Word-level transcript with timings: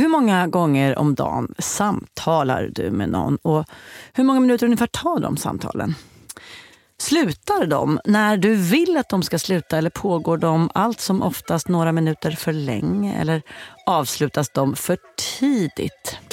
Hur 0.00 0.08
många 0.08 0.46
gånger 0.46 0.98
om 0.98 1.14
dagen 1.14 1.54
samtalar 1.58 2.70
du 2.74 2.90
med 2.90 3.08
någon? 3.08 3.36
Och 3.36 3.64
hur 4.12 4.24
många 4.24 4.40
minuter 4.40 4.66
ungefär 4.66 4.86
tar 4.86 5.20
de 5.20 5.36
samtalen? 5.36 5.94
Slutar 6.98 7.66
de 7.66 8.00
när 8.04 8.36
du 8.36 8.56
vill 8.56 8.96
att 8.96 9.08
de 9.08 9.22
ska 9.22 9.38
sluta 9.38 9.78
eller 9.78 9.90
pågår 9.90 10.38
de 10.38 10.70
allt 10.74 11.00
som 11.00 11.22
oftast 11.22 11.68
några 11.68 11.92
minuter 11.92 12.30
för 12.30 12.52
länge? 12.52 13.20
Eller 13.20 13.42
avslutas 13.86 14.50
de 14.54 14.76
för 14.76 14.98
tidigt? 15.38 16.29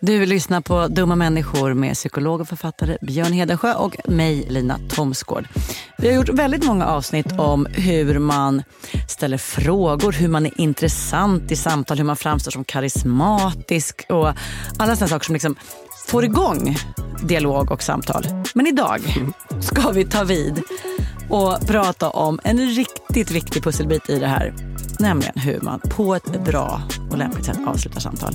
Du 0.00 0.26
lyssnar 0.26 0.60
på 0.60 0.88
Dumma 0.88 1.16
människor 1.16 1.74
med 1.74 1.94
psykolog 1.94 2.40
och 2.40 2.48
författare 2.48 2.98
Björn 3.00 3.32
Hedensjö 3.32 3.74
och 3.74 3.96
mig, 4.08 4.46
Lina 4.48 4.78
Thomsgård. 4.88 5.48
Vi 5.98 6.08
har 6.08 6.14
gjort 6.14 6.28
väldigt 6.28 6.64
många 6.64 6.86
avsnitt 6.86 7.32
om 7.38 7.66
hur 7.66 8.18
man 8.18 8.62
ställer 9.08 9.38
frågor, 9.38 10.12
hur 10.12 10.28
man 10.28 10.46
är 10.46 10.60
intressant 10.60 11.52
i 11.52 11.56
samtal, 11.56 11.98
hur 11.98 12.04
man 12.04 12.16
framstår 12.16 12.50
som 12.50 12.64
karismatisk 12.64 14.06
och 14.08 14.28
alla 14.78 14.96
sådana 14.96 15.08
saker 15.08 15.24
som 15.24 15.32
liksom 15.32 15.56
får 16.06 16.24
igång 16.24 16.76
dialog 17.22 17.70
och 17.70 17.82
samtal. 17.82 18.26
Men 18.54 18.66
idag 18.66 19.00
ska 19.60 19.90
vi 19.90 20.04
ta 20.04 20.24
vid 20.24 20.62
och 21.30 21.66
prata 21.66 22.10
om 22.10 22.40
en 22.44 22.58
riktigt 22.58 23.30
viktig 23.30 23.64
pusselbit 23.64 24.10
i 24.10 24.18
det 24.18 24.26
här. 24.28 24.54
Nämligen 24.98 25.38
hur 25.38 25.60
man 25.60 25.80
på 25.80 26.14
ett 26.14 26.44
bra 26.44 26.82
och 27.10 27.18
lämpligt 27.18 27.46
sätt 27.46 27.58
avslutar 27.66 28.00
samtal. 28.00 28.34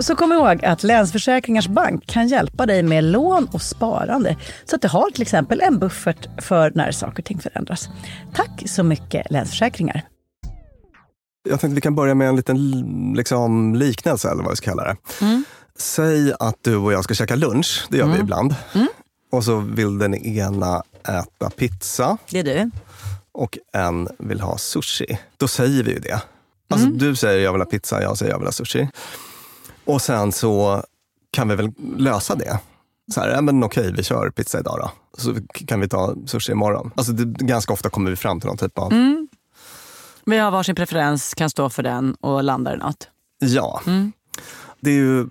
Så 0.00 0.16
kom 0.16 0.32
ihåg 0.32 0.64
att 0.64 0.82
Länsförsäkringars 0.82 1.68
Bank 1.68 2.06
kan 2.06 2.28
hjälpa 2.28 2.66
dig 2.66 2.82
med 2.82 3.04
lån 3.04 3.48
och 3.52 3.62
sparande. 3.62 4.36
Så 4.64 4.76
att 4.76 4.82
du 4.82 4.88
har 4.88 5.10
till 5.10 5.22
exempel 5.22 5.60
en 5.60 5.78
buffert 5.78 6.28
för 6.42 6.72
när 6.74 6.92
saker 6.92 7.22
och 7.22 7.24
ting 7.24 7.38
förändras. 7.40 7.88
Tack 8.34 8.62
så 8.66 8.82
mycket 8.82 9.30
Länsförsäkringar. 9.30 10.02
Jag 11.42 11.60
tänkte 11.60 11.74
vi 11.74 11.80
kan 11.80 11.94
börja 11.94 12.14
med 12.14 12.28
en 12.28 12.36
liten 12.36 12.70
liksom, 13.16 13.74
liknelse, 13.74 14.30
eller 14.30 14.42
vad 14.42 14.52
vi 14.52 14.56
ska 14.56 14.70
kalla 14.70 14.84
det. 14.84 14.96
Säg 15.78 16.32
att 16.38 16.56
du 16.62 16.76
och 16.76 16.92
jag 16.92 17.04
ska 17.04 17.14
käka 17.14 17.36
lunch, 17.36 17.86
det 17.90 17.96
gör 17.98 18.06
vi 18.06 18.18
ibland. 18.18 18.54
Och 19.32 19.44
så 19.44 19.56
vill 19.56 19.98
den 19.98 20.14
ena 20.14 20.82
äta 21.08 21.50
pizza 21.50 22.16
Det 22.30 22.38
är 22.38 22.44
du. 22.44 22.70
och 23.32 23.58
en 23.72 24.08
vill 24.18 24.40
ha 24.40 24.58
sushi. 24.58 25.18
Då 25.36 25.48
säger 25.48 25.82
vi 25.82 25.92
ju 25.92 25.98
det. 25.98 26.22
Alltså 26.70 26.86
du 26.86 27.16
säger 27.16 27.44
jag 27.44 27.52
vill 27.52 27.60
ha 27.60 27.66
pizza, 27.66 28.02
jag 28.02 28.18
säger 28.18 28.32
jag 28.32 28.38
vill 28.38 28.46
ha 28.46 28.52
sushi. 28.52 28.88
Och 29.84 30.02
sen 30.02 30.32
så 30.32 30.84
kan 31.30 31.48
vi 31.48 31.54
väl 31.56 31.72
lösa 31.96 32.34
det. 32.34 32.58
Så 33.14 33.20
här, 33.20 33.28
ja, 33.28 33.40
men 33.40 33.64
okej, 33.64 33.92
vi 33.96 34.02
kör 34.02 34.30
pizza 34.30 34.58
idag 34.60 34.78
då. 34.82 34.90
Så 35.18 35.34
kan 35.66 35.80
vi 35.80 35.88
ta 35.88 36.14
sushi 36.26 36.52
imorgon. 36.52 36.90
Alltså 36.96 37.12
det, 37.12 37.44
ganska 37.44 37.72
ofta 37.72 37.90
kommer 37.90 38.10
vi 38.10 38.16
fram 38.16 38.40
till 38.40 38.46
någon 38.46 38.56
typ 38.56 38.78
av, 38.78 38.92
Vi 40.24 40.38
har 40.38 40.50
varsin 40.50 40.74
preferens, 40.74 41.34
kan 41.34 41.50
stå 41.50 41.70
för 41.70 41.82
den 41.82 42.14
och 42.14 42.44
landar 42.44 42.74
i 42.74 42.76
något. 42.76 43.08
ja. 43.38 43.80
Det 44.82 44.90
är 44.90 44.94
ju 44.94 45.20
eh, 45.20 45.26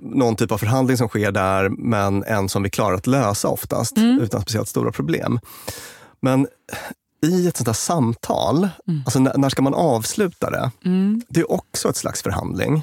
någon 0.00 0.36
typ 0.36 0.52
av 0.52 0.58
förhandling 0.58 0.96
som 0.96 1.08
sker 1.08 1.32
där, 1.32 1.68
men 1.68 2.24
en 2.24 2.48
som 2.48 2.62
vi 2.62 2.70
klarar 2.70 2.94
att 2.94 3.06
lösa 3.06 3.48
oftast 3.48 3.98
utan 3.98 4.40
speciellt 4.40 4.68
stora 4.68 4.92
problem. 4.92 5.40
Men 6.20 6.46
i 7.26 7.48
ett 7.48 7.56
sånt 7.56 7.68
här 7.68 7.74
samtal, 7.74 8.68
alltså 9.04 9.18
när, 9.18 9.38
när 9.38 9.48
ska 9.48 9.62
man 9.62 9.74
avsluta 9.74 10.50
det? 10.50 10.70
Det 11.28 11.40
är 11.40 11.52
också 11.52 11.88
ett 11.88 11.96
slags 11.96 12.22
förhandling. 12.22 12.82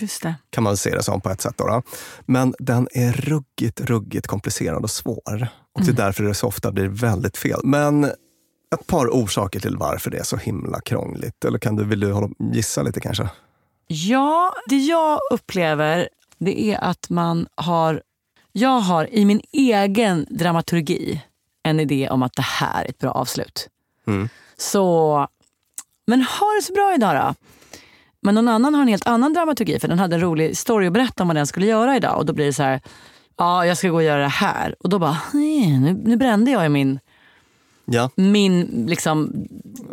Just 0.00 0.22
det. 0.22 0.34
kan 0.50 0.64
man 0.64 0.76
se 0.76 0.90
det 0.90 1.02
som 1.02 1.20
på 1.20 1.30
ett 1.30 1.40
sätt. 1.40 1.54
Då, 1.58 1.66
då. 1.66 1.82
Men 2.26 2.54
den 2.58 2.88
är 2.92 3.12
ruggigt, 3.12 3.80
ruggigt 3.80 4.26
komplicerad 4.26 4.82
och 4.82 4.90
svår. 4.90 5.48
Och 5.72 5.84
det 5.84 5.90
är 5.90 5.94
därför 5.94 6.24
det 6.24 6.34
så 6.34 6.46
ofta 6.46 6.72
blir 6.72 6.88
väldigt 6.88 7.36
fel. 7.36 7.60
Men 7.64 8.04
ett 8.74 8.86
par 8.86 9.06
orsaker 9.06 9.60
till 9.60 9.76
varför 9.76 10.10
det 10.10 10.18
är 10.18 10.22
så 10.22 10.36
himla 10.36 10.80
krångligt. 10.80 11.44
Eller 11.44 11.58
kan 11.58 11.76
du, 11.76 11.84
vill 11.84 12.00
du 12.00 12.12
hålla, 12.12 12.28
gissa 12.52 12.82
lite 12.82 13.00
kanske? 13.00 13.28
Ja, 13.86 14.54
det 14.68 14.76
jag 14.76 15.20
upplever 15.32 16.08
det 16.38 16.60
är 16.60 16.84
att 16.84 17.10
man 17.10 17.46
har... 17.54 18.02
Jag 18.52 18.80
har 18.80 19.14
i 19.14 19.24
min 19.24 19.40
egen 19.52 20.26
dramaturgi 20.30 21.22
en 21.62 21.80
idé 21.80 22.08
om 22.10 22.22
att 22.22 22.32
det 22.32 22.42
här 22.42 22.84
är 22.84 22.88
ett 22.88 22.98
bra 22.98 23.10
avslut. 23.10 23.68
Så, 24.56 25.26
men 26.06 26.22
ha 26.22 26.46
det 26.46 26.62
så 26.62 26.72
bra 26.72 26.94
idag 26.94 27.16
då. 27.16 27.34
Men 28.22 28.34
någon 28.34 28.48
annan 28.48 28.74
har 28.74 28.82
en 28.82 28.88
helt 28.88 29.06
annan 29.06 29.32
dramaturgi 29.32 29.78
för 29.80 29.88
den 29.88 29.98
hade 29.98 30.16
en 30.16 30.20
rolig 30.22 30.56
story 30.56 30.86
att 30.86 30.92
berätta 30.92 31.22
om 31.22 31.28
vad 31.28 31.36
den 31.36 31.46
skulle 31.46 31.66
göra 31.66 31.96
idag. 31.96 32.18
Och 32.18 32.26
då 32.26 32.32
blir 32.32 32.46
det 32.46 32.52
så 32.52 32.62
här, 32.62 32.80
ja 33.36 33.66
jag 33.66 33.76
ska 33.78 33.88
gå 33.88 33.94
och 33.94 34.02
göra 34.02 34.22
det 34.22 34.28
här. 34.28 34.74
Och 34.80 34.88
då 34.88 34.98
bara, 34.98 35.16
nej, 35.32 35.78
nu, 35.78 35.92
nu 36.04 36.16
brände 36.16 36.50
jag 36.50 36.66
i 36.66 36.68
min, 36.68 37.00
Ja, 37.90 38.10
min 38.14 38.84
liksom, 38.88 39.32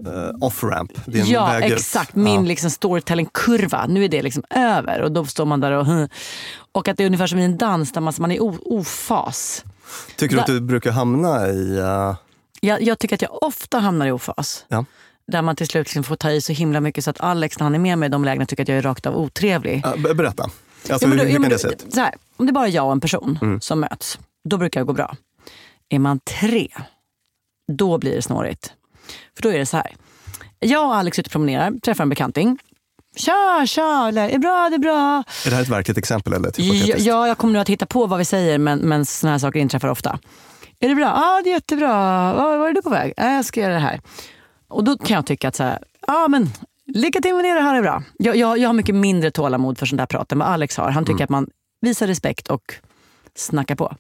uh, 0.07 0.45
off-ramp. 0.45 0.92
Din 1.06 1.25
ja 1.25 1.45
väg 1.45 1.66
ut. 1.72 1.77
exakt, 1.77 2.16
min 2.16 2.33
Ja. 2.36 2.42
liksom 2.42 2.69
storytelling-kurva. 2.69 3.86
Nu 3.88 4.04
är 4.04 4.10
det 4.10 4.22
liksom 4.22 4.44
över 4.50 5.01
och 5.01 5.12
då 5.12 5.25
står 5.25 5.45
man 5.45 5.60
där 5.60 5.71
och 5.71 6.10
Och 6.71 6.88
att 6.88 6.98
det 6.98 7.04
är 7.04 7.06
ungefär 7.06 7.28
som 7.28 7.39
i 7.39 7.44
en 7.45 7.57
dans 7.57 7.92
där 7.92 8.01
man, 8.01 8.13
man 8.19 8.31
är 8.31 8.39
ofas. 8.74 9.63
Tycker 10.16 10.36
du 10.36 10.42
att 10.42 10.48
du 10.48 10.62
brukar 10.62 10.92
hamna 10.92 11.48
i... 11.48 11.78
Uh, 11.80 12.16
Jag, 12.62 12.81
jag 12.81 13.00
tycker 13.00 13.16
att 13.16 13.21
jag 13.21 13.44
ofta 13.44 13.80
hamnar 13.80 14.07
i 14.07 14.12
ofas. 14.12 14.66
ja. 14.68 14.86
Där 15.31 15.42
man 15.42 15.56
till 15.56 15.68
slut 15.68 15.88
liksom 15.88 16.04
får 16.04 16.16
ta 16.16 16.31
i 16.31 16.42
så 16.42 16.54
himla 16.54 16.81
mycket 16.81 17.04
så 17.04 17.10
att 17.10 17.22
Alex 17.22 17.60
när 17.60 17.63
han 17.63 17.75
är 17.75 17.80
med 17.80 17.98
mig 17.98 18.07
i 18.07 18.10
de 18.10 18.25
lägena 18.25 18.45
tycker 18.45 18.63
att 18.63 18.69
jag 18.69 18.77
är 18.77 18.81
rakt 18.81 19.06
av 19.06 19.18
otrevlig. 19.18 19.83
Be- 19.98 20.13
berätta. 20.13 20.44
Alltså, 20.44 21.06
Ja, 21.06 21.07
men 21.10 21.18
då- 21.18 21.24
hur, 21.24 21.30
hur 21.31 21.38
ja, 21.38 21.42
kan 21.42 21.50
det 21.50 21.60
se 21.60 21.68
ut? 21.68 21.86
så 21.94 22.00
här, 22.00 22.13
om 22.38 22.45
det 22.45 22.50
är 22.50 22.54
bara 22.54 22.68
jag 22.68 22.86
och 22.86 22.92
en 22.92 23.00
person 23.01 23.39
Mm. 23.42 23.62
som 23.62 23.80
möts, 23.80 24.19
då 24.50 24.57
brukar 24.57 24.80
det 24.80 24.86
gå 24.86 24.94
bra. 24.94 25.16
Är 25.89 26.00
man 26.00 26.19
tre, 26.19 26.68
då 27.72 27.98
blir 27.98 28.16
det 28.16 28.22
snårigt. 28.22 28.74
För 29.36 29.44
då 29.44 29.50
är 29.50 29.57
det 29.57 29.66
så 29.66 29.77
här. 29.77 29.95
Jag 30.60 30.86
och 30.88 30.95
Alex 30.95 31.19
ute 31.19 31.28
och 31.28 31.31
promenerar, 31.31 31.71
träffar 31.83 32.04
en 32.04 32.10
bekanting. 32.10 32.57
Tja, 33.18 33.63
tja, 33.68 34.06
eller, 34.07 34.30
är 34.30 34.31
det 34.33 34.39
bra, 34.39 34.69
det 34.69 34.75
är 34.75 34.80
bra. 34.80 35.24
Är 35.45 35.50
det 35.50 35.56
här 35.56 35.62
ett 35.62 35.69
verkligt 35.69 35.98
exempel 35.98 36.33
eller 36.33 36.51
Ja, 36.57 36.95
ja, 36.98 37.28
jag 37.28 37.38
kommer 37.38 37.54
nu 37.54 37.60
att 37.60 37.69
hitta 37.69 37.86
på 37.86 38.06
vad 38.07 38.19
vi 38.19 38.25
säger, 38.25 38.57
men, 38.57 38.80
men 38.80 39.06
såna 39.06 39.31
här 39.31 39.39
saker 39.39 39.60
inträffar 39.60 39.88
ofta. 39.88 40.19
Är 40.80 40.89
det 40.89 40.95
bra? 40.95 41.06
Ja, 41.06 41.42
det 41.44 41.50
är 41.50 41.54
jättebra. 41.54 41.88
Var, 42.33 42.57
var 42.57 42.69
är 42.69 42.74
du 42.74 42.81
på 42.81 42.89
väg? 42.89 43.13
"Ja, 43.18 43.31
Jag 43.33 43.45
ska 43.45 43.60
göra 43.62 43.74
det 43.74 43.80
här. 43.80 44.01
Och 44.68 44.84
då 44.84 44.98
kan 44.98 45.16
jag 45.16 45.26
tycka 45.26 45.48
att 45.48 45.56
så 45.56 45.64
här, 45.64 45.80
ja 46.08 46.28
men 46.28 46.50
lycka 46.86 47.22
till 47.22 47.36
med 47.36 47.46
det, 47.46 47.54
det 47.54 47.62
här 47.62 47.76
är 47.76 47.82
bra. 47.82 48.04
Jag, 48.18 48.36
jag, 48.36 48.58
jag 48.58 48.70
har 48.70 48.74
mycket 48.74 48.96
mindre 48.96 49.32
tålamod 49.32 49.78
för 49.78 49.86
sånt 49.86 49.98
där 49.98 50.06
prat 50.06 50.32
än 50.32 50.40
vad 50.40 50.48
Alex 50.48 50.78
har. 50.78 50.90
Han 50.92 51.06
tycker 51.06 51.24
att 51.24 51.30
man 51.30 51.50
visar 51.82 52.08
respekt 52.08 52.48
och 52.48 52.74
snackar 53.36 53.76
på. 53.76 53.96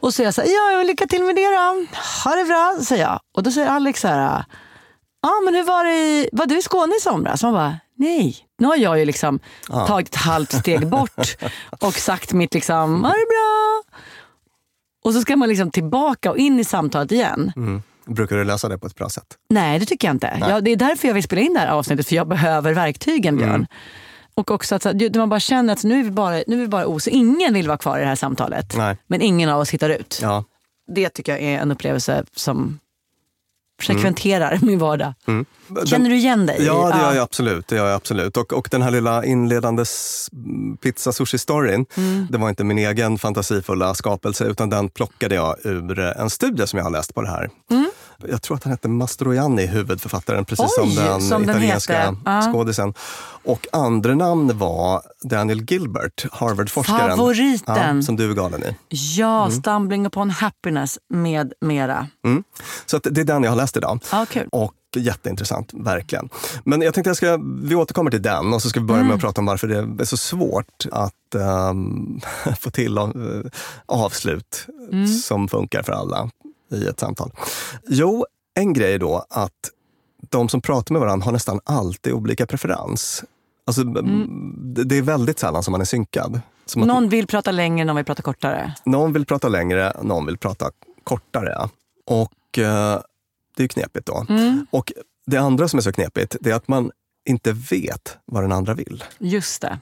Och 0.00 0.08
så 0.08 0.12
säger 0.12 0.26
jag 0.26 0.34
så 0.34 0.40
här, 0.40 0.48
ja 0.48 0.82
lycka 0.82 1.06
till 1.06 1.24
med 1.24 1.36
det 1.36 1.46
då. 1.46 1.86
Ha 2.24 2.36
det 2.36 2.44
bra, 2.44 2.76
säger 2.82 3.02
jag. 3.02 3.20
Och 3.36 3.42
då 3.42 3.50
säger 3.50 3.68
Alex 3.68 4.00
så 4.00 4.08
här, 4.08 4.44
ja 5.22 5.40
men 5.44 5.54
hur 5.54 5.64
var 5.64 5.84
det 5.84 5.96
i, 5.96 6.28
var 6.32 6.46
du 6.46 6.58
i 6.58 6.62
Skåne 6.62 6.96
i 6.96 7.00
somras? 7.00 7.42
Man 7.42 7.52
bara, 7.52 7.78
nej. 7.96 8.36
Nu 8.58 8.66
har 8.66 8.76
jag 8.76 8.98
ju 8.98 9.04
liksom 9.04 9.40
tagit 9.86 10.08
ett 10.08 10.14
halvt 10.14 10.52
steg 10.52 10.88
bort 10.88 11.36
och 11.80 11.94
sagt 11.94 12.32
mitt 12.32 12.54
liksom, 12.54 13.04
ha 13.04 13.10
det 13.10 13.26
bra. 13.28 13.82
Och 15.04 15.12
så 15.12 15.20
ska 15.20 15.36
man 15.36 15.48
liksom 15.48 15.70
tillbaka 15.70 16.30
och 16.30 16.38
in 16.38 16.60
i 16.60 16.64
samtalet 16.64 17.12
igen. 17.12 17.52
Mm. 17.56 17.82
Brukar 18.06 18.36
du 18.36 18.44
lösa 18.44 18.68
det 18.68 18.78
på 18.78 18.86
ett 18.86 18.94
bra 18.94 19.08
sätt? 19.08 19.26
Nej, 19.50 19.78
det 19.78 19.86
tycker 19.86 20.08
jag 20.08 20.14
inte. 20.14 20.38
Jag, 20.40 20.64
det 20.64 20.70
är 20.70 20.76
därför 20.76 21.08
jag 21.08 21.14
vill 21.14 21.22
spela 21.22 21.42
in 21.42 21.54
det 21.54 21.60
här 21.60 21.68
avsnittet, 21.68 22.08
för 22.08 22.16
jag 22.16 22.28
behöver 22.28 22.74
verktygen, 22.74 23.36
Björn. 23.36 23.50
Mm. 23.50 23.66
Och 24.34 24.50
också 24.50 24.74
att 24.74 24.86
man 25.14 25.28
bara 25.28 25.40
känner 25.40 25.72
att 25.72 25.84
nu 25.84 26.00
är 26.00 26.04
vi 26.04 26.10
bara, 26.10 26.42
nu 26.46 26.56
är 26.56 26.60
vi 26.60 26.68
bara 26.68 26.86
os. 26.86 27.08
Ingen 27.08 27.54
vill 27.54 27.68
vara 27.68 27.78
kvar 27.78 27.98
i 27.98 28.00
det 28.00 28.06
här 28.06 28.14
samtalet. 28.16 28.76
Nej. 28.76 28.96
Men 29.06 29.22
ingen 29.22 29.50
av 29.50 29.60
oss 29.60 29.70
hittar 29.70 29.90
ut. 29.90 30.18
Ja. 30.22 30.44
Det 30.94 31.08
tycker 31.08 31.32
jag 31.32 31.42
är 31.42 31.58
en 31.58 31.70
upplevelse 31.70 32.24
som 32.34 32.78
frekventerar 33.82 34.58
min 34.62 34.78
vardag. 34.78 35.14
Känner 35.84 36.10
du 36.10 36.16
igen 36.16 36.46
dig? 36.46 36.56
Mm. 36.56 36.66
Ja, 36.66 36.90
det 36.90 36.98
gör 37.00 37.14
jag 37.14 37.22
absolut. 37.22 37.68
Det 37.68 37.76
gör 37.76 37.86
jag 37.86 37.94
absolut. 37.94 38.36
Och, 38.36 38.52
och 38.52 38.68
den 38.70 38.82
här 38.82 38.90
lilla 38.90 39.24
inledande 39.24 39.82
s- 39.82 40.28
pizza 40.82 41.12
sushi 41.12 41.38
storyn, 41.38 41.86
Mm. 41.96 42.26
det 42.30 42.38
var 42.38 42.48
inte 42.48 42.64
min 42.64 42.78
egen 42.78 43.18
fantasifulla 43.18 43.94
skapelse 43.94 44.44
utan 44.44 44.70
den 44.70 44.88
plockade 44.88 45.34
jag 45.34 45.56
ur 45.64 45.98
en 45.98 46.30
studie 46.30 46.66
som 46.66 46.76
jag 46.76 46.84
har 46.84 46.90
läst 46.92 47.14
på 47.14 47.22
det 47.22 47.28
här. 47.28 47.50
Jag 48.28 48.42
tror 48.42 48.56
att 48.56 48.64
han 48.64 48.70
hette 48.70 48.88
Mastroianni, 48.88 49.66
huvudförfattaren, 49.66 50.44
precis 50.44 50.78
Mm. 50.78 50.88
Oj, 50.88 50.94
som 50.96 51.04
den 51.04 51.20
som 51.22 51.40
den 51.46 51.50
italienska. 51.50 52.16
Ja. 52.24 52.42
skådisen. 52.52 52.94
Och 53.44 53.66
andra 53.72 54.14
namn 54.14 54.58
var 54.58 55.02
Daniel 55.22 55.62
Gilbert, 55.70 56.26
Harvard-forskaren. 56.32 57.16
Favoriten. 57.16 57.96
Ja, 57.96 58.02
som 58.02 58.16
du 58.16 58.30
är 58.30 58.34
galen 58.34 58.62
i. 58.62 58.76
Ja, 58.88 59.50
Stumbling 59.50 60.06
upon 60.06 60.30
happiness 60.30 60.98
med 61.08 61.52
mera. 61.60 62.06
Mm. 62.24 62.44
Så 62.86 62.98
det 62.98 63.20
är 63.20 63.24
den 63.24 63.42
jag 63.42 63.50
har 63.50 63.56
läst 63.56 63.76
idag. 63.76 64.00
Ja, 64.12 64.26
kul. 64.30 64.48
Och 64.52 64.72
jätteintressant, 64.96 65.70
verkligen. 65.72 66.28
Men 66.64 66.82
jag 66.82 66.94
tänkte 66.94 67.08
jag 67.10 67.16
ska, 67.16 67.38
vi 67.62 67.74
återkommer 67.74 68.10
till 68.10 68.22
den 68.22 68.52
och 68.54 68.62
så 68.62 68.68
ska 68.68 68.80
vi 68.80 68.86
börja 68.86 68.98
Mm. 69.00 69.08
med 69.08 69.14
att 69.14 69.20
prata 69.20 69.40
om 69.40 69.46
varför 69.46 69.68
det 69.68 70.02
är 70.02 70.04
så 70.04 70.16
svårt 70.16 70.86
att 70.92 71.34
ehm, 71.34 72.20
få 72.60 72.70
till 72.70 72.98
eh, 72.98 73.08
avslut 73.86 74.66
Mm. 74.92 75.06
som 75.08 75.48
funkar 75.48 75.82
för 75.82 75.92
alla 75.92 76.30
i 76.72 76.86
ett 76.86 77.00
samtal. 77.00 77.30
Jo, 77.88 78.26
en 78.54 78.72
grej 78.72 78.98
då 78.98 79.26
att 79.30 79.70
de 80.30 80.48
som 80.48 80.60
pratar 80.60 80.92
med 80.92 81.00
varandra 81.00 81.24
har 81.24 81.32
nästan 81.32 81.60
alltid 81.64 82.12
olika 82.12 82.46
preferens. 82.46 83.24
Alltså, 83.66 83.82
det- 83.84 84.84
Det 84.84 84.98
är 84.98 85.02
väldigt 85.02 85.38
sällan 85.38 85.62
som 85.62 85.72
man 85.72 85.80
är 85.80 85.84
synkad. 85.84 86.40
Som 86.66 86.82
att 86.82 86.86
Mm. 86.86 86.94
Någon 86.96 87.08
vill 87.08 87.26
prata 87.26 87.50
längre, 87.50 87.84
någon 87.84 87.96
vill 87.96 88.04
prata 88.04 88.22
kortare. 88.22 88.74
någon 88.84 89.12
vill 89.12 89.26
prata 89.26 89.48
längre, 89.48 89.92
någon 90.02 90.26
vill 90.26 90.38
prata 90.38 90.70
kortare. 91.04 91.68
Och 92.06 92.58
eh, 92.58 93.00
det 93.56 93.60
är 93.60 93.62
ju 93.62 93.68
knepigt 93.68 94.06
då. 94.06 94.26
Mm. 94.28 94.66
Och 94.70 94.92
det 95.26 95.36
andra 95.36 95.68
som 95.68 95.78
är 95.78 95.82
så 95.82 95.92
knepigt, 95.92 96.36
det 96.40 96.50
är 96.50 96.54
att 96.54 96.68
man 96.68 96.90
inte 97.28 97.52
vet 97.52 98.16
vad 98.24 98.42
den 98.44 98.52
andra 98.52 98.74
vill. 98.74 99.04
Just 99.18 99.62
det. 99.62 99.78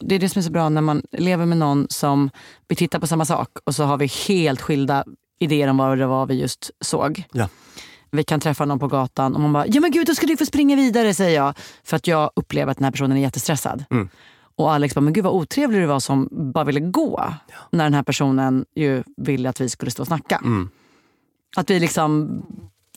Det 0.00 0.14
är 0.14 0.18
det 0.18 0.28
som 0.28 0.38
är 0.38 0.42
så 0.42 0.50
bra 0.50 0.68
när 0.68 0.80
man 0.80 1.02
lever 1.12 1.46
med 1.46 1.58
någon 1.58 1.86
som 1.90 2.30
vi 2.68 2.76
tittar 2.76 2.98
på 2.98 3.06
samma 3.06 3.24
sak 3.24 3.48
och 3.64 3.74
så 3.74 3.84
har 3.84 3.96
vi 3.96 4.06
helt 4.06 4.60
skilda 4.60 5.04
idéer 5.38 5.68
om 5.68 5.76
vad 5.76 5.98
det 5.98 6.06
var 6.06 6.26
vi 6.26 6.34
just 6.34 6.70
såg. 6.80 7.24
Ja. 7.32 7.48
Vi 8.10 8.24
kan 8.24 8.40
träffa 8.40 8.64
någon 8.64 8.78
på 8.78 8.88
gatan 8.88 9.34
och 9.34 9.40
man 9.40 9.52
bara, 9.52 9.66
ja 9.66 9.80
men 9.80 9.90
gud 9.90 10.06
då 10.06 10.14
ska 10.14 10.26
du 10.26 10.36
få 10.36 10.46
springa 10.46 10.76
vidare 10.76 11.14
säger 11.14 11.36
jag. 11.40 11.54
För 11.84 11.96
att 11.96 12.06
jag 12.06 12.30
upplever 12.36 12.70
att 12.70 12.78
den 12.78 12.84
här 12.84 12.90
personen 12.92 13.16
är 13.16 13.20
jättestressad. 13.20 13.84
Mm. 13.90 14.08
Och 14.56 14.72
Alex 14.72 14.94
bara, 14.94 15.00
men 15.00 15.12
gud 15.12 15.24
vad 15.24 15.32
otrevlig 15.34 15.80
du 15.80 15.86
var 15.86 16.00
som 16.00 16.28
bara 16.32 16.64
ville 16.64 16.80
gå. 16.80 17.34
När 17.70 17.84
den 17.84 17.94
här 17.94 18.02
personen 18.02 18.64
ju 18.74 19.02
ville 19.16 19.48
att 19.48 19.60
vi 19.60 19.68
skulle 19.68 19.90
stå 19.90 20.02
och 20.02 20.06
snacka. 20.06 20.40
Mm. 20.44 20.68
Att 21.56 21.70
vi 21.70 21.80
liksom 21.80 22.42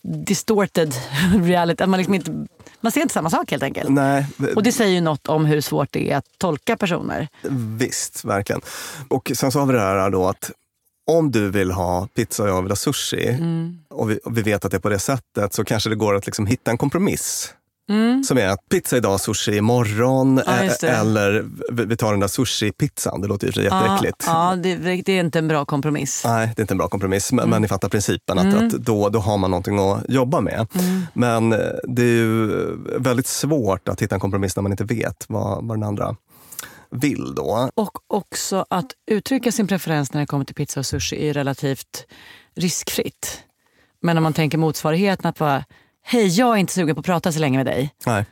distorted 0.01 0.93
reality, 1.43 1.83
att 1.83 1.89
man 1.89 1.97
liksom 1.97 2.13
inte, 2.13 2.45
man 2.81 2.91
ser 2.91 3.01
inte 3.01 3.13
samma 3.13 3.29
sak 3.29 3.51
helt 3.51 3.63
enkelt. 3.63 3.89
Nej, 3.89 4.25
Och 4.55 4.63
det 4.63 4.71
säger 4.71 4.95
ju 4.95 5.01
något 5.01 5.27
om 5.27 5.45
hur 5.45 5.61
svårt 5.61 5.91
det 5.91 6.11
är 6.11 6.17
att 6.17 6.25
tolka 6.37 6.77
personer. 6.77 7.27
visst, 7.77 8.25
verkligen. 8.25 8.61
Och 9.07 9.31
sen 9.35 9.51
så 9.51 9.59
har 9.59 9.65
vi 9.65 9.73
det 9.73 9.79
här 9.79 10.09
då 10.09 10.27
att 10.27 10.51
om 11.09 11.31
du 11.31 11.49
vill 11.49 11.71
ha 11.71 12.07
pizza 12.15 12.43
och 12.43 12.49
jag 12.49 12.61
vill 12.61 12.71
ha 12.71 12.75
sushi 12.75 13.27
Mm. 13.27 13.77
och, 13.89 14.09
vi, 14.09 14.19
och 14.25 14.37
vi 14.37 14.41
vet 14.41 14.65
att 14.65 14.71
det 14.71 14.77
är 14.77 14.81
på 14.81 14.89
det 14.89 14.99
sättet 14.99 15.53
så 15.53 15.63
kanske 15.65 15.89
det 15.89 15.95
går 15.95 16.15
att 16.15 16.25
liksom 16.25 16.47
hitta 16.47 16.71
en 16.71 16.77
kompromiss. 16.77 17.53
Som 18.27 18.37
är 18.37 18.47
att 18.47 18.69
pizza 18.69 18.97
idag, 18.97 19.19
sushi 19.19 19.57
imorgon. 19.57 20.39
Mm. 20.39 20.69
Ja, 20.81 20.87
eller 20.87 21.45
vi 21.85 21.97
tar 21.97 22.11
den 22.11 22.19
där 22.19 22.27
sushi-pizzan. 22.27 23.21
Det 23.21 23.27
låter 23.27 23.47
ju 23.57 23.63
jätteäckligt. 23.63 24.23
Ja, 24.27 24.49
ja 24.49 24.55
det, 24.55 24.75
det 25.05 25.11
är 25.13 25.19
inte 25.19 25.39
en 25.39 25.47
bra 25.47 25.65
kompromiss. 25.65 26.21
Nej, 26.25 26.51
det 26.55 26.59
är 26.59 26.63
inte 26.63 26.73
en 26.73 26.77
bra 26.77 26.87
kompromiss, 26.87 27.31
men, 27.31 27.39
Mm. 27.39 27.49
men 27.49 27.61
ni 27.61 27.67
fattar 27.67 27.89
principen. 27.89 28.39
Att, 28.39 28.55
att 28.55 28.69
då, 28.71 29.09
då 29.09 29.19
har 29.19 29.37
man 29.37 29.51
någonting 29.51 29.79
att 29.79 30.09
jobba 30.09 30.41
med. 30.41 30.67
Mm. 30.73 31.01
Men 31.13 31.53
eh, 31.53 31.59
det 31.83 32.01
är 32.01 32.05
ju 32.05 32.47
väldigt 32.97 33.27
svårt 33.27 33.89
att 33.89 34.01
hitta 34.01 34.15
en 34.15 34.21
kompromiss 34.21 34.55
när 34.55 34.63
man 34.63 34.71
inte 34.71 34.83
vet 34.83 35.25
vad, 35.27 35.67
vad 35.67 35.77
den 35.77 35.83
andra 35.83 36.15
vill. 36.91 37.35
Då. 37.35 37.69
Och 37.75 37.97
också 38.07 38.65
att 38.69 38.91
uttrycka 39.11 39.51
sin 39.51 39.67
preferens 39.67 40.13
när 40.13 40.21
det 40.21 40.27
kommer 40.27 40.45
till 40.45 40.55
pizza 40.55 40.79
och 40.79 40.85
sushi 40.85 41.27
är 41.29 41.33
relativt 41.33 42.05
riskfritt. 42.55 43.43
Men 44.01 44.17
om 44.17 44.23
man 44.23 44.33
tänker 44.33 44.57
motsvarigheten 44.57 45.29
att 45.29 45.39
vara 45.39 45.65
hej 46.03 46.27
jag 46.27 46.55
är 46.55 46.57
inte 46.59 46.73
sugen 46.73 46.95
på 46.95 46.99
att 46.99 47.05
prata 47.05 47.31
så 47.31 47.39
länge 47.39 47.57
med 47.57 47.65
dig. 47.65 47.93
Nej. 48.05 48.25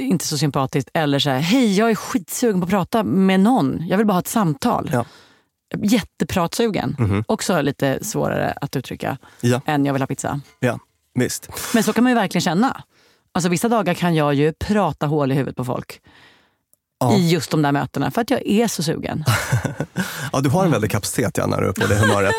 Inte 0.00 0.26
så 0.26 0.38
sympatiskt. 0.38 0.90
Eller 0.94 1.18
så 1.18 1.30
här, 1.30 1.38
hej 1.40 1.76
jag 1.78 1.90
är 1.90 1.94
skitsugen 1.94 2.60
på 2.60 2.64
att 2.64 2.70
prata 2.70 3.02
med 3.04 3.40
någon. 3.40 3.86
Jag 3.88 3.96
vill 3.98 4.06
bara 4.06 4.12
ha 4.12 4.20
ett 4.20 4.26
samtal. 4.28 4.90
Ja. 4.92 5.04
Jättepratsugen. 5.82 7.24
Också 7.28 7.62
lite 7.62 8.04
svårare 8.04 8.52
att 8.60 8.76
uttrycka 8.76 9.18
Ja. 9.40 9.60
än 9.66 9.84
jag 9.84 9.92
vill 9.92 10.02
ha 10.02 10.06
pizza. 10.06 10.40
Ja, 10.60 10.78
visst. 11.14 11.48
Men 11.74 11.82
så 11.82 11.92
kan 11.92 12.04
man 12.04 12.10
ju 12.10 12.14
verkligen 12.14 12.42
känna. 12.42 12.82
Alltså 13.32 13.48
vissa 13.48 13.68
dagar 13.68 13.94
kan 13.94 14.14
jag 14.14 14.34
ju 14.34 14.52
prata 14.52 15.06
hål 15.06 15.32
i 15.32 15.34
huvudet 15.34 15.56
på 15.56 15.64
folk. 15.64 16.00
Ja. 17.00 17.16
I 17.16 17.30
just 17.30 17.50
de 17.50 17.62
där 17.62 17.72
mötena. 17.72 18.10
För 18.10 18.20
att 18.20 18.30
jag 18.30 18.46
är 18.46 18.68
så 18.68 18.82
sugen. 18.82 19.24
Ja, 20.32 20.40
du 20.40 20.48
har 20.48 20.64
en 20.64 20.70
väldig 20.70 20.90
kapacitet 20.90 21.36
ja, 21.36 21.46
när 21.46 21.60
du 21.60 21.68
är 21.68 21.72
på 21.72 21.86
det 21.86 21.94
humöret. 21.94 22.34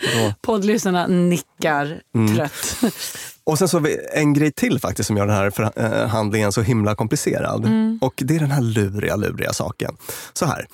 Då- 0.00 0.34
Poddlyssnarna 0.42 1.06
nickar 1.06 2.00
Mm. 2.14 2.36
trött. 2.36 2.76
Och 3.44 3.58
sen 3.58 3.68
så 3.68 3.76
har 3.76 3.82
vi 3.82 3.98
en 4.14 4.32
grej 4.34 4.52
till 4.52 4.80
faktiskt 4.80 5.06
som 5.06 5.16
gör 5.16 5.26
den 5.26 5.36
här 5.36 5.50
förhandlingen 5.50 6.52
så 6.52 6.62
himla 6.62 6.94
komplicerad. 6.94 7.68
Och 8.00 8.14
det 8.16 8.34
är 8.36 8.38
den 8.40 8.50
här 8.50 8.62
luriga, 8.62 9.16
luriga 9.16 9.52
saken. 9.52 9.96
Så 10.32 10.46
här, 10.46 10.66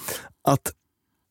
att 0.49 0.73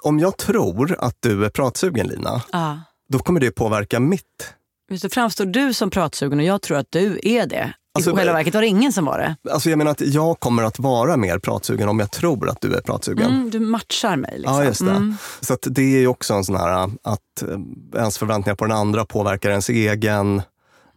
om 0.03 0.19
jag 0.19 0.37
tror 0.37 0.95
att 0.99 1.15
du 1.19 1.45
är 1.45 1.49
pratsugen 1.49 2.07
Lina, 2.07 2.41
Ja. 2.51 2.79
då 3.09 3.19
kommer 3.19 3.39
det 3.39 3.51
påverka 3.51 3.99
mitt. 3.99 4.53
Just 4.91 5.03
det, 5.03 5.09
framstår 5.09 5.45
du 5.45 5.73
som 5.73 5.89
pratsugen 5.89 6.39
och 6.39 6.45
jag 6.45 6.61
tror 6.61 6.77
att 6.77 6.87
du 6.89 7.19
är 7.23 7.45
det. 7.47 7.73
Alltså, 7.99 8.11
I 8.11 8.15
själva 8.15 8.33
verket 8.33 8.53
var 8.53 8.61
det 8.61 8.67
ingen 8.67 8.93
som 8.93 9.05
var 9.05 9.17
det. 9.17 9.51
Alltså 9.51 9.69
jag 9.69 9.77
menar 9.77 9.91
att 9.91 10.01
jag 10.01 10.39
kommer 10.39 10.63
att 10.63 10.79
vara 10.79 11.17
mer 11.17 11.39
pratsugen 11.39 11.89
om 11.89 11.99
jag 11.99 12.11
tror 12.11 12.49
att 12.49 12.61
du 12.61 12.73
är 12.75 12.81
pratsugen. 12.81 13.25
Mm, 13.31 13.49
du 13.49 13.59
matchar 13.59 14.15
mig. 14.15 14.33
Liksom. 14.37 14.55
Ja, 14.55 14.63
just 14.63 14.85
det. 14.85 14.91
Mm. 14.91 15.17
Så 15.41 15.57
det 15.61 15.81
är 15.81 15.99
ju 15.99 16.07
också 16.07 16.33
en 16.33 16.43
sån 16.43 16.55
här 16.55 16.89
att 17.03 17.41
eh, 17.41 17.99
ens 17.99 18.17
förväntningar 18.17 18.55
på 18.55 18.65
den 18.65 18.77
andra 18.77 19.05
påverkar 19.05 19.49
ens 19.49 19.69
egen 19.69 20.41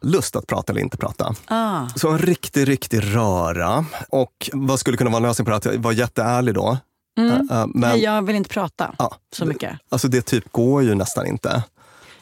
lust 0.03 0.37
att 0.37 0.47
prata 0.47 0.73
eller 0.73 0.81
inte 0.81 0.97
prata. 0.97 1.35
Ah. 1.47 1.89
Så 1.97 2.09
en 2.09 2.19
riktig, 2.19 2.69
riktig 2.69 3.15
röra. 3.15 3.85
Och 4.09 4.51
vad 4.53 4.81
skulle 4.81 4.97
kunna 4.97 5.11
vara 5.11 5.17
en 5.17 5.29
lösning 5.29 5.45
på 5.45 5.51
det? 5.51 5.57
Att 5.57 5.77
vara 5.77 5.95
jätteärlig 5.95 6.55
då. 6.55 6.79
Mm. 7.19 7.33
Eh, 7.33 7.61
eh, 7.61 7.67
Men 7.67 7.91
Nej, 7.91 8.03
jag 8.03 8.27
vill 8.27 8.37
inte 8.37 8.51
prata 8.51 8.95
ja, 8.99 9.17
så 9.33 9.45
mycket. 9.45 9.79
alltså 9.89 10.09
det 10.09 10.23
typ 10.23 10.53
går 10.53 10.83
ju 10.83 10.95
nästan 10.95 11.27
inte. 11.27 11.63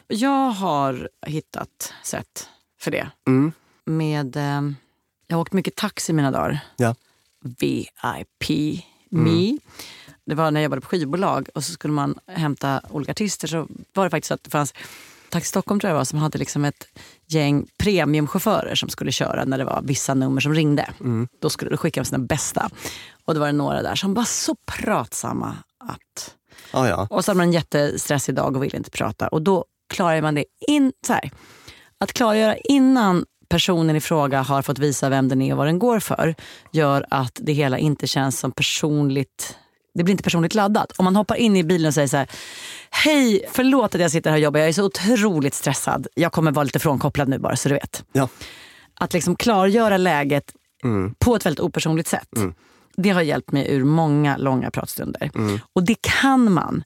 Jag 0.07 0.49
har 0.51 1.09
hittat 1.27 1.93
sätt 2.03 2.47
för 2.81 2.91
det. 2.91 3.07
Mm. 3.27 3.51
Med, 3.85 4.35
eh, 4.35 4.61
jag 5.27 5.37
har 5.37 5.41
åkt 5.41 5.53
mycket 5.53 5.75
taxi 5.75 6.13
mina 6.13 6.31
dagar. 6.31 6.59
Ja. 6.77 6.95
VIP 7.43 8.83
me. 9.09 9.57
Det 10.25 10.35
var 10.35 10.51
när 10.51 10.59
jag 10.59 10.63
jobbade 10.63 10.81
på 10.81 10.87
skivbolag 10.87 11.49
och 11.55 11.63
så 11.63 11.71
skulle 11.71 11.93
man 11.93 12.19
hämta 12.27 12.81
olika 12.89 13.11
artister. 13.11 13.47
Så 13.47 13.67
var 13.93 14.03
det 14.03 14.09
faktiskt 14.09 14.31
att 14.31 14.43
det 14.43 14.49
fanns 14.49 14.73
Taxi 15.29 15.47
Stockholm 15.47 15.79
tror 15.79 15.89
jag 15.89 15.97
var, 15.97 16.05
som 16.05 16.19
hade 16.19 16.37
liksom 16.37 16.65
ett 16.65 16.87
gäng 17.27 17.67
premiumchaufförer 17.77 18.75
som 18.75 18.89
skulle 18.89 19.11
köra 19.11 19.45
när 19.45 19.57
det 19.57 19.63
var 19.63 19.81
vissa 19.83 20.13
nummer 20.13 20.41
som 20.41 20.53
ringde. 20.53 20.89
Då 21.39 21.49
skulle 21.49 21.71
de 21.71 21.77
skicka 21.77 22.03
sina 22.03 22.19
bästa. 22.19 22.69
Och 23.25 23.33
det 23.33 23.39
var 23.39 23.47
det 23.47 23.53
några 23.53 23.81
där 23.81 23.95
som 23.95 24.13
var 24.13 24.23
så 24.23 24.55
pratsamma 24.65 25.57
att 25.79 26.35
Ja, 26.73 26.87
ja. 26.89 27.07
och 27.09 27.25
så 27.25 27.31
hade 27.31 27.37
man 27.37 27.47
en 27.47 27.53
jättestressig 27.53 28.35
dag 28.35 28.55
och 28.55 28.63
ville 28.63 28.77
inte 28.77 28.89
prata. 28.91 29.27
Och 29.27 29.41
då 29.41 29.65
klarar 29.89 30.21
man 30.21 30.35
det 30.35 30.45
in, 30.67 30.93
så 31.07 31.13
här, 31.13 31.31
att 31.97 32.13
klargöra 32.13 32.57
innan 32.57 33.25
personen 33.51 33.95
i 33.95 34.01
fråga 34.01 34.41
har 34.41 34.61
fått 34.61 34.79
visa 34.79 35.09
vem 35.09 35.27
den 35.27 35.41
är 35.41 35.51
och 35.51 35.57
vad 35.57 35.67
den 35.67 35.79
går 35.79 35.99
för 35.99 36.35
gör 36.71 37.05
att 37.09 37.39
det 37.41 37.53
hela 37.53 37.77
inte 37.77 38.07
känns 38.07 38.39
som 38.39 38.51
personligt 38.51 39.57
det 39.93 40.03
blir 40.03 40.11
inte 40.11 40.23
personligt 40.23 40.55
laddat. 40.55 40.91
Om 40.97 41.05
man 41.05 41.15
hoppar 41.15 41.35
in 41.35 41.55
i 41.57 41.63
bilen 41.63 41.87
och 41.87 41.93
säger 41.93 42.07
så 42.07 42.17
här, 42.17 42.29
hej 42.89 43.45
förlåt 43.51 43.95
att 43.95 44.01
jag 44.01 44.11
sitter 44.11 44.29
här 44.29 44.37
och 44.37 44.43
jobbar, 44.43 44.59
jag 44.59 44.69
är 44.69 44.73
så 44.73 44.85
otroligt 44.85 45.53
stressad. 45.53 46.07
Jag 46.13 46.31
kommer 46.31 46.51
vara 46.51 46.63
lite 46.63 46.79
frånkopplad 46.79 47.27
nu 47.27 47.39
bara 47.39 47.55
så 47.55 47.69
du 47.69 47.75
vet. 47.75 48.05
ja. 48.11 48.27
Att 48.99 49.13
liksom 49.13 49.35
klargöra 49.35 49.97
läget 49.97 50.53
på 51.19 51.35
ett 51.35 51.45
väldigt 51.45 51.59
opersonligt 51.59 52.09
sätt. 52.09 52.29
Det 52.97 53.09
har 53.09 53.21
hjälpt 53.21 53.51
mig 53.51 53.73
ur 53.73 53.83
många 53.83 54.37
långa 54.37 54.71
pratstunder. 54.71 55.31
Och 55.73 55.83
det 55.83 55.95
kan 56.01 56.51
man 56.51 56.83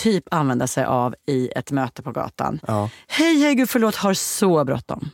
typ 0.00 0.24
använda 0.30 0.66
sig 0.66 0.84
av 0.84 1.14
i 1.26 1.48
ett 1.56 1.70
möte 1.70 2.02
på 2.02 2.12
gatan. 2.12 2.60
Ja. 2.66 2.90
Hej, 3.06 3.40
hej, 3.40 3.54
gud 3.54 3.70
förlåt, 3.70 3.96
har 3.96 4.14
så 4.14 4.64
bråttom. 4.64 5.10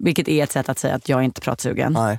Vilket 0.00 0.28
är 0.28 0.44
ett 0.44 0.52
sätt 0.52 0.68
att 0.68 0.78
säga 0.78 0.94
att 0.94 1.08
jag 1.08 1.18
är 1.18 1.22
inte 1.24 1.40
pratsugen. 1.40 1.92
Ja, 1.94 2.06
Nej. 2.06 2.18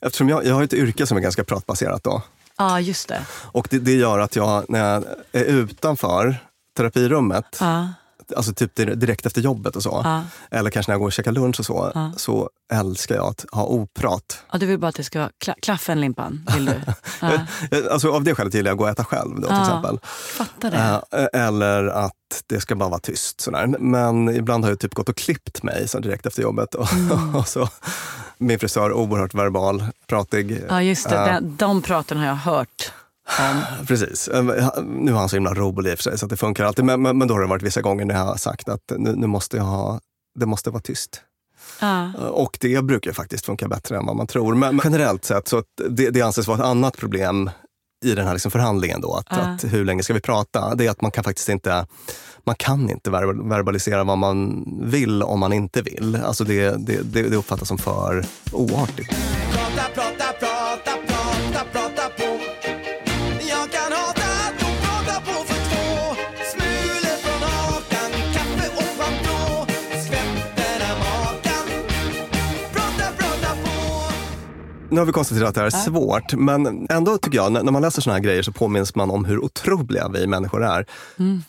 Eftersom 0.00 0.28
jag, 0.28 0.46
jag 0.46 0.54
har 0.54 0.62
ett 0.62 0.72
yrke 0.74 1.06
som 1.06 1.16
är 1.16 1.20
ganska 1.20 1.44
pratbaserat 1.44 2.04
då. 2.04 2.22
ah, 2.56 2.78
just 2.80 3.08
det. 3.08 3.20
Och 3.30 3.66
det, 3.70 3.78
det 3.78 3.92
gör 3.94 4.18
att 4.18 4.36
jag, 4.36 4.64
när 4.68 4.78
jag 4.92 5.04
är 5.32 5.44
utanför 5.44 6.36
terapirummet, 6.76 7.56
Ja. 7.60 7.88
Alltså 8.32 8.54
typ 8.54 8.78
dir- 8.78 8.94
direkt 8.94 9.26
efter 9.26 9.40
jobbet 9.40 9.76
och 9.76 9.82
så, 9.82 10.00
Ja. 10.04 10.22
eller 10.50 10.70
kanske 10.70 10.90
när 10.90 10.94
jag 10.94 11.00
går 11.00 11.06
och 11.06 11.12
käkar 11.12 11.32
lunch 11.32 11.60
och 11.60 11.66
så, 11.66 12.10
så 12.16 12.50
älskar 12.72 13.14
jag 13.14 13.26
att 13.26 13.44
ha 13.52 13.64
oprat. 13.64 14.44
Ja, 14.52 14.58
du 14.58 14.66
vill 14.66 14.78
bara 14.78 14.88
att 14.88 14.94
det 14.94 15.04
ska 15.04 15.18
vara 15.18 15.30
kla- 15.44 15.54
klaffen 15.62 16.00
Limpan, 16.00 16.46
vill 16.54 16.64
du? 16.64 16.80
Ja. 17.20 17.32
Eh, 17.70 17.78
Alltså 17.90 18.10
av 18.12 18.24
det 18.24 18.34
skälet 18.34 18.54
gillar 18.54 18.70
jag 18.70 18.74
att 18.74 18.78
gå 18.78 18.84
och 18.84 18.90
äta 18.90 19.04
själv 19.04 19.34
då, 19.34 19.46
till 19.46 19.56
Ja. 19.56 19.62
exempel. 19.62 19.98
Fattar 20.36 20.70
det. 20.70 21.18
Eh, 21.32 21.46
Eller 21.46 21.86
att 21.86 22.12
det 22.46 22.60
ska 22.60 22.74
bara 22.76 22.88
vara 22.88 23.00
tyst. 23.00 23.40
Sådär. 23.40 23.66
Men 23.66 24.28
ibland 24.36 24.64
har 24.64 24.70
jag 24.70 24.80
typ 24.80 24.94
gått 24.94 25.08
och 25.08 25.16
klippt 25.16 25.62
mig 25.62 25.88
så 25.88 25.98
direkt 25.98 26.26
efter 26.26 26.42
jobbet. 26.42 26.74
Och, 26.74 26.92
Mm. 26.92 27.34
och 27.36 27.48
så, 27.48 27.68
min 28.38 28.58
frisör, 28.58 28.92
oerhört 28.92 29.34
verbal, 29.34 29.84
pratig. 30.06 30.62
Ja, 30.68 30.82
just 30.82 31.08
det. 31.08 31.16
Eh, 31.16 31.24
Den, 31.24 31.56
de 31.56 31.82
praten 31.82 32.18
har 32.18 32.26
jag 32.26 32.34
hört 32.34 32.92
om. 33.38 33.62
Precis. 33.86 34.28
Eh, 34.28 34.44
Nu 34.84 35.12
har 35.12 35.18
han 35.20 35.28
så 35.28 35.36
himla 35.36 35.54
rolig 35.54 35.90
i 35.90 35.94
och 35.94 35.98
för 35.98 36.02
sig 36.02 36.18
så 36.18 36.26
att 36.26 36.30
det 36.30 36.36
funkar 36.36 36.64
alltid. 36.64 36.84
Men, 36.84 37.02
men, 37.02 37.18
men 37.18 37.28
då 37.28 37.34
har 37.34 37.40
det 37.40 37.46
varit 37.46 37.62
vissa 37.62 37.80
gånger 37.80 38.04
när 38.04 38.14
jag 38.14 38.24
har 38.24 38.36
sagt 38.36 38.68
att 38.68 38.80
nu, 38.98 39.14
nu 39.16 39.26
måste 39.26 39.56
jag 39.56 39.64
ha, 39.64 40.00
det 40.40 40.46
måste 40.46 40.70
vara 40.70 40.82
tyst. 40.82 41.20
Eh, 41.82 42.10
Och 42.14 42.58
det 42.60 42.84
brukar 42.84 43.12
faktiskt 43.12 43.46
funka 43.46 43.68
bättre 43.68 43.96
än 43.96 44.06
vad 44.06 44.16
man 44.16 44.26
tror. 44.26 44.54
Men 44.54 44.76
men 44.76 44.80
generellt 44.84 45.24
sett 45.24 45.48
så 45.48 45.58
att 45.58 45.64
det, 45.90 46.10
det 46.10 46.22
anses 46.22 46.46
vara 46.48 46.58
ett 46.58 46.64
annat 46.64 46.96
problem 46.96 47.50
i 48.04 48.14
den 48.14 48.26
här 48.26 48.32
liksom 48.32 48.50
förhandlingen 48.50 49.00
då, 49.00 49.14
att, 49.14 49.26
Ja. 49.30 49.36
att 49.36 49.64
hur 49.64 49.84
länge 49.84 50.02
ska 50.02 50.14
vi 50.14 50.20
prata? 50.20 50.74
Det 50.74 50.86
är 50.86 50.90
att 50.90 51.00
man 51.00 51.10
kan 51.10 51.24
faktiskt 51.24 51.48
inte 51.48 51.86
man 52.46 52.54
kan 52.56 52.90
inte 52.90 53.10
ver- 53.10 53.48
verbalisera 53.48 54.04
vad 54.04 54.18
man 54.18 54.64
vill 54.82 55.22
om 55.22 55.40
man 55.40 55.52
inte 55.52 55.82
vill. 55.82 56.16
Alltså 56.24 56.44
det, 56.44 56.86
det, 56.86 57.00
det, 57.12 57.22
det 57.22 57.36
uppfattas 57.36 57.68
som 57.68 57.78
för 57.78 58.24
oartigt. 58.52 59.10
Prata, 59.52 59.88
prata, 59.94 60.23
Nu 74.94 75.00
har 75.00 75.06
vi 75.06 75.12
konstaterat 75.12 75.48
att 75.48 75.54
det 75.54 75.60
här 75.60 75.66
är 75.66 75.70
svårt, 75.70 76.34
men 76.34 76.86
ändå 76.90 77.18
tycker 77.18 77.36
jag, 77.36 77.52
när 77.52 77.72
man 77.72 77.82
läser 77.82 78.02
såna 78.02 78.14
här 78.14 78.20
grejer 78.22 78.42
så 78.42 78.52
påminns 78.52 78.94
man 78.94 79.10
om 79.10 79.24
hur 79.24 79.44
otroliga 79.44 80.08
vi 80.08 80.26
människor 80.26 80.64
är. 80.64 80.86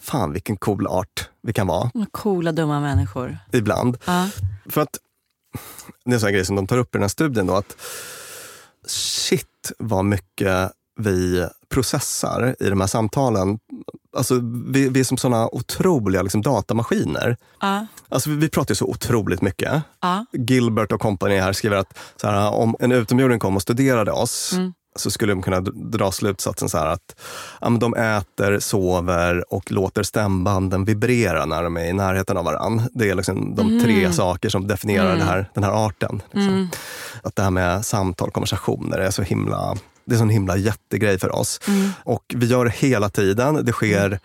Fan 0.01 0.31
vilken 0.33 0.57
cool 0.57 0.87
art 0.87 1.29
vi 1.41 1.53
kan 1.53 1.67
vara 1.67 1.91
Coola, 2.11 2.51
dumma 2.51 2.79
människor. 2.79 3.37
ibland. 3.51 3.97
Ja. 4.05 4.29
För 4.65 4.81
att, 4.81 4.97
det 6.05 6.11
är 6.11 6.13
en 6.13 6.19
sån 6.19 6.27
här 6.27 6.33
grej 6.33 6.45
som 6.45 6.55
de 6.55 6.67
tar 6.67 6.77
upp 6.77 6.95
i 6.95 6.97
den 6.97 7.01
här 7.01 7.09
studien 7.09 7.47
då, 7.47 7.55
att 7.55 7.75
shit 8.87 9.71
vad 9.79 10.05
mycket 10.05 10.71
vi 10.97 11.47
processar 11.69 12.55
i 12.59 12.69
de 12.69 12.81
här 12.81 12.87
samtalen. 12.87 13.59
Alltså, 14.17 14.39
vi, 14.67 14.89
vi 14.89 14.99
är 14.99 15.03
som 15.03 15.17
såna 15.17 15.47
otroliga 15.55 16.21
liksom, 16.21 16.41
datamaskiner. 16.41 17.37
Ja. 17.61 17.87
Alltså, 18.09 18.29
vi, 18.29 18.35
vi 18.35 18.49
pratar 18.49 18.71
ju 18.71 18.75
så 18.75 18.85
otroligt 18.85 19.41
mycket. 19.41 19.81
Ja. 20.01 20.25
Gilbert 20.31 20.91
och 20.91 21.01
kompani 21.01 21.39
här 21.39 21.53
skriver 21.53 21.77
att 21.77 21.97
så 22.21 22.27
här, 22.27 22.53
om 22.53 22.75
en 22.79 22.91
utomjording 22.91 23.39
kom 23.39 23.55
och 23.55 23.61
studerade 23.61 24.11
oss 24.11 24.53
Mm. 24.53 24.73
så 24.95 25.11
skulle 25.11 25.31
de 25.33 25.41
kunna 25.41 25.59
dra 25.61 26.11
slutsatsen 26.11 26.69
så 26.69 26.77
här 26.77 26.87
att 26.87 27.15
ja, 27.61 27.69
de 27.69 27.95
äter, 27.95 28.59
sover 28.59 29.53
och 29.53 29.71
låter 29.71 30.03
stämbanden 30.03 30.85
vibrera 30.85 31.45
när 31.45 31.63
de 31.63 31.77
är 31.77 31.85
i 31.85 31.93
närheten 31.93 32.37
av 32.37 32.45
varann. 32.45 32.81
Det 32.93 33.09
är 33.09 33.15
liksom 33.15 33.55
de 33.55 33.83
tre 33.83 34.11
saker 34.11 34.49
som 34.49 34.67
definierar 34.67 35.15
det 35.17 35.23
här, 35.23 35.49
den 35.53 35.63
här 35.63 35.85
arten. 35.85 36.21
Liksom. 36.31 36.69
Att 37.23 37.35
det 37.35 37.43
här 37.43 37.51
med 37.51 37.85
samtal, 37.85 38.31
konversationer 38.31 38.97
är 38.97 39.11
så 39.11 39.21
himla 39.21 39.75
det 40.05 40.11
är 40.11 40.15
en 40.15 40.19
sån 40.19 40.29
himla 40.29 40.57
jättegrej 40.57 41.19
för 41.19 41.35
oss. 41.35 41.59
Och 42.03 42.23
vi 42.35 42.45
gör 42.45 42.65
det 42.65 42.73
hela 42.73 43.09
tiden. 43.09 43.65
Det 43.65 43.71
sker, 43.71 44.19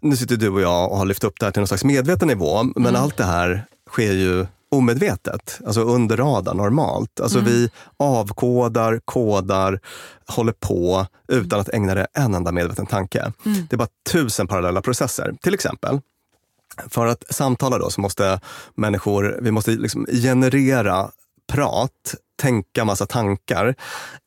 nu 0.00 0.16
sitter 0.16 0.36
du 0.36 0.48
och 0.48 0.60
jag 0.60 0.90
och 0.90 0.98
har 0.98 1.04
lyft 1.04 1.24
upp 1.24 1.40
det 1.40 1.46
här 1.46 1.52
till 1.52 1.60
någon 1.60 1.68
slags 1.68 1.84
medveten 1.84 2.28
nivå, 2.28 2.62
men 2.76 2.96
allt 2.96 3.16
det 3.16 3.24
här 3.24 3.64
sker 3.90 4.12
ju 4.12 4.46
omedvetet, 4.70 5.60
alltså 5.66 5.80
under 5.82 6.16
radarn 6.16 6.56
normalt. 6.56 7.20
Alltså 7.20 7.40
vi 7.40 7.70
avkodar, 7.96 9.00
kodar, 9.04 9.80
håller 10.26 10.52
på 10.52 11.06
utan 11.28 11.60
att 11.60 11.68
ägna 11.68 11.94
det 11.94 12.06
en 12.14 12.34
enda 12.34 12.52
medveten 12.52 12.86
tanke. 12.86 13.32
Det 13.44 13.76
är 13.76 13.76
bara 13.76 13.88
tusen 14.10 14.46
parallella 14.46 14.82
processer. 14.82 15.34
Till 15.42 15.54
exempel, 15.54 16.00
för 16.88 17.06
att 17.06 17.24
samtala 17.30 17.78
då 17.78 17.90
så 17.90 18.00
måste 18.00 18.40
människor, 18.74 19.38
vi 19.42 19.50
måste 19.50 19.70
liksom 19.70 20.06
generera 20.06 21.10
prat, 21.52 22.14
tänka 22.40 22.84
massa 22.84 23.06
tankar 23.06 23.74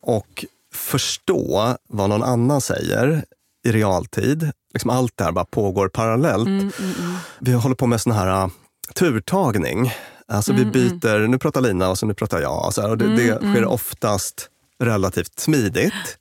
och 0.02 0.44
förstå 0.76 1.76
vad 1.88 2.08
någon 2.08 2.22
annan 2.22 2.60
säger 2.60 3.24
i 3.66 3.72
realtid. 3.72 4.50
Liksom 4.72 4.90
allt 4.90 5.12
det 5.16 5.24
här 5.24 5.32
bara 5.32 5.44
pågår 5.44 5.88
parallellt. 5.88 6.74
Vi 7.38 7.52
håller 7.52 7.74
på 7.74 7.86
med 7.86 8.00
sån 8.00 8.12
här 8.12 8.44
uh, 8.44 8.50
turtagning. 8.94 9.92
Alltså 10.28 10.52
vi 10.52 10.64
byter, 10.64 11.28
nu 11.28 11.38
pratar 11.38 11.60
Lina 11.60 11.88
och 11.88 11.98
så 11.98 12.06
nu 12.06 12.14
pratar 12.14 12.40
jag. 12.40 12.74
Så 12.74 12.82
här, 12.82 12.90
och 12.90 12.98
det, 12.98 13.16
det 13.16 13.38
sker 13.38 13.64
oftast 13.64 14.48
relativt 14.78 15.38
smidigt. 15.38 16.18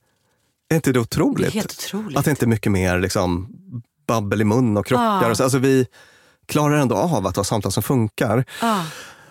Är 0.69 0.75
inte 0.75 0.91
det 0.91 0.99
otroligt? 0.99 1.53
Det 1.53 1.65
otroligt. 1.65 2.17
Att 2.17 2.25
det 2.25 2.31
inte 2.31 2.45
är 2.45 2.47
mycket 2.47 2.71
mer 2.71 2.99
liksom, 2.99 3.47
babbel 4.07 4.41
i 4.41 4.43
mun 4.43 4.77
och 4.77 4.85
krockar. 4.85 5.29
Och 5.29 5.37
så, 5.37 5.43
alltså 5.43 5.57
vi 5.57 5.87
klarar 6.45 6.77
ändå 6.77 6.95
av 6.95 7.27
att 7.27 7.35
ha 7.35 7.43
samtal 7.43 7.71
som 7.71 7.83
funkar. 7.83 8.45
Ah. 8.61 8.81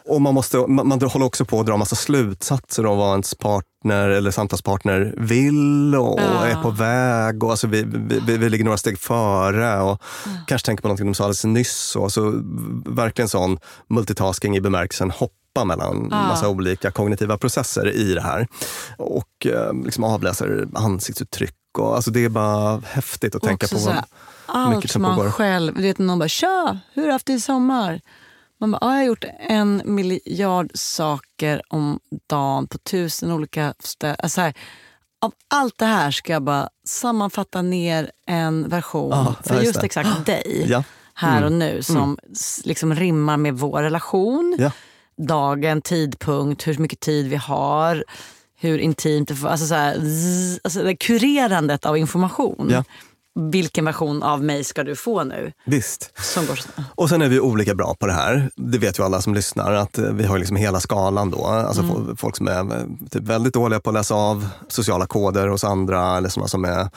Och 0.08 0.22
man, 0.22 0.34
måste, 0.34 0.56
man, 0.56 0.88
man 0.88 1.00
håller 1.00 1.26
också 1.26 1.44
på 1.44 1.60
att 1.60 1.66
dra 1.66 1.76
massa 1.76 1.96
slutsatser 1.96 2.84
av 2.84 2.96
vad 2.96 3.10
ens 3.10 3.34
partner 3.34 4.08
eller 4.08 4.30
samtalspartner 4.30 5.14
vill 5.16 5.94
och, 5.94 6.12
och 6.12 6.46
är 6.46 6.62
på 6.62 6.70
väg. 6.70 7.44
Och 7.44 7.50
alltså 7.50 7.66
vi, 7.66 7.82
vi, 7.82 8.20
vi, 8.26 8.36
vi 8.36 8.48
ligger 8.48 8.64
några 8.64 8.76
steg 8.76 8.98
före 8.98 9.80
och 9.80 10.02
kanske 10.46 10.66
tänker 10.66 10.82
på 10.82 10.88
någonting 10.88 11.06
de 11.06 11.14
sa 11.14 11.24
alldeles 11.24 11.44
nyss. 11.44 11.96
Och 11.96 12.12
så, 12.12 12.32
verkligen 12.86 13.28
sån 13.28 13.58
multitasking 13.88 14.56
i 14.56 14.60
bemärkelsen 14.60 15.10
hoppa 15.10 15.64
mellan 15.64 16.08
massa 16.08 16.48
olika 16.48 16.90
kognitiva 16.90 17.38
processer 17.38 17.92
i 17.92 18.14
det 18.14 18.22
här. 18.22 18.48
Och 18.98 19.46
eh, 19.46 19.72
liksom 19.84 20.04
avläser 20.04 20.68
ansiktsuttryck. 20.74 21.54
Och, 21.78 21.96
alltså 21.96 22.10
det 22.10 22.24
är 22.24 22.28
bara 22.28 22.82
häftigt 22.86 23.34
att 23.34 23.42
tänka 23.42 23.66
också 23.66 23.76
på 23.76 23.82
vad, 23.82 23.94
mycket 24.68 24.84
allt 24.84 24.90
som 24.90 25.02
man 25.02 25.16
pågår. 25.16 25.30
själv... 25.30 25.74
Du 25.74 25.82
vet, 25.82 25.98
någon 25.98 26.18
bara 26.18 26.28
“tja, 26.28 26.78
hur 26.92 27.02
har 27.02 27.06
du 27.06 27.12
haft 27.12 27.26
det 27.26 27.32
i 27.32 27.40
sommar?” 27.40 28.00
Man 28.66 28.70
bara, 28.80 28.90
"Ja, 28.90 28.90
“jag 28.92 28.98
har 29.00 29.04
gjort 29.06 29.24
en 29.48 29.82
miljard 29.84 30.70
saker 30.74 31.62
om 31.68 32.00
dagen 32.30 32.66
på 32.66 32.78
tusen 32.78 33.32
olika 33.32 33.74
ställen”. 33.78 34.16
Alltså 34.18 34.40
här, 34.40 34.54
av 35.24 35.32
allt 35.48 35.78
det 35.78 35.86
här 35.86 36.10
ska 36.10 36.32
jag 36.32 36.42
bara 36.42 36.68
sammanfatta 36.86 37.62
ner 37.62 38.10
en 38.26 38.68
version 38.68 39.10
Ja, 39.10 39.34
för 39.44 39.62
just 39.62 39.80
det. 39.80 39.86
exakt 39.86 40.26
dig 40.26 40.66
Ja. 40.68 40.84
här 41.14 41.44
och 41.44 41.52
nu 41.52 41.82
som 41.82 42.18
s- 42.32 42.60
liksom 42.64 42.94
rimmar 42.94 43.36
med 43.36 43.54
vår 43.58 43.82
relation. 43.82 44.56
Ja. 44.58 44.70
Dagen, 45.16 45.82
tidpunkt, 45.82 46.66
hur 46.66 46.78
mycket 46.78 47.00
tid 47.00 47.28
vi 47.28 47.36
har, 47.36 48.04
hur 48.60 48.78
intimt 48.78 49.28
det 49.28 49.34
får... 49.34 49.48
Alltså, 49.48 49.66
så 49.66 49.74
här, 49.74 49.98
zzz, 50.00 50.60
alltså 50.64 50.82
det 50.82 50.96
kurerandet 50.96 51.86
av 51.86 51.96
information. 51.98 52.68
Ja. 52.70 52.84
Vilken 53.34 53.84
version 53.84 54.22
av 54.22 54.44
mig 54.44 54.64
ska 54.64 54.84
du 54.84 54.96
få 54.96 55.24
nu? 55.24 55.52
Visst. 55.66 56.12
Som 56.18 56.46
går. 56.46 56.58
Och 56.94 57.08
sen 57.08 57.22
är 57.22 57.28
vi 57.28 57.40
olika 57.40 57.74
bra 57.74 57.94
på 57.94 58.06
det 58.06 58.12
här. 58.12 58.50
Det 58.56 58.78
vet 58.78 58.98
ju 58.98 59.02
alla 59.02 59.20
som 59.20 59.34
lyssnar 59.34 59.72
att 59.72 59.98
eh, 59.98 60.04
vi 60.04 60.24
har 60.26 60.38
liksom 60.38 60.56
hela 60.56 60.80
skalan 60.80 61.30
då. 61.30 61.46
Alltså 61.46 61.82
fo- 61.82 62.16
folk 62.16 62.36
som 62.36 62.48
är 62.48 62.58
eh, 62.60 62.82
typ 63.10 63.22
väldigt 63.22 63.54
dåliga 63.54 63.80
på 63.80 63.90
att 63.90 63.94
läsa 63.94 64.14
av 64.14 64.48
sociala 64.68 65.06
koder 65.06 65.48
hos 65.48 65.64
andra 65.64 66.16
eller 66.16 66.28
sådana 66.28 66.48
som 66.48 66.64
är, 66.64 66.88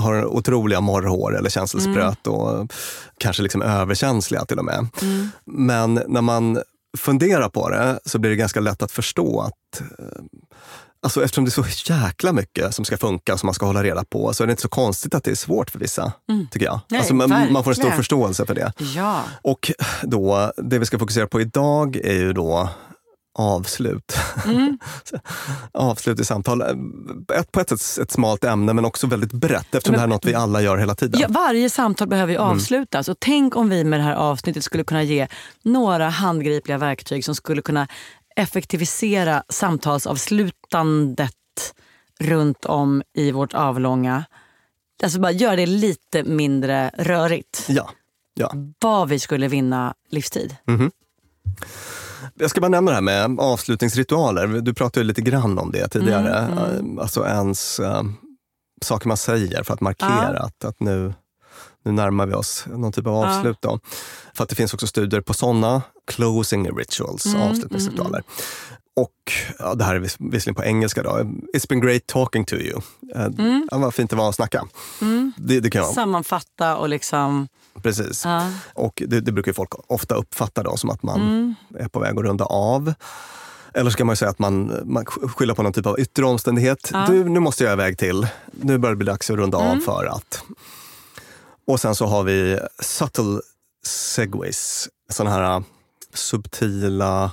har 0.00 0.24
otroliga 0.24 0.80
morrhår 0.80 1.38
eller 1.38 1.50
känselspröt 1.50 2.26
och 2.26 2.72
kanske 3.18 3.42
liksom 3.42 3.62
överkänsliga 3.62 4.44
till 4.44 4.58
och 4.58 4.64
med. 4.64 4.86
Men 5.44 6.00
när 6.08 6.22
man 6.22 6.58
funderar 6.98 7.48
på 7.48 7.68
det 7.68 7.98
så 8.04 8.18
blir 8.18 8.30
det 8.30 8.36
ganska 8.36 8.60
lätt 8.60 8.82
att 8.82 8.92
förstå 8.92 9.40
att 9.40 9.80
eh, 9.80 10.22
Alltså 11.04 11.24
eftersom 11.24 11.44
det 11.44 11.48
är 11.48 11.62
så 11.62 11.92
jäkla 11.92 12.32
mycket 12.32 12.74
som 12.74 12.84
ska 12.84 12.96
funka 12.96 13.36
som 13.38 13.46
man 13.46 13.54
ska 13.54 13.66
hålla 13.66 13.82
reda 13.82 14.04
på 14.04 14.34
så 14.34 14.42
är 14.42 14.46
det 14.46 14.50
inte 14.50 14.62
så 14.62 14.68
konstigt 14.68 15.14
att 15.14 15.24
det 15.24 15.30
är 15.30 15.34
svårt 15.34 15.70
för 15.70 15.78
vissa, 15.78 16.12
tycker 16.50 16.66
jag. 16.66 16.80
Nej, 16.88 16.98
alltså 16.98 17.14
man, 17.14 17.52
man 17.52 17.64
får 17.64 17.70
en 17.70 17.74
stor 17.74 17.90
förståelse 17.90 18.46
för 18.46 18.54
det. 18.54 18.72
Ja. 18.96 19.22
Och 19.42 19.72
då, 20.02 20.52
det 20.56 20.78
vi 20.78 20.86
ska 20.86 20.98
fokusera 20.98 21.26
på 21.26 21.40
idag 21.40 21.96
är 21.96 22.12
ju 22.14 22.32
då 22.32 22.68
avslut. 23.38 24.16
Mm. 24.46 24.78
avslut 25.72 26.20
i 26.20 26.24
samtal. 26.24 26.62
Ett, 27.34 27.52
på 27.52 27.60
ett 27.60 27.68
sätt 27.68 27.98
ett 28.02 28.10
smalt 28.10 28.44
ämne 28.44 28.72
men 28.72 28.84
också 28.84 29.06
väldigt 29.06 29.32
brett 29.32 29.74
eftersom 29.74 29.92
Men- 29.92 29.92
det 29.92 30.00
här 30.00 30.06
är 30.06 30.10
något 30.10 30.24
vi 30.24 30.34
alla 30.34 30.62
gör 30.62 30.76
hela 30.76 30.94
tiden. 30.94 31.20
Ja, 31.20 31.26
varje 31.30 31.70
samtal 31.70 32.08
behöver 32.08 32.32
ju 32.32 32.38
avslutas. 32.38 33.08
Och 33.08 33.16
tänk 33.18 33.56
om 33.56 33.68
vi 33.68 33.84
med 33.84 34.00
det 34.00 34.04
här 34.04 34.14
avsnittet 34.14 34.64
skulle 34.64 34.84
kunna 34.84 35.02
ge 35.02 35.26
några 35.62 36.08
handgripliga 36.08 36.78
verktyg 36.78 37.24
som 37.24 37.34
skulle 37.34 37.62
kunna 37.62 37.88
effektivisera 38.36 39.42
samtalsavslutandet 39.48 41.34
runt 42.20 42.64
om 42.64 43.02
i 43.14 43.32
vårt 43.32 43.54
avlånga. 43.54 44.24
Alltså 45.02 45.20
bara 45.20 45.32
göra 45.32 45.56
det 45.56 45.66
lite 45.66 46.24
mindre 46.24 46.90
rörigt. 46.98 47.64
Ja. 47.68 47.90
ja. 48.34 48.52
Vad 48.80 49.08
vi 49.08 49.18
skulle 49.18 49.48
vinna 49.48 49.94
livstid. 50.08 50.56
Jag 52.34 52.50
ska 52.50 52.60
bara 52.60 52.68
nämna 52.68 52.90
det 52.90 52.94
här 52.94 53.02
med 53.02 53.40
avslutningsritualer. 53.40 54.46
Du 54.46 54.74
pratade 54.74 55.04
lite 55.04 55.20
grann 55.22 55.58
om 55.58 55.70
det 55.72 55.88
tidigare. 55.88 56.38
Mm, 56.38 56.98
Alltså 56.98 57.26
ens 57.26 57.80
äh, 57.80 58.02
saker 58.82 59.08
man 59.08 59.16
säger 59.16 59.62
för 59.62 59.74
att 59.74 59.80
markera 59.80 60.38
att, 60.38 60.64
att 60.64 60.80
nu, 60.80 61.14
nu 61.84 61.92
närmar 61.92 62.26
vi 62.26 62.34
oss 62.34 62.64
någon 62.66 62.92
typ 62.92 63.06
av 63.06 63.14
avslut. 63.14 63.56
Då. 63.60 63.80
För 64.34 64.42
att 64.44 64.48
det 64.50 64.56
finns 64.56 64.74
också 64.74 64.86
studier 64.86 65.20
på 65.20 65.34
sådana 65.34 65.82
closing 66.06 66.70
rituals, 66.78 67.26
Mm, 67.26 67.42
avslutningsritualer. 67.42 68.22
Och 68.96 69.32
ja, 69.58 69.74
det 69.74 69.84
här 69.84 69.94
är 69.94 69.98
vis- 69.98 70.16
visserligen 70.20 70.54
på 70.54 70.64
engelska. 70.64 71.02
Då. 71.02 71.10
It's 71.54 71.68
been 71.68 71.80
great 71.80 72.06
talking 72.06 72.44
to 72.44 72.54
you. 72.54 72.80
Eh, 73.14 73.24
Mm. 73.24 73.68
Ja, 73.70 73.78
vad 73.78 73.94
fint 73.94 74.10
det 74.10 74.16
var 74.16 74.28
att 74.28 74.34
snacka. 74.34 74.64
Det, 75.36 75.60
det 75.60 75.70
kan 75.70 75.82
jag, 75.82 75.94
Sammanfatta 75.94 76.76
och 76.76 76.88
liksom... 76.88 77.48
precis. 77.82 78.24
Ja. 78.24 78.50
Och 78.74 79.02
det, 79.06 79.20
det 79.20 79.32
brukar 79.32 79.52
folk 79.52 79.70
ofta 79.86 80.14
uppfatta 80.14 80.62
då, 80.62 80.76
som 80.76 80.90
att 80.90 81.02
man 81.02 81.20
Mm. 81.20 81.54
är 81.78 81.88
på 81.88 82.00
väg 82.00 82.18
att 82.18 82.24
runda 82.24 82.44
av. 82.44 82.94
Eller 83.74 83.90
så 83.90 83.96
kan 83.96 84.06
man 84.06 84.12
ju 84.12 84.16
säga 84.16 84.30
att 84.30 84.38
man, 84.38 84.80
man 84.84 85.04
skyller 85.06 85.54
på 85.54 85.62
någon 85.62 85.72
typ 85.72 85.86
av 85.86 86.00
yttre 86.00 86.24
omständighet. 86.24 86.92
Du, 87.06 87.24
nu 87.28 87.40
måste 87.40 87.64
jag 87.64 87.72
iväg 87.72 87.98
till. 87.98 88.26
Nu 88.52 88.78
börjar 88.78 88.92
det 88.94 88.96
bli 88.98 89.06
dags 89.06 89.30
att 89.30 89.36
runda 89.36 89.60
Mm. 89.60 89.70
av 89.78 89.80
för 89.80 90.04
att. 90.06 90.44
Och 91.66 91.80
sen 91.80 91.94
så 91.94 92.06
har 92.06 92.22
vi 92.22 92.58
subtle 92.78 93.40
segways. 93.86 94.88
Sådana 95.10 95.36
här 95.36 95.62
subtila 96.14 97.32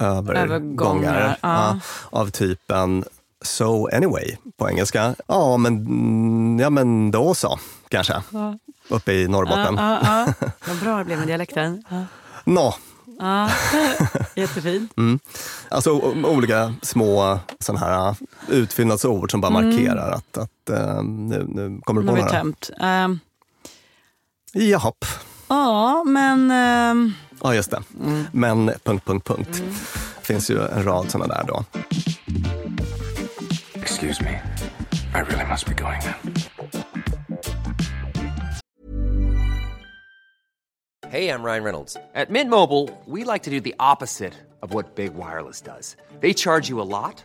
övergångar. 0.00 0.44
Övergångar, 0.44 1.38
ja. 1.40 1.78
av 2.10 2.30
typen 2.30 3.04
so 3.44 3.88
anyway 3.96 4.36
på 4.58 4.68
engelska. 4.70 5.14
Ja, 5.26 5.56
men, 5.56 5.76
mm, 5.76 6.58
ja, 6.60 6.70
men 6.70 7.10
då 7.10 7.34
så, 7.34 7.58
kanske. 7.88 8.22
Uppe 8.88 9.12
i 9.12 9.28
Norrbotten. 9.28 9.74
Ja, 9.76 9.98
ja. 10.02 10.48
Vad 10.68 10.76
bra 10.80 10.98
det 10.98 11.04
blev 11.04 11.18
med 11.18 11.26
dialekten. 11.28 11.84
Ja. 11.88 12.04
Nå, 12.44 12.74
Ja. 13.20 13.50
Jättefint. 14.36 14.92
Alltså 15.68 15.90
o- 15.92 16.14
olika 16.26 16.74
små 16.82 17.38
såna 17.58 17.78
här 17.78 18.14
utfyllnadsord 18.48 19.30
som 19.30 19.40
bara 19.40 19.52
markerar 19.52 20.10
att, 20.12 20.38
att 20.38 20.70
eh, 20.70 21.02
nu, 21.02 21.44
nu 21.48 21.80
kommer 21.84 22.00
du 22.00 22.06
Nu 22.06 22.12
på 22.12 22.16
har 22.16 22.16
vi 22.16 22.22
några. 22.22 22.40
tömt. 22.40 22.70
Ehm, 22.80 23.18
Jahopp. 24.54 25.04
Ja, 25.48 26.02
men... 26.06 26.50
ehm, 26.50 27.12
Ja, 27.42 27.54
just 27.54 27.70
det. 27.70 27.82
Men 28.32 28.70
punkt, 28.84 29.04
punkt, 29.04 29.26
punkt. 29.26 29.62
finns 30.22 30.50
ju 30.50 30.60
en 30.68 30.82
rad 30.84 31.10
såna 31.10 31.26
där 31.26 31.44
då. 31.48 31.64
Excuse 33.82 34.22
me. 34.24 34.30
I 35.14 35.22
really 35.32 35.44
must 35.48 35.66
be 35.66 35.74
going 35.74 36.00
now. 36.04 36.32
Hey, 41.10 41.28
I'm 41.28 41.42
Ryan 41.42 41.64
Reynolds. 41.64 41.96
At 42.14 42.30
Mint 42.30 42.50
Mobile, 42.50 42.88
we 43.06 43.24
like 43.24 43.42
to 43.44 43.50
do 43.50 43.60
the 43.60 43.74
opposite 43.78 44.34
of 44.62 44.72
what 44.74 44.94
Big 44.94 45.14
Wireless 45.14 45.60
does. 45.60 45.96
They 46.20 46.32
charge 46.34 46.68
you 46.68 46.80
a 46.80 46.86
lot, 46.86 47.24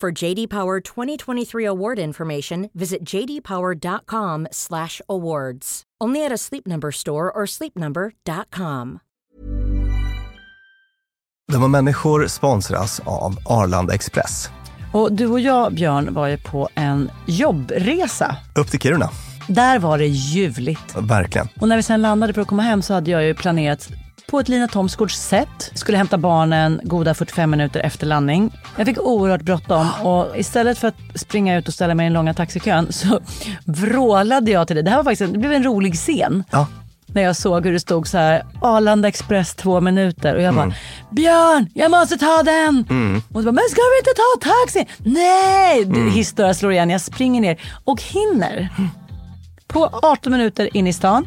For 0.00 0.22
JD 0.22 0.48
Power 0.48 0.80
2023 0.80 1.66
award 1.66 1.98
information, 1.98 2.70
visit 2.72 2.98
jdpower.com/awards. 3.14 5.82
Only 6.04 6.26
at 6.26 6.32
a 6.32 6.38
Sleep 6.38 6.66
Number 6.66 6.92
store 6.92 7.22
or 7.22 7.46
sleepnumber.com. 7.46 8.98
Dumma 11.52 11.68
människor 11.68 12.26
sponsras 12.26 13.00
av 13.06 13.36
Arlanda 13.46 13.94
Express. 13.94 14.48
Och 14.92 15.12
du 15.12 15.26
och 15.26 15.40
jag, 15.40 15.74
Björn, 15.74 16.14
var 16.14 16.26
ju 16.26 16.38
på 16.38 16.68
en 16.74 17.10
jobbresa. 17.26 18.36
Upp 18.56 18.70
till 18.70 18.80
Kiruna. 18.80 19.10
Där 19.48 19.78
var 19.78 19.98
det 19.98 20.06
ljuvligt. 20.06 20.96
Verkligen. 20.98 21.48
Och 21.60 21.68
när 21.68 21.76
vi 21.76 21.82
sen 21.82 22.02
landade 22.02 22.32
för 22.32 22.42
att 22.42 22.48
komma 22.48 22.62
hem 22.62 22.82
så 22.82 22.94
hade 22.94 23.10
jag 23.10 23.24
ju 23.24 23.34
planerat 23.34 23.88
på 24.30 24.40
ett 24.40 24.48
Lina 24.48 24.68
Thomsgårds 24.68 25.14
sätt. 25.14 25.70
Skulle 25.74 25.98
hämta 25.98 26.18
barnen 26.18 26.80
goda 26.84 27.14
45 27.14 27.50
minuter 27.50 27.80
efter 27.80 28.06
landning. 28.06 28.58
Jag 28.76 28.86
fick 28.86 28.98
oerhört 28.98 29.42
bråttom 29.42 29.88
och 30.02 30.38
istället 30.38 30.78
för 30.78 30.88
att 30.88 30.94
springa 31.14 31.58
ut 31.58 31.68
och 31.68 31.74
ställa 31.74 31.94
mig 31.94 32.04
i 32.04 32.06
den 32.06 32.12
långa 32.12 32.34
taxikön 32.34 32.92
så 32.92 33.20
vrålade 33.64 34.50
jag 34.50 34.66
till 34.66 34.76
dig. 34.76 34.82
Det 34.82 34.90
här 34.90 34.96
var 34.96 35.04
faktiskt 35.04 35.22
en, 35.22 35.32
det 35.32 35.38
blev 35.38 35.52
en 35.52 35.64
rolig 35.64 35.94
scen. 35.94 36.44
Ja. 36.50 36.66
När 37.06 37.22
jag 37.22 37.36
såg 37.36 37.64
hur 37.64 37.72
det 37.72 37.80
stod 37.80 38.08
så 38.08 38.18
här 38.18 38.46
Arlanda 38.60 39.08
Express 39.08 39.54
två 39.54 39.80
minuter 39.80 40.34
och 40.34 40.42
jag 40.42 40.54
bara 40.54 40.74
Björn, 41.10 41.70
jag 41.74 41.90
måste 41.90 42.18
ta 42.18 42.42
den! 42.42 42.78
Och 43.32 43.40
du 43.40 43.44
bara, 43.44 43.52
men 43.52 43.64
ska 43.70 43.80
vi 43.80 43.98
inte 43.98 44.14
ta 44.16 44.50
taxi? 44.50 44.86
Nej! 44.98 45.82
Mm. 45.82 46.10
Historia 46.10 46.54
slår 46.54 46.72
igen, 46.72 46.90
jag 46.90 47.00
springer 47.00 47.40
ner 47.40 47.60
och 47.84 48.02
hinner 48.02 48.68
på 49.66 49.90
18 50.02 50.32
minuter 50.32 50.76
in 50.76 50.86
i 50.86 50.92
stan 50.92 51.26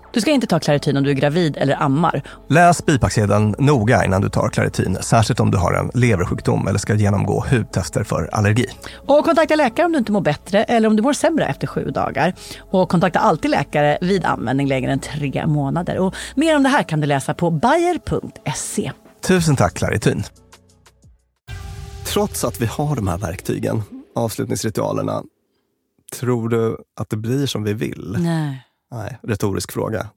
Du 0.13 0.21
ska 0.21 0.31
inte 0.31 0.47
ta 0.47 0.59
Clarityn 0.59 0.97
om 0.97 1.03
du 1.03 1.09
är 1.09 1.15
gravid 1.15 1.57
eller 1.57 1.83
ammar. 1.83 2.21
Läs 2.49 2.85
bipacksedeln 2.85 3.55
noga 3.59 4.05
innan 4.05 4.21
du 4.21 4.29
tar 4.29 4.49
Claritin, 4.49 4.97
särskilt 5.01 5.39
om 5.39 5.51
du 5.51 5.57
har 5.57 5.73
en 5.73 5.91
leversjukdom 5.93 6.67
eller 6.67 6.79
ska 6.79 6.95
genomgå 6.95 7.45
hudtester 7.51 8.03
för 8.03 8.29
allergi. 8.31 8.65
Och 8.95 9.25
kontakta 9.25 9.55
läkare 9.55 9.85
om 9.85 9.91
du 9.91 9.97
inte 9.97 10.11
mår 10.11 10.21
bättre 10.21 10.63
eller 10.63 10.87
om 10.87 10.95
du 10.95 11.03
mår 11.03 11.13
sämre 11.13 11.45
efter 11.45 11.67
sju 11.67 11.85
dagar. 11.85 12.33
Och 12.59 12.89
kontakta 12.89 13.19
alltid 13.19 13.51
läkare 13.51 13.97
vid 14.01 14.25
användning 14.25 14.67
längre 14.67 14.91
än 14.91 14.99
tre 14.99 15.47
månader. 15.47 15.97
Och 15.97 16.15
mer 16.35 16.55
om 16.55 16.63
det 16.63 16.69
här 16.69 16.83
kan 16.83 16.99
du 16.99 17.07
läsa 17.07 17.33
på 17.33 17.51
bayer.se. 17.51 18.91
Tusen 19.21 19.55
tack 19.55 19.73
Claritin. 19.73 20.23
Trots 22.05 22.43
att 22.43 22.61
vi 22.61 22.65
har 22.65 22.95
de 22.95 23.07
här 23.07 23.17
verktygen, 23.17 23.83
avslutningsritualerna, 24.15 25.23
tror 26.19 26.49
du 26.49 26.77
att 26.99 27.09
det 27.09 27.17
blir 27.17 27.45
som 27.45 27.63
vi 27.63 27.73
vill? 27.73 28.17
Nej, 28.19 28.65
Nej, 28.91 29.17
retorisk 29.23 29.71
fråga. 29.71 30.09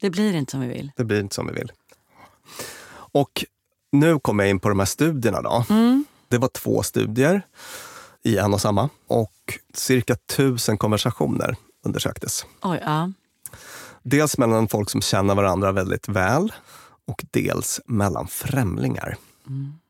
det 0.00 0.10
blir 0.10 0.34
inte 0.34 0.50
som 0.50 0.60
vi 0.60 0.68
vill. 0.68 0.92
Det 0.96 1.04
blir 1.04 1.20
inte 1.20 1.34
som 1.34 1.46
vi 1.46 1.52
vill. 1.52 1.72
Och 3.12 3.44
nu 3.92 4.18
kommer 4.18 4.44
jag 4.44 4.50
in 4.50 4.60
på 4.60 4.68
de 4.68 4.78
här 4.78 4.86
studierna. 4.86 5.42
Då. 5.42 5.64
Det 6.28 6.38
var 6.38 6.48
två 6.48 6.82
studier 6.82 7.42
i 8.22 8.38
en 8.38 8.54
och 8.54 8.60
samma 8.60 8.88
och 9.06 9.58
cirka 9.74 10.16
tusen 10.36 10.78
konversationer 10.78 11.56
undersöktes. 11.84 12.46
Oj, 12.62 12.82
ja. 12.84 13.12
Dels 14.02 14.38
mellan 14.38 14.68
folk 14.68 14.90
som 14.90 15.00
känner 15.02 15.34
varandra 15.34 15.72
väldigt 15.72 16.08
väl 16.08 16.52
och 17.06 17.24
dels 17.30 17.80
mellan 17.86 18.28
främlingar. 18.28 19.16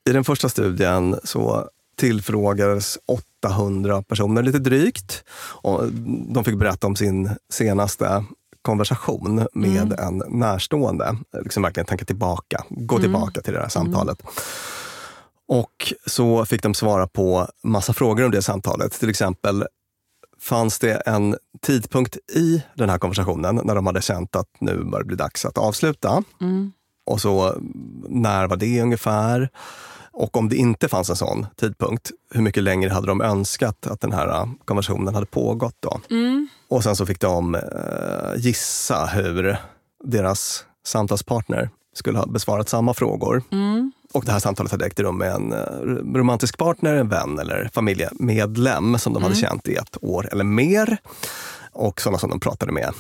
I 0.09 0.13
den 0.13 0.25
första 0.25 0.49
studien 0.49 1.21
så 1.25 1.69
tillfrågades 1.99 2.99
800 3.43 4.03
personer 4.03 4.43
lite 4.43 4.59
drygt. 4.59 5.25
Och 5.63 5.93
de 6.29 6.45
fick 6.45 6.59
berätta 6.59 6.87
om 6.87 6.97
sin 6.97 7.31
senaste 7.53 8.25
konversation 8.63 9.47
med 9.53 9.93
en 9.93 10.23
närstående. 10.29 11.17
Liksom 11.43 11.63
verkligen 11.63 11.87
tänka 11.87 12.05
tillbaka, 12.05 12.65
gå 12.69 12.99
tillbaka 12.99 13.41
till 13.41 13.53
det 13.53 13.61
här 13.61 13.69
samtalet. 13.69 14.23
Och 15.49 15.93
så 16.07 16.45
fick 16.47 16.63
de 16.63 16.75
svara 16.75 17.07
på 17.07 17.49
massa 17.65 17.93
frågor 17.93 18.25
om 18.25 18.31
det 18.31 18.43
samtalet. 18.43 18.93
Till 18.93 19.11
exempel, 19.11 19.65
fanns 20.41 20.79
det 20.79 20.95
en 20.95 21.37
tidpunkt 21.63 22.17
i 22.35 22.63
den 22.75 22.91
här 22.91 22.99
konversationen 22.99 23.61
när 23.65 23.75
de 23.75 23.87
hade 23.87 24.03
känt 24.03 24.37
att 24.37 24.49
nu 24.61 24.85
börjar 24.85 24.99
det 24.99 25.07
bli 25.07 25.17
dags 25.17 25.45
att 25.45 25.59
avsluta? 25.59 26.23
Och 27.07 27.21
så, 27.21 27.55
när 28.09 28.47
var 28.47 28.57
det 28.57 28.83
ungefär? 28.83 29.51
Och 30.19 30.37
om 30.37 30.49
det 30.49 30.57
inte 30.57 30.89
fanns 30.89 31.11
en 31.11 31.17
sån 31.17 31.47
tidpunkt, 31.57 32.11
hur 32.31 32.43
mycket 32.43 32.63
längre 32.63 32.91
hade 32.91 33.07
de 33.07 33.21
önskat 33.21 33.87
att 33.87 34.01
den 34.01 34.13
här 34.13 34.29
äh, 34.29 34.47
konversationen 34.65 35.15
hade 35.15 35.27
pågått 35.27 35.77
då? 35.81 36.01
Och 36.69 36.83
sen 36.83 36.97
så 36.97 37.07
fick 37.07 37.21
de 37.21 37.55
eh, 37.55 37.61
gissa 38.37 39.07
hur 39.07 39.57
deras 40.05 40.65
samtalspartner 40.87 41.71
skulle 41.95 42.19
ha 42.19 42.27
besvarat 42.27 42.69
samma 42.69 42.95
frågor. 42.95 43.43
Och 44.13 44.25
det 44.25 44.33
här 44.33 44.39
samtalet 44.39 44.73
hade 44.73 44.87
ägt 44.87 45.01
rum 45.01 45.19
med 45.19 45.33
en 45.33 45.53
eh, 45.53 46.15
romantisk 46.15 46.59
partner, 46.59 46.95
en 46.95 47.09
vän 47.09 47.39
eller 47.39 47.71
familjemedlem 47.75 48.99
som 48.99 49.13
de 49.13 49.23
hade 49.23 49.35
känt 49.35 49.69
i 49.69 49.75
ett 49.75 49.97
år 50.05 50.29
eller 50.33 50.45
mer. 50.45 50.99
Och 51.73 52.01
sådana 52.01 52.19
som 52.19 52.31
de 52.31 52.41
pratade 52.41 52.73
med 52.73 52.93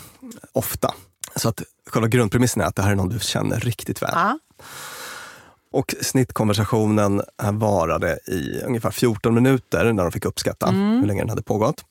ofta. 0.52 0.94
Så 1.36 1.48
att 1.48 1.62
själva 1.90 2.08
grundpremissen 2.08 2.62
är 2.62 2.66
att 2.66 2.76
det 2.76 2.82
här 2.82 2.90
är 2.90 2.96
någon 2.96 3.08
du 3.08 3.18
känner 3.18 3.60
riktigt 3.60 4.02
väl. 4.02 4.12
Ja. 4.14 4.38
Och 5.70 5.94
snittkonversationen 6.00 7.22
här 7.42 7.52
varade 7.52 8.18
i 8.26 8.60
ungefär 8.66 8.90
14 8.90 9.34
minuter 9.34 9.92
när 9.92 10.02
de 10.02 10.12
fick 10.12 10.24
uppskatta 10.24 10.70
hur 10.70 11.06
länge 11.06 11.20
den 11.20 11.28
hade 11.28 11.42
pågått. 11.42 11.84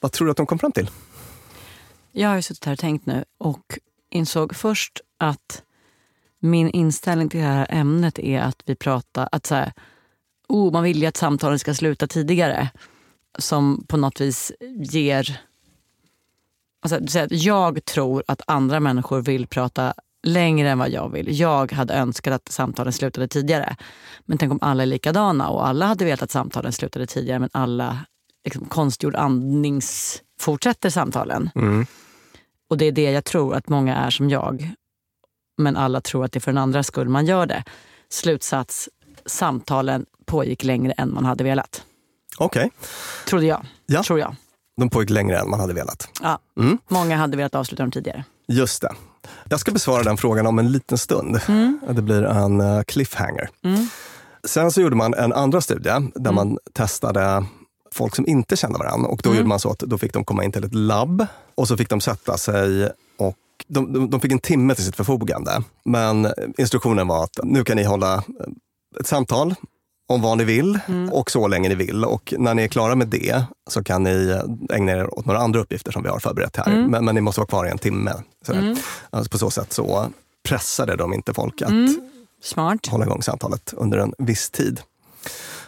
Vad 0.00 0.12
tror 0.12 0.26
du 0.26 0.30
att 0.30 0.36
de 0.36 0.46
kom 0.46 0.58
fram 0.58 0.72
till? 0.72 0.90
Jag 2.12 2.28
har 2.28 2.36
ju 2.36 2.42
suttit 2.42 2.64
här 2.64 2.72
och 2.72 2.78
tänkt 2.78 3.06
nu 3.06 3.24
och 3.38 3.78
insåg 4.10 4.56
först 4.56 5.00
att 5.18 5.62
min 6.40 6.70
inställning 6.70 7.28
till 7.28 7.40
det 7.40 7.46
här 7.46 7.66
ämnet 7.70 8.18
är 8.18 8.40
att 8.40 8.62
vi 8.64 8.74
pratar, 8.74 9.28
att 9.32 9.46
så 9.46 9.54
här, 9.54 9.72
oh, 10.48 10.72
man 10.72 10.82
vill 10.82 11.02
ju 11.02 11.06
att 11.06 11.16
samtalen 11.16 11.58
ska 11.58 11.74
sluta 11.74 12.06
tidigare. 12.06 12.70
Som 13.38 13.84
på 13.88 13.96
något 13.96 14.20
vis 14.20 14.52
ger... 14.76 15.40
Alltså, 16.80 17.26
jag 17.30 17.84
tror 17.84 18.24
att 18.28 18.42
andra 18.46 18.80
människor 18.80 19.20
vill 19.20 19.46
prata 19.46 19.94
längre 20.24 20.70
än 20.70 20.78
vad 20.78 20.90
jag 20.90 21.08
vill. 21.08 21.40
Jag 21.40 21.72
hade 21.72 21.94
önskat 21.94 22.34
att 22.34 22.52
samtalen 22.52 22.92
slutade 22.92 23.28
tidigare. 23.28 23.76
Men 24.24 24.38
tänk 24.38 24.52
om 24.52 24.58
alla 24.62 24.82
är 24.82 24.86
likadana 24.86 25.48
och 25.48 25.66
alla 25.66 25.86
hade 25.86 26.04
velat 26.04 26.22
att 26.22 26.30
samtalen 26.30 26.72
slutade 26.72 27.06
tidigare 27.06 27.38
men 27.38 27.50
alla 27.52 27.98
liksom, 28.44 28.64
konstgjord 28.64 29.14
andnings 29.16 30.22
fortsätter 30.40 30.90
samtalen. 30.90 31.50
Och 32.70 32.78
det 32.78 32.84
är 32.84 32.92
det 32.92 33.10
jag 33.10 33.24
tror 33.24 33.54
att 33.54 33.68
många 33.68 33.96
är 33.96 34.10
som 34.10 34.30
jag. 34.30 34.70
Men 35.58 35.76
alla 35.76 36.00
tror 36.00 36.24
att 36.24 36.32
det 36.32 36.38
är 36.38 36.40
för 36.40 36.52
den 36.52 36.58
andra 36.62 36.82
skull 36.82 37.08
man 37.08 37.26
gör 37.26 37.46
det. 37.46 37.64
Slutsats, 38.08 38.88
samtalen 39.26 40.06
pågick 40.26 40.64
längre 40.64 40.92
än 40.92 41.14
man 41.14 41.24
hade 41.24 41.44
velat. 41.44 41.82
Okej, 42.38 42.70
Trodde 43.26 43.46
jag. 43.46 43.66
Ja. 43.86 44.02
Tror 44.02 44.18
jag. 44.18 44.36
de 44.76 44.90
pågick 44.90 45.10
längre 45.10 45.38
än 45.38 45.50
man 45.50 45.60
hade 45.60 45.74
velat. 45.74 46.08
Ja. 46.22 46.38
Många 46.88 47.16
hade 47.16 47.36
velat 47.36 47.54
avsluta 47.54 47.82
dem 47.82 47.90
tidigare. 47.90 48.24
Just 48.48 48.82
det. 48.82 48.92
Jag 49.48 49.60
ska 49.60 49.72
besvara 49.72 50.02
den 50.02 50.16
frågan 50.16 50.46
om 50.46 50.58
en 50.58 50.72
liten 50.72 50.98
stund. 50.98 51.40
Det 51.90 52.02
blir 52.02 52.22
en 52.22 52.60
eh, 52.60 52.82
cliffhanger. 52.82 53.48
Sen 54.44 54.70
så 54.70 54.80
gjorde 54.80 54.96
man 54.96 55.14
en 55.14 55.32
andra 55.32 55.60
studie 55.60 56.10
där 56.14 56.32
man 56.32 56.58
testade 56.72 57.44
folk 57.92 58.16
som 58.16 58.26
inte 58.26 58.56
kände 58.56 58.78
varandra. 58.78 59.08
Och 59.08 59.20
då 59.22 59.34
gjorde 59.34 59.48
man 59.48 59.60
så 59.60 59.70
att 59.70 59.78
då 59.78 59.98
fick 59.98 60.12
de 60.12 60.24
komma 60.24 60.44
in 60.44 60.52
till 60.52 60.64
ett 60.64 60.74
labb 60.74 61.26
och 61.54 61.68
så 61.68 61.76
fick 61.76 61.88
de 61.88 62.00
sätta 62.00 62.36
sig 62.36 62.90
och 63.18 63.36
de, 63.66 63.92
de, 63.92 64.10
de 64.10 64.20
fick 64.20 64.32
en 64.32 64.38
timme 64.38 64.74
till 64.74 64.84
sitt 64.84 64.96
förfogande. 64.96 65.62
Men 65.84 66.28
instruktionen 66.58 67.08
var 67.08 67.24
att 67.24 67.38
nu 67.42 67.64
kan 67.64 67.76
ni 67.76 67.84
hålla 67.84 68.24
ett 69.00 69.06
samtal 69.06 69.54
om 70.06 70.22
vad 70.22 70.38
ni 70.38 70.44
vill 70.44 70.78
och 71.12 71.30
så 71.30 71.48
länge 71.48 71.68
ni 71.68 71.74
vill. 71.74 72.04
Och 72.04 72.34
när 72.38 72.54
ni 72.54 72.62
är 72.62 72.68
klara 72.68 72.94
med 72.94 73.08
det 73.08 73.44
så 73.70 73.84
kan 73.84 74.02
ni 74.02 74.40
ägna 74.70 74.92
er 74.92 75.18
åt 75.18 75.26
några 75.26 75.40
andra 75.40 75.60
uppgifter 75.60 75.92
som 75.92 76.02
vi 76.02 76.08
har 76.08 76.18
förberett 76.18 76.56
här. 76.56 76.86
Men, 76.88 77.04
men 77.04 77.14
ni 77.14 77.20
måste 77.20 77.40
vara 77.40 77.48
kvar 77.48 77.66
i 77.66 77.70
en 77.70 77.78
timme. 77.78 78.12
Sådär. 78.46 78.76
Alltså 79.10 79.30
på 79.30 79.38
så 79.38 79.50
sätt 79.50 79.72
så 79.72 80.06
pressade 80.48 80.96
de 80.96 81.14
inte 81.14 81.34
folk 81.34 81.62
att 81.62 81.72
Smart. 82.42 82.86
hålla 82.86 83.04
igång 83.04 83.22
samtalet 83.22 83.74
under 83.76 83.98
en 83.98 84.14
viss 84.18 84.50
tid. 84.50 84.80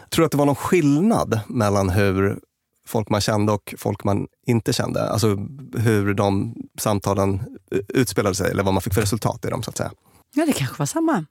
Tror 0.09 0.21
du 0.21 0.25
att 0.25 0.31
det 0.31 0.37
var 0.37 0.45
någon 0.45 0.55
skillnad 0.55 1.39
mellan 1.47 1.89
hur 1.89 2.39
folk 2.85 3.09
man 3.09 3.21
kände 3.21 3.51
och 3.51 3.73
folk 3.77 4.03
man 4.03 4.27
inte 4.47 4.73
kände? 4.73 5.09
Alltså 5.09 5.37
hur 5.77 6.13
de 6.13 6.55
samtalen 6.79 7.39
utspelade 7.87 8.35
sig 8.35 8.51
eller 8.51 8.63
vad 8.63 8.73
man 8.73 8.81
fick 8.81 8.93
för 8.93 9.01
resultat 9.01 9.45
i 9.45 9.49
dem 9.49 9.63
så 9.63 9.69
att 9.69 9.77
säga. 9.77 9.91
Ja, 10.33 10.45
det 10.45 10.53
kanske 10.53 10.75
var 10.79 10.85
samma. 10.85 11.25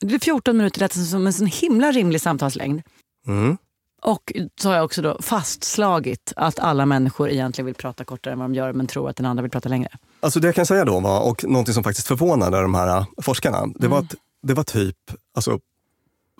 Det 0.00 0.14
är 0.14 0.18
14 0.18 0.56
minuter 0.56 0.80
lät 0.80 0.92
som 0.92 1.26
en 1.26 1.32
sån 1.32 1.46
himla 1.46 1.92
rimlig 1.92 2.20
samtalslängd. 2.20 2.82
Mm. 3.26 3.56
Och 4.02 4.32
så 4.60 4.68
har 4.68 4.76
jag 4.76 4.84
också 4.84 5.02
då 5.02 5.22
fastslagit 5.22 6.32
att 6.36 6.58
alla 6.58 6.86
människor 6.86 7.30
egentligen 7.30 7.66
vill 7.66 7.74
prata 7.74 8.04
kortare 8.04 8.32
än 8.32 8.38
vad 8.38 8.50
de 8.50 8.54
gör 8.54 8.72
men 8.72 8.86
tror 8.86 9.10
att 9.10 9.16
den 9.16 9.26
andra 9.26 9.42
vill 9.42 9.50
prata 9.50 9.68
längre. 9.68 9.88
Alltså 10.20 10.40
det 10.40 10.48
jag 10.48 10.54
kan 10.54 10.66
säga 10.66 10.84
då 10.84 11.00
var, 11.00 11.20
och 11.30 11.44
någonting 11.44 11.74
som 11.74 11.84
faktiskt 11.84 12.06
förvånade 12.06 12.62
de 12.62 12.74
här 12.74 13.04
forskarna, 13.22 13.66
det 13.74 13.88
var 13.88 13.98
att 13.98 14.14
det 14.42 14.54
var 14.54 14.64
typ, 14.64 14.96
alltså 15.34 15.60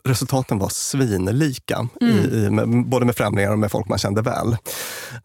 resultaten 0.05 0.59
var 0.59 0.68
svinlika, 0.68 1.88
i, 2.01 2.05
i, 2.05 2.51
med, 2.51 2.87
både 2.87 3.07
med 3.07 3.16
främlingar 3.16 3.53
och 3.53 3.59
med 3.59 3.70
folk 3.70 3.88
man 3.88 3.99
kände 3.99 4.23
väl. 4.23 4.57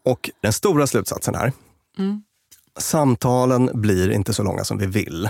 Och 0.02 0.30
den 0.42 0.52
stora 0.52 0.86
slutsatsen 0.86 1.34
här, 1.34 1.52
samtalen 2.78 3.70
blir 3.74 4.10
inte 4.10 4.32
så 4.32 4.42
långa 4.42 4.64
som 4.64 4.78
vi 4.78 4.86
vill. 4.86 5.28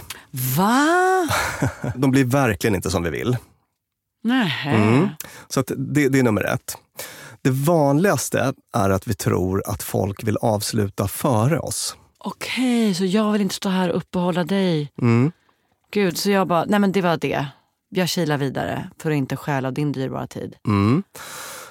Va? 0.56 1.28
De 1.94 2.10
blir 2.10 2.24
verkligen 2.24 2.74
inte 2.74 2.90
som 2.90 3.02
vi 3.02 3.10
vill. 3.10 3.36
Nej. 4.24 4.52
Mm. 4.66 5.08
Så 5.48 5.62
det, 5.76 6.08
det 6.08 6.18
är 6.18 6.22
nummer 6.22 6.44
ett. 6.44 6.76
Det 7.42 7.50
vanligaste 7.50 8.52
är 8.74 8.90
att 8.90 9.06
vi 9.06 9.14
tror 9.14 9.62
att 9.66 9.82
folk 9.82 10.24
vill 10.24 10.36
avsluta 10.36 11.08
före 11.08 11.58
oss. 11.58 11.96
Okej, 12.18 12.94
så 12.94 13.04
jag 13.04 13.32
vill 13.32 13.42
inte 13.42 13.54
stå 13.54 13.68
här 13.68 13.90
och 13.90 13.96
uppehålla 13.96 14.44
dig. 14.44 14.92
Mm. 15.02 15.32
Gud, 15.92 16.18
så 16.18 16.30
jag 16.30 16.48
bara, 16.48 16.64
nej 16.64 16.80
men 16.80 16.92
det 16.92 17.00
var 17.00 17.16
det. 17.16 17.46
Jag 17.88 18.08
kilar 18.08 18.38
vidare 18.38 18.90
för 19.02 19.10
att 19.10 19.16
inte 19.16 19.36
stjäla 19.36 19.70
din 19.70 19.92
dyrbara 19.92 20.26
tid. 20.26 20.54
Mm. 20.66 21.02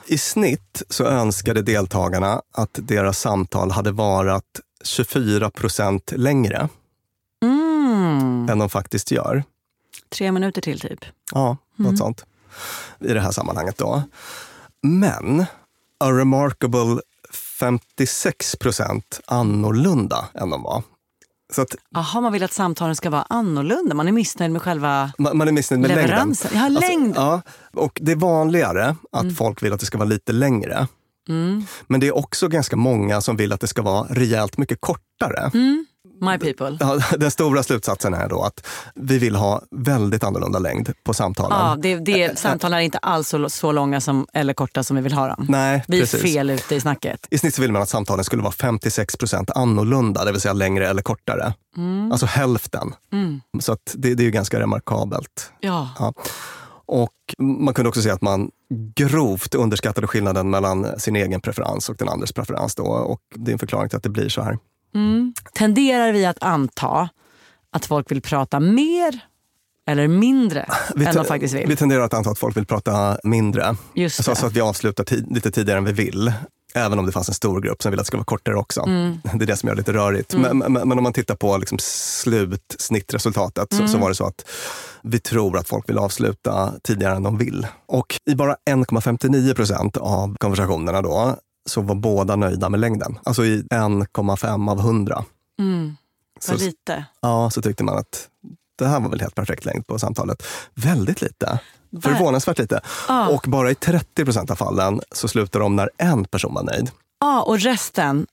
I 0.08 0.18
snitt 0.18 0.84
så 0.90 1.06
önskade 1.06 1.62
deltagarna 1.62 2.42
att 2.54 2.70
deras 2.74 3.20
samtal 3.20 3.72
hade 3.72 3.92
varat 3.92 4.44
24 4.86 5.50
procent 5.50 6.12
längre 6.16 6.70
Mm. 7.44 8.50
än 8.50 8.60
de 8.60 8.70
faktiskt 8.70 9.12
gör. 9.12 9.44
Tre 10.10 10.32
minuter 10.32 10.62
till 10.62 10.80
typ. 10.80 11.06
Ja, 11.32 11.58
något 11.76 11.98
sånt. 11.98 12.26
I 13.00 13.14
det 13.14 13.20
här 13.22 13.32
sammanhanget 13.32 13.78
då. 13.78 14.04
Men 14.82 15.46
a 16.00 16.12
remarkable 16.12 17.02
56 17.60 18.56
procent 18.56 19.20
annorlunda 19.28 20.26
än 20.34 20.50
de 20.50 20.64
var. 20.64 20.84
Så 21.54 21.62
att 21.62 21.76
Jaha, 21.90 22.22
man 22.22 22.34
vill 22.34 22.44
att 22.44 22.54
samtalen 22.54 22.96
ska 22.96 23.10
vara 23.10 23.26
annorlunda. 23.30 23.96
Man 23.96 24.08
är 24.08 24.12
missnöjd 24.12 24.52
med 24.52 24.62
själva... 24.62 25.12
man, 25.18 25.38
man 25.38 25.48
är 25.48 25.52
missnöjd 25.52 25.82
med 25.82 25.88
längden. 25.90 26.06
Leveransen. 26.08 26.52
Ja, 26.54 26.68
längd. 26.68 27.16
ja, 27.16 27.42
och 27.74 28.00
det 28.02 28.12
är 28.12 28.16
vanligare 28.16 28.96
att 29.12 29.38
folk 29.38 29.64
vill 29.64 29.74
att 29.74 29.80
det 29.80 29.86
ska 29.86 29.98
vara 29.98 30.10
lite 30.10 30.32
längre. 30.32 30.88
Men 31.88 32.00
det 32.00 32.08
är 32.08 32.16
också 32.16 32.48
ganska 32.48 32.76
många 32.76 33.22
som 33.22 33.38
vill 33.38 33.54
att 33.54 33.62
det 33.62 33.68
ska 33.68 33.82
vara 33.82 34.08
rejält 34.10 34.58
mycket 34.58 34.82
kortare. 34.82 35.52
My 36.22 36.38
people. 36.38 36.78
Ja, 36.80 37.00
den 37.18 37.32
stora 37.32 37.64
slutsatsen 37.64 38.14
är 38.14 38.30
då 38.30 38.42
att 38.42 38.68
vi 38.96 39.18
vill 39.18 39.36
ha 39.36 39.62
väldigt 39.72 40.24
annorlunda 40.24 40.60
längd 40.60 40.94
på 41.04 41.14
samtalen. 41.14 41.58
Ja, 41.60 41.78
det, 41.82 41.96
det, 41.96 42.40
samtalen 42.40 42.80
är 42.80 42.84
inte 42.84 42.98
alls 42.98 43.30
så, 43.30 43.50
så 43.50 43.72
långa 43.72 44.02
som, 44.02 44.28
eller 44.34 44.54
korta 44.54 44.84
som 44.84 44.96
vi 44.96 45.02
vill 45.02 45.14
ha 45.14 45.28
dem. 45.28 45.46
Nej, 45.50 45.84
vi 45.88 45.98
är 45.98 46.02
precis. 46.02 46.22
fel 46.22 46.50
ute 46.50 46.76
i 46.76 46.82
snacket. 46.82 47.28
I 47.30 47.38
snitt 47.38 47.56
så 47.56 47.62
vill 47.62 47.72
man 47.72 47.82
att 47.82 47.90
samtalen 47.90 48.26
skulle 48.26 48.42
vara 48.42 48.52
56 48.52 49.18
procent 49.18 49.50
annorlunda, 49.50 50.26
det 50.26 50.32
vill 50.32 50.42
säga 50.42 50.54
längre 50.54 50.90
eller 50.90 51.02
kortare. 51.02 51.54
Alltså 52.12 52.26
hälften. 52.26 52.96
Så 53.60 53.72
att 53.72 53.96
det, 53.96 54.16
det 54.16 54.24
är 54.24 54.26
ju 54.26 54.32
ganska 54.32 54.60
remarkabelt. 54.60 55.52
Ja. 55.60 55.90
Ja. 56.00 56.14
Och 56.86 57.12
man 57.40 57.74
kunde 57.74 57.90
också 57.90 58.02
se 58.02 58.10
att 58.10 58.22
man 58.22 58.52
grovt 58.96 59.56
underskattade 59.56 60.08
skillnaden 60.08 60.50
mellan 60.50 61.00
sin 61.00 61.16
egen 61.16 61.42
preferens 61.42 61.90
och 61.90 61.96
den 61.96 62.10
andres 62.10 62.32
preferens. 62.32 62.76
Då. 62.76 62.84
Och 62.84 63.22
det 63.36 63.52
är 63.52 63.54
en 63.54 63.60
förklaring 63.60 63.90
till 63.90 63.98
att 63.98 64.04
det 64.04 64.10
blir 64.10 64.30
så 64.30 64.42
här. 64.42 64.58
Tenderar 65.54 66.12
vi 66.12 66.26
att 66.26 66.44
anta 66.44 67.10
att 67.72 67.86
folk 67.86 68.12
vill 68.12 68.22
prata 68.22 68.60
mer 68.60 69.20
eller 69.88 70.08
mindre 70.08 70.70
Vi, 70.96 71.06
än 71.06 71.16
de 71.16 71.26
faktiskt 71.26 71.54
vill? 71.54 71.68
vi 71.68 71.76
tenderar 71.76 72.02
att 72.04 72.14
anta 72.14 72.30
att 72.30 72.40
folk 72.40 72.58
vill 72.58 72.66
prata 72.66 73.18
mindre. 73.24 73.76
Just 73.96 74.24
Så, 74.24 74.32
det. 74.32 74.38
så 74.38 74.46
att 74.46 74.54
vi 74.54 74.62
avslutar 74.62 75.04
tid, 75.04 75.28
lite 75.32 75.52
tidigare 75.52 75.78
än 75.78 75.86
vi 75.86 75.92
vill. 75.92 76.34
Även 76.76 77.00
om 77.00 77.06
det 77.06 77.12
fanns 77.12 77.28
en 77.30 77.34
stor 77.36 77.62
grupp 77.62 77.82
som 77.82 77.92
vill 77.92 78.00
att 78.00 78.06
det 78.06 78.08
ska 78.08 78.18
vara 78.18 78.26
kortare 78.26 78.56
också. 78.56 78.82
Mm. 78.82 79.18
Det 79.34 79.46
är 79.46 79.48
det 79.48 79.58
som 79.58 79.68
gör 79.68 79.76
det 79.76 79.80
lite 79.80 79.94
rörigt. 79.94 80.36
Men, 80.38 80.58
men, 80.58 80.74
men 80.74 80.92
om 80.92 81.04
man 81.04 81.14
tittar 81.14 81.36
på 81.36 81.58
liksom 81.58 81.78
slutsnittresultatet 81.80 83.68
så, 83.74 83.76
Mm. 83.80 83.88
så 83.88 83.98
var 83.98 84.10
det 84.10 84.16
så 84.16 84.26
att 84.26 84.46
vi 85.06 85.20
tror 85.20 85.58
att 85.58 85.68
folk 85.70 85.90
vill 85.90 85.98
avsluta 85.98 86.74
tidigare 86.84 87.16
än 87.16 87.24
de 87.24 87.38
vill. 87.38 87.68
Och 87.86 88.20
i 88.26 88.36
bara 88.36 88.56
1,59 88.70 89.54
procent 89.54 89.98
av 89.98 90.36
konversationerna 90.40 91.02
då 91.02 91.36
så 91.70 91.82
var 91.82 91.96
båda 91.96 92.36
nöjda 92.36 92.70
med 92.70 92.80
längden. 92.80 93.20
Alltså 93.24 93.46
i 93.46 93.62
1,5 93.62 94.72
av 94.72 94.80
100. 94.80 95.24
Mm. 95.60 95.96
Vad 96.48 96.60
Så, 96.60 96.66
lite. 96.66 97.06
ja, 97.22 97.50
så 97.50 97.62
tyckte 97.62 97.84
man 97.84 97.98
att 97.98 98.28
det 98.78 98.88
här 98.88 99.00
var 99.00 99.10
väl 99.10 99.22
helt 99.22 99.36
perfekt 99.36 99.66
längd 99.66 99.88
på 99.88 100.00
samtalet. 100.00 100.44
Väldigt 100.74 101.22
lite. 101.22 101.60
Förvånansvärt 102.02 102.60
lite. 102.60 102.82
Ja. 103.08 103.28
Och 103.30 103.46
bara 103.48 103.72
i 103.72 103.76
30 103.76 104.26
procent 104.26 104.52
av 104.52 104.56
fallen 104.56 105.02
så 105.12 105.28
slutar 105.28 105.60
de 105.60 105.76
när 105.76 105.90
en 105.98 106.26
person 106.26 106.54
var 106.54 106.64
nöjd. 106.64 106.92
Ja, 107.20 107.42
och 107.42 107.60
resten, 107.60 108.28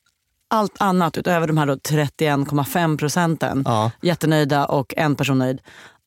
allt 0.47 0.81
annat 0.81 1.17
utöver 1.17 1.47
de 1.47 1.57
här 1.57 1.65
då 1.65 1.75
31,5 1.75 2.97
procenten, 2.97 3.63
Ja. 3.65 3.91
jättenöjda 4.01 4.65
och 4.65 4.93
en 4.97 5.15
person 5.15 5.39
nöjd. 5.39 5.59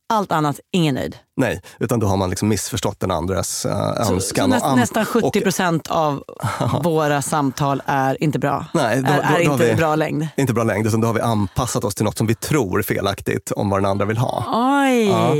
Allt 0.08 0.32
annat, 0.32 0.60
ingen 0.70 0.94
nöjd. 0.94 1.25
Nej, 1.36 1.62
utan 1.78 2.00
då 2.00 2.06
har 2.06 2.16
man 2.16 2.30
liksom 2.30 2.48
missförstått 2.48 3.00
den 3.00 3.10
andres 3.10 3.66
uh, 3.66 3.72
Så, 4.04 4.12
önskan. 4.14 4.50
så 4.50 4.56
och 4.58 4.66
an- 4.70 4.78
nästan 4.78 5.04
70 5.04 5.26
och- 5.26 5.42
procent 5.42 5.86
av 5.90 6.22
våra 6.82 7.22
samtal 7.22 7.82
är 7.86 8.22
inte 8.22 8.38
bra. 8.38 8.66
Nej, 8.74 9.02
då- 9.02 9.08
är, 9.12 9.16
då- 9.16 9.22
är 9.22 9.44
då 9.44 9.50
har 9.50 9.54
inte 9.54 9.66
vi- 9.68 9.74
bra 9.74 9.96
längd. 9.96 10.28
Inte 10.36 10.52
bra 10.52 10.64
längd, 10.64 10.86
utan 10.86 11.00
då 11.00 11.06
har 11.06 11.14
vi 11.14 11.20
anpassat 11.20 11.84
oss 11.84 11.94
till 11.94 12.04
något 12.04 12.18
som 12.18 12.26
vi 12.26 12.34
tror 12.34 12.82
felaktigt 12.82 13.50
om 13.52 13.70
vad 13.70 13.82
den 13.82 13.90
andra 13.90 14.04
vill 14.04 14.16
ha. 14.18 14.44
Oj! 14.84 15.06
Ja. 15.08 15.34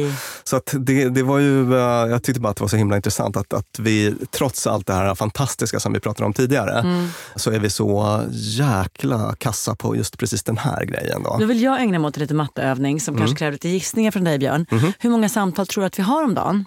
Så 0.45 0.57
att 0.57 0.75
det, 0.79 1.09
det 1.09 1.23
var 1.23 1.39
ju, 1.39 1.75
eh, 1.75 1.81
jag 2.11 2.23
tyckte 2.23 2.41
bara 2.41 2.49
att 2.51 2.57
det 2.57 2.63
var 2.63 2.69
så 2.69 2.77
himla 2.77 2.97
intressant 2.97 3.37
att, 3.37 3.53
att 3.53 3.79
vi, 3.79 4.15
trots 4.31 4.67
allt 4.67 4.87
det 4.87 4.95
här 4.95 5.15
fantastiska 5.15 5.81
som 5.81 5.93
vi 5.93 6.01
pratade 6.01 6.27
om 6.27 6.33
tidigare, 6.33 6.79
Mm. 6.81 7.09
så 7.37 7.51
är 7.51 7.59
vi 7.59 7.71
så 7.71 8.21
jäkla 8.31 9.35
kassa 9.39 9.75
på 9.75 9.97
just 9.97 10.19
precis 10.19 10.43
den 10.43 10.59
här 10.59 10.85
grejen. 10.85 11.23
Då. 11.23 11.37
Då 11.41 11.47
vill 11.47 11.63
jag 11.63 11.81
ägna 11.81 11.99
mig 11.99 12.09
åt 12.09 12.17
en 12.17 12.21
liten 12.21 12.37
matteövning 12.37 13.01
som 13.01 13.15
Mm. 13.15 13.27
kanske 13.27 13.39
kräver 13.39 13.53
lite 13.53 13.69
gissningar 13.69 14.11
från 14.11 14.25
dig 14.25 14.39
Björn. 14.39 14.67
Mhm. 14.71 14.93
Hur 14.99 15.11
många 15.11 15.29
samtal 15.29 15.67
tror 15.67 15.86
du 15.87 15.89
att 15.89 15.99
vi 15.99 16.03
har 16.03 16.25
om 16.25 16.35
dagen? 16.35 16.65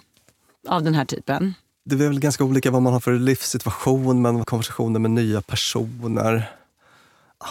Av 0.68 0.82
den 0.82 0.94
här 0.94 1.04
typen. 1.04 1.54
Det 1.84 1.94
är 1.94 2.08
väl 2.08 2.20
ganska 2.20 2.44
olika 2.44 2.70
vad 2.70 2.82
man 2.82 2.92
har 2.92 3.00
för 3.00 3.12
livssituation, 3.18 4.22
men 4.22 4.44
konversationer 4.44 5.00
med 5.00 5.10
nya 5.10 5.42
personer. 5.42 6.50
Ah, 7.38 7.46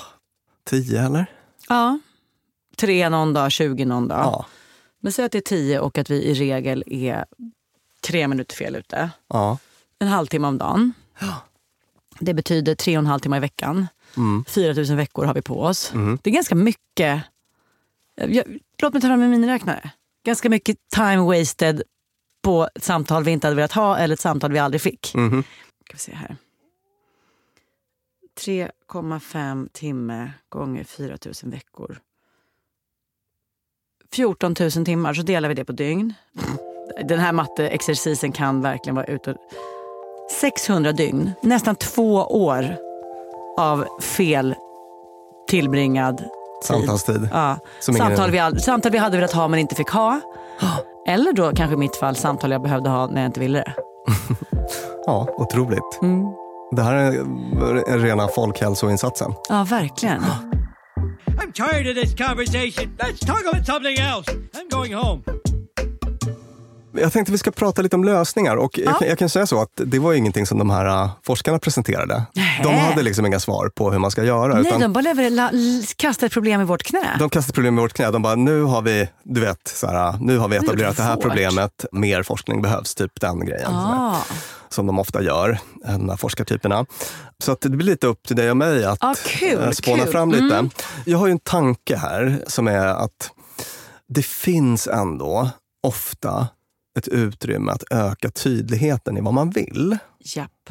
Tio 0.64 1.06
eller? 1.06 1.26
Ja. 1.70 2.00
Tre 2.78 3.10
någon 3.10 3.34
dag, 3.34 3.52
20 3.52 3.86
någon 3.86 4.08
dag. 4.08 4.20
Ja. 4.20 4.46
Men 5.00 5.12
säg 5.12 5.26
att 5.26 5.32
det 5.32 5.38
är 5.38 5.42
tio 5.42 5.80
och 5.80 5.98
att 5.98 6.10
vi 6.10 6.24
i 6.24 6.34
regel 6.34 6.84
är 6.88 7.26
tre 8.02 8.28
minuter 8.28 8.56
fel 8.56 8.76
ute. 8.76 9.10
ja. 9.28 9.58
En 10.02 10.08
halvtimme 10.08 10.48
om 10.48 10.58
dagen. 10.58 10.94
Det 12.20 12.34
betyder 12.34 12.76
tre 12.76 12.98
och 12.98 13.02
en 13.02 13.08
halv 13.08 13.20
timme 13.20 13.38
i 13.38 13.40
veckan. 13.40 13.88
Mm. 14.18 14.46
4 14.48 14.74
000 14.74 14.86
veckor 14.98 15.26
har 15.26 15.34
vi 15.34 15.42
på 15.42 15.62
oss. 15.62 15.94
Mhm. 15.94 16.20
Det 16.24 16.30
är 16.30 16.34
ganska 16.34 16.56
mycket. 16.56 17.24
Jag, 18.16 18.58
låt 18.82 18.94
mig 18.94 19.02
ta 19.02 19.08
fram 19.08 19.22
en 19.22 19.30
miniräknare. 19.30 19.92
Ganska 20.26 20.50
mycket 20.50 20.78
time 20.96 21.18
wasted 21.18 21.82
på 22.42 22.70
ett 22.76 22.84
samtal 22.84 23.24
vi 23.24 23.32
inte 23.32 23.48
hade 23.48 23.56
velat 23.56 23.72
ha 23.72 23.98
eller 23.98 24.14
ett 24.14 24.20
samtal 24.20 24.52
vi 24.52 24.60
aldrig 24.60 24.82
fick. 24.82 25.12
Mhm. 25.16 25.44
Ska 25.86 25.94
vi 25.94 26.00
se 26.00 26.14
här. 26.14 26.36
3,5 28.40 29.70
timme 29.74 30.32
gånger 30.50 30.84
4 30.84 31.18
000 31.44 31.52
veckor. 31.52 32.00
14 34.12 34.56
000 34.60 34.72
timmar, 34.72 35.14
så 35.14 35.22
delar 35.22 35.50
vi 35.50 35.56
det 35.56 35.66
på 35.66 35.72
dygn. 35.72 36.14
Den 37.04 37.20
här 37.20 37.32
matteexercisen 37.32 38.32
kan 38.32 38.62
verkligen 38.62 38.96
vara 38.96 39.06
ute. 39.06 39.38
600 40.32 40.92
dygn, 40.92 41.32
nästan 41.42 41.76
två 41.76 42.14
år 42.16 42.78
av 43.58 43.88
fel 44.02 44.56
tillbringad. 45.48 46.30
Samtalstid. 46.64 47.30
Ja. 47.32 47.60
Samtal, 47.80 48.32
vi 48.32 48.40
all, 48.40 48.62
samtal 48.62 48.92
vi 48.92 48.98
hade 48.98 49.18
velat 49.18 49.34
ha 49.34 49.48
men 49.48 49.60
inte 49.60 49.76
fick 49.76 49.90
ha. 49.90 50.22
Eller 51.08 51.34
då 51.34 51.52
kanske 51.56 51.74
i 51.74 51.78
mitt 51.78 51.96
fall 51.96 52.16
samtal 52.16 52.52
jag 52.52 52.62
behövde 52.62 52.90
ha 52.90 53.08
när 53.08 53.22
jag 53.22 53.30
inte 53.30 53.40
ville 53.40 53.60
det. 53.60 53.74
Ja, 55.06 55.28
otroligt. 55.38 56.00
Mm. 56.02 56.24
Det 56.72 56.82
här 56.84 56.94
är 56.94 57.12
är 57.94 58.00
rena 58.00 58.28
folkhälsoinsatsen. 58.28 59.34
Ja, 59.50 59.64
verkligen. 59.70 60.22
I'm 61.28 61.52
tired 61.54 61.88
of 61.88 62.04
this 62.04 62.16
conversation. 62.28 62.98
Let's 62.98 63.26
talk 63.26 63.46
about 63.48 63.66
something 63.66 63.98
else. 63.98 64.32
I'm 64.32 64.70
going 64.70 64.94
home. 64.94 65.24
Jag 66.94 67.14
tänkte 67.14 67.32
vi 67.32 67.38
ska 67.38 67.52
prata 67.52 67.82
lite 67.82 67.96
om 67.96 68.04
lösningar 68.04 68.56
och 68.56 68.78
jag, 68.78 69.00
kan, 69.00 69.08
jag 69.08 69.18
kan 69.20 69.30
säga 69.30 69.46
så 69.48 69.62
att 69.62 69.70
det 69.76 70.00
var 70.00 70.14
ingenting 70.14 70.46
som 70.46 70.58
de 70.60 70.70
här 70.70 70.86
äh, 71.04 71.10
forskarna 71.26 71.60
presenterade. 71.60 72.24
Nej. 72.36 72.60
De 72.64 72.74
hade 72.76 73.02
liksom 73.04 73.26
inga 73.26 73.40
svar 73.40 73.70
på 73.76 73.92
hur 73.92 74.00
man 74.00 74.12
ska 74.12 74.24
göra. 74.24 74.54
Nej, 74.54 74.68
utan 74.68 74.80
de 74.82 74.94
bara 74.94 75.02
lever, 75.02 75.30
la, 75.30 75.50
l- 75.50 75.84
kastar 75.96 76.28
ett 76.28 76.34
problem 76.34 76.62
i 76.62 76.64
vårt 76.64 76.84
knä. 76.84 77.16
de 77.20 77.30
kastade 77.30 77.54
problem 77.54 77.78
i 77.78 77.82
vårt 77.82 77.94
knä. 77.94 78.12
De 78.12 78.22
bara, 78.22 78.36
nu 78.36 78.62
har 78.64 78.82
vi, 78.82 79.10
du 79.24 79.42
vet, 79.42 79.68
så 79.68 79.88
här, 79.88 80.18
nu 80.22 80.38
har 80.38 80.48
vi 80.48 80.56
är 80.56 80.60
det 80.60 80.66
etablerat 80.66 80.98
det 80.98 81.04
här 81.04 81.16
problemet. 81.16 81.86
Mer 81.92 82.24
forskning 82.24 82.62
behövs, 82.62 82.96
typ 82.96 83.20
den 83.22 83.46
grejen. 83.46 83.72
Ah. 83.76 84.16
Som 84.70 84.88
de 84.88 85.00
ofta 85.00 85.22
gör, 85.22 85.60
de 85.86 86.10
här 86.10 86.18
forskartyperna. 86.18 86.86
Så 87.44 87.52
att 87.52 87.62
det 87.62 87.70
blir 87.70 87.86
lite 87.86 88.08
upp 88.08 88.24
till 88.28 88.36
dig 88.36 88.52
och 88.52 88.58
mig 88.58 88.86
att 88.86 88.98
Ah, 89.04 89.16
kul, 89.26 89.64
eh, 89.64 89.72
spåna 89.72 90.04
kul. 90.04 90.12
fram 90.12 90.32
lite. 90.32 90.44
Mm. 90.56 90.70
Jag 91.06 91.18
har 91.18 91.26
ju 91.28 91.32
en 91.32 91.40
tanke 91.40 91.96
här 91.98 92.44
som 92.48 92.68
är 92.68 92.88
att 92.88 93.32
det 94.10 94.26
finns 94.26 94.88
ändå 94.88 95.50
ofta 95.88 96.48
ett 97.00 97.08
utrymme 97.08 97.72
att 97.72 97.84
öka 97.92 98.32
tydligheten 98.32 99.18
i 99.18 99.22
vad 99.22 99.34
man 99.34 99.50
vill. 99.50 99.98
Japp. 100.20 100.70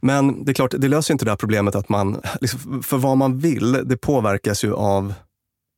Men 0.00 0.44
det 0.44 0.52
är 0.52 0.54
klart, 0.54 0.74
det 0.78 0.88
löser 0.88 1.14
inte 1.14 1.24
det 1.24 1.30
här 1.30 1.36
problemet 1.36 1.74
att 1.74 1.88
man, 1.88 2.20
liksom, 2.40 2.82
för 2.82 2.96
vad 2.98 3.16
man 3.16 3.38
vill, 3.38 3.72
det 3.84 3.96
påverkas 3.96 4.64
ju 4.64 4.74
av 4.74 5.14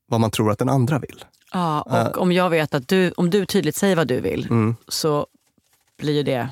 vad 0.08 0.20
man 0.20 0.30
tror 0.30 0.50
att 0.50 0.58
den 0.58 0.68
andra 0.68 0.98
vill. 0.98 1.24
Ja, 1.52 1.82
och 1.82 2.18
om 2.22 2.32
jag 2.32 2.50
vet 2.50 2.74
att 2.74 2.88
du, 2.88 3.10
om 3.10 3.30
du 3.30 3.46
tydligt 3.46 3.76
säger 3.76 3.96
vad 3.96 4.08
du 4.08 4.20
vill 4.20 4.46
Mm. 4.50 4.76
så 4.88 5.26
blir 5.98 6.14
ju 6.14 6.22
det 6.22 6.48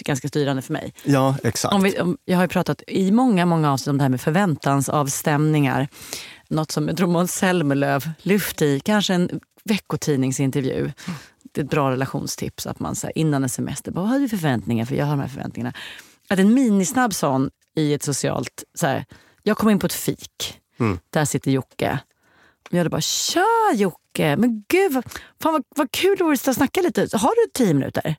ganska 0.00 0.28
styrande 0.28 0.62
för 0.62 0.72
mig. 0.72 0.94
Ja, 1.04 1.36
exakt. 1.44 1.74
Om 1.74 1.82
vi, 1.82 2.00
om, 2.00 2.18
jag 2.24 2.36
har 2.36 2.44
ju 2.44 2.48
pratat 2.48 2.82
i 2.86 3.10
många, 3.12 3.46
många 3.46 3.72
avsnitt 3.72 3.88
om 3.88 3.98
det 3.98 4.04
här 4.04 4.08
med 4.08 4.20
förväntansavstämningar. 4.20 5.88
Något 6.48 6.70
som 6.70 6.88
jag 6.88 6.96
tror 6.96 7.08
Måns 7.08 7.32
Zelmerlöw 7.32 8.10
lyft 8.18 8.62
i, 8.62 8.80
kanske 8.80 9.14
en 9.14 9.40
veckotidningsintervju. 9.64 10.92
Det 11.52 11.60
är 11.60 11.64
ett 11.64 11.70
bra 11.70 11.90
relationstips 11.90 12.66
att 12.66 12.80
man 12.80 12.96
så 12.96 13.06
här, 13.06 13.18
innan 13.18 13.42
en 13.42 13.48
semester, 13.48 13.92
bara, 13.92 14.00
vad 14.00 14.10
har 14.10 14.18
du 14.18 14.28
för 14.28 14.36
förväntningar? 14.36 14.84
För 14.84 14.94
jag 14.94 15.04
har 15.06 15.12
de 15.12 15.20
här 15.20 15.28
förväntningarna. 15.28 15.72
Att 16.28 16.38
en 16.38 16.54
minisnabb 16.54 17.14
sån 17.14 17.50
i 17.76 17.94
ett 17.94 18.02
socialt, 18.02 18.64
så 18.74 18.86
här, 18.86 19.04
jag 19.42 19.56
kom 19.56 19.70
in 19.70 19.78
på 19.78 19.86
ett 19.86 19.92
fik. 19.92 20.60
Mm. 20.80 20.98
Där 21.10 21.24
sitter 21.24 21.50
Jocke. 21.50 21.98
Jag 22.70 22.78
hade 22.78 22.90
bara, 22.90 23.00
tja 23.00 23.46
Jocke, 23.74 24.36
men 24.36 24.64
gud 24.68 24.92
vad, 24.92 25.04
fan 25.42 25.52
vad, 25.52 25.62
vad 25.76 25.90
kul 25.90 26.14
det 26.18 26.24
vore 26.24 26.34
att 26.34 26.54
snacka 26.54 26.80
lite. 26.80 27.00
Har 27.12 27.46
du 27.46 27.50
tio 27.54 27.74
minuter? 27.74 28.16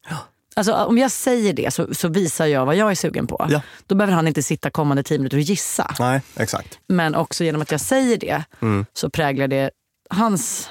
Alltså, 0.56 0.74
om 0.74 0.98
jag 0.98 1.12
säger 1.12 1.54
det 1.54 1.74
så, 1.74 1.94
så 1.94 2.08
visar 2.08 2.46
jag 2.46 2.66
vad 2.66 2.76
jag 2.76 2.92
är 2.92 2.96
sugen 2.96 3.28
på. 3.28 3.48
Ja. 3.50 3.62
Då 3.88 3.96
behöver 3.96 4.14
han 4.14 4.28
inte 4.28 4.44
sitta 4.44 4.70
kommande 4.70 5.04
tio 5.04 5.18
minuter 5.18 5.38
och 5.38 5.42
gissa. 5.44 5.96
Nej, 6.00 6.22
exakt. 6.36 6.80
Men 6.88 7.16
också 7.16 7.44
genom 7.44 7.62
att 7.62 7.72
jag 7.72 7.82
säger 7.82 8.18
det 8.18 8.44
Mm. 8.62 8.86
så 8.94 9.10
präglar 9.10 9.48
det 9.48 9.72
hans 10.10 10.70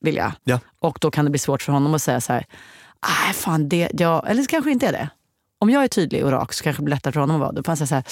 vilja. 0.00 0.34
Ja. 0.44 0.60
Och 0.78 0.98
då 1.00 1.10
kan 1.10 1.24
det 1.24 1.30
bli 1.30 1.38
svårt 1.38 1.62
för 1.62 1.72
honom 1.72 1.94
att 1.94 2.02
säga 2.02 2.20
så 2.20 2.32
här, 2.32 2.46
nej 3.08 3.34
fan 3.34 3.68
det, 3.68 3.90
jag, 3.92 4.30
eller 4.30 4.42
så 4.42 4.48
kanske 4.48 4.70
inte 4.70 4.86
är 4.86 4.92
det. 4.92 5.08
Om 5.58 5.70
jag 5.70 5.84
är 5.84 5.88
tydlig 5.88 6.24
och 6.24 6.30
rak 6.30 6.52
så 6.52 6.64
kanske 6.64 6.80
det 6.82 6.84
blir 6.84 6.94
lättare 6.94 7.12
för 7.12 7.20
honom 7.20 7.36
att 7.36 7.40
vara. 7.40 7.52
Då 7.52 7.62
får 7.62 7.66
han 7.66 7.76
säga 7.76 7.86
så 7.86 7.94
här, 7.94 8.04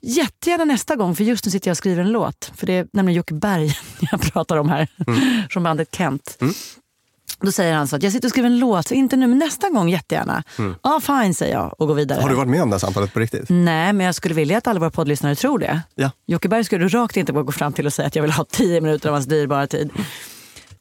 jättegärna 0.00 0.64
nästa 0.64 0.96
gång 0.96 1.16
för 1.16 1.24
just 1.24 1.44
nu 1.44 1.50
sitter 1.50 1.68
jag 1.68 1.72
och 1.72 1.78
skriver 1.78 2.02
en 2.02 2.12
låt. 2.12 2.52
För 2.54 2.66
det 2.66 2.72
är 2.72 2.86
nämligen 2.92 3.16
Jocke 3.16 3.34
Berg 3.34 3.76
jag 4.10 4.20
pratar 4.20 4.56
om 4.56 4.68
här, 4.68 4.88
från 5.50 5.62
bandet 5.62 5.94
Kent. 5.96 6.38
Då 7.40 7.52
säger 7.52 7.74
han 7.74 7.88
så 7.88 7.96
att 7.96 8.02
jag 8.02 8.12
sitter 8.12 8.28
och 8.28 8.30
skriver 8.30 8.46
en 8.50 8.58
låt, 8.58 8.86
så 8.86 8.94
inte 8.94 9.16
nu 9.16 9.26
men 9.26 9.38
nästa 9.38 9.68
gång 9.70 9.88
jättegärna. 9.88 10.42
Ja 10.82 11.00
fine 11.06 11.34
säger 11.34 11.54
jag 11.54 11.74
och 11.80 11.88
går 11.88 11.94
vidare. 11.94 12.20
Har 12.22 12.28
du 12.28 12.34
varit 12.34 12.48
med 12.48 12.62
om 12.62 12.70
det 12.70 12.74
här 12.74 12.78
samtalet 12.78 13.12
på 13.12 13.20
riktigt? 13.20 13.44
Nej, 13.48 13.92
men 13.92 14.06
jag 14.06 14.14
skulle 14.14 14.34
vilja 14.34 14.58
att 14.58 14.66
alla 14.66 14.80
våra 14.80 14.90
poddlyssnare 14.90 15.34
tror 15.34 15.58
det. 15.58 15.80
Ja. 15.94 16.10
Jocke 16.26 16.48
Berg 16.48 16.64
skulle 16.64 16.88
rakt 16.88 17.16
inte 17.16 17.32
gå 17.32 17.52
fram 17.52 17.72
till 17.72 17.86
och 17.86 17.92
säga 17.92 18.08
att 18.08 18.16
jag 18.16 18.22
vill 18.22 18.32
ha 18.32 18.44
tio 18.44 18.80
minuter 18.80 19.08
av 19.08 19.14
hans 19.14 19.26
dyrbara 19.26 19.66
tid. 19.66 19.90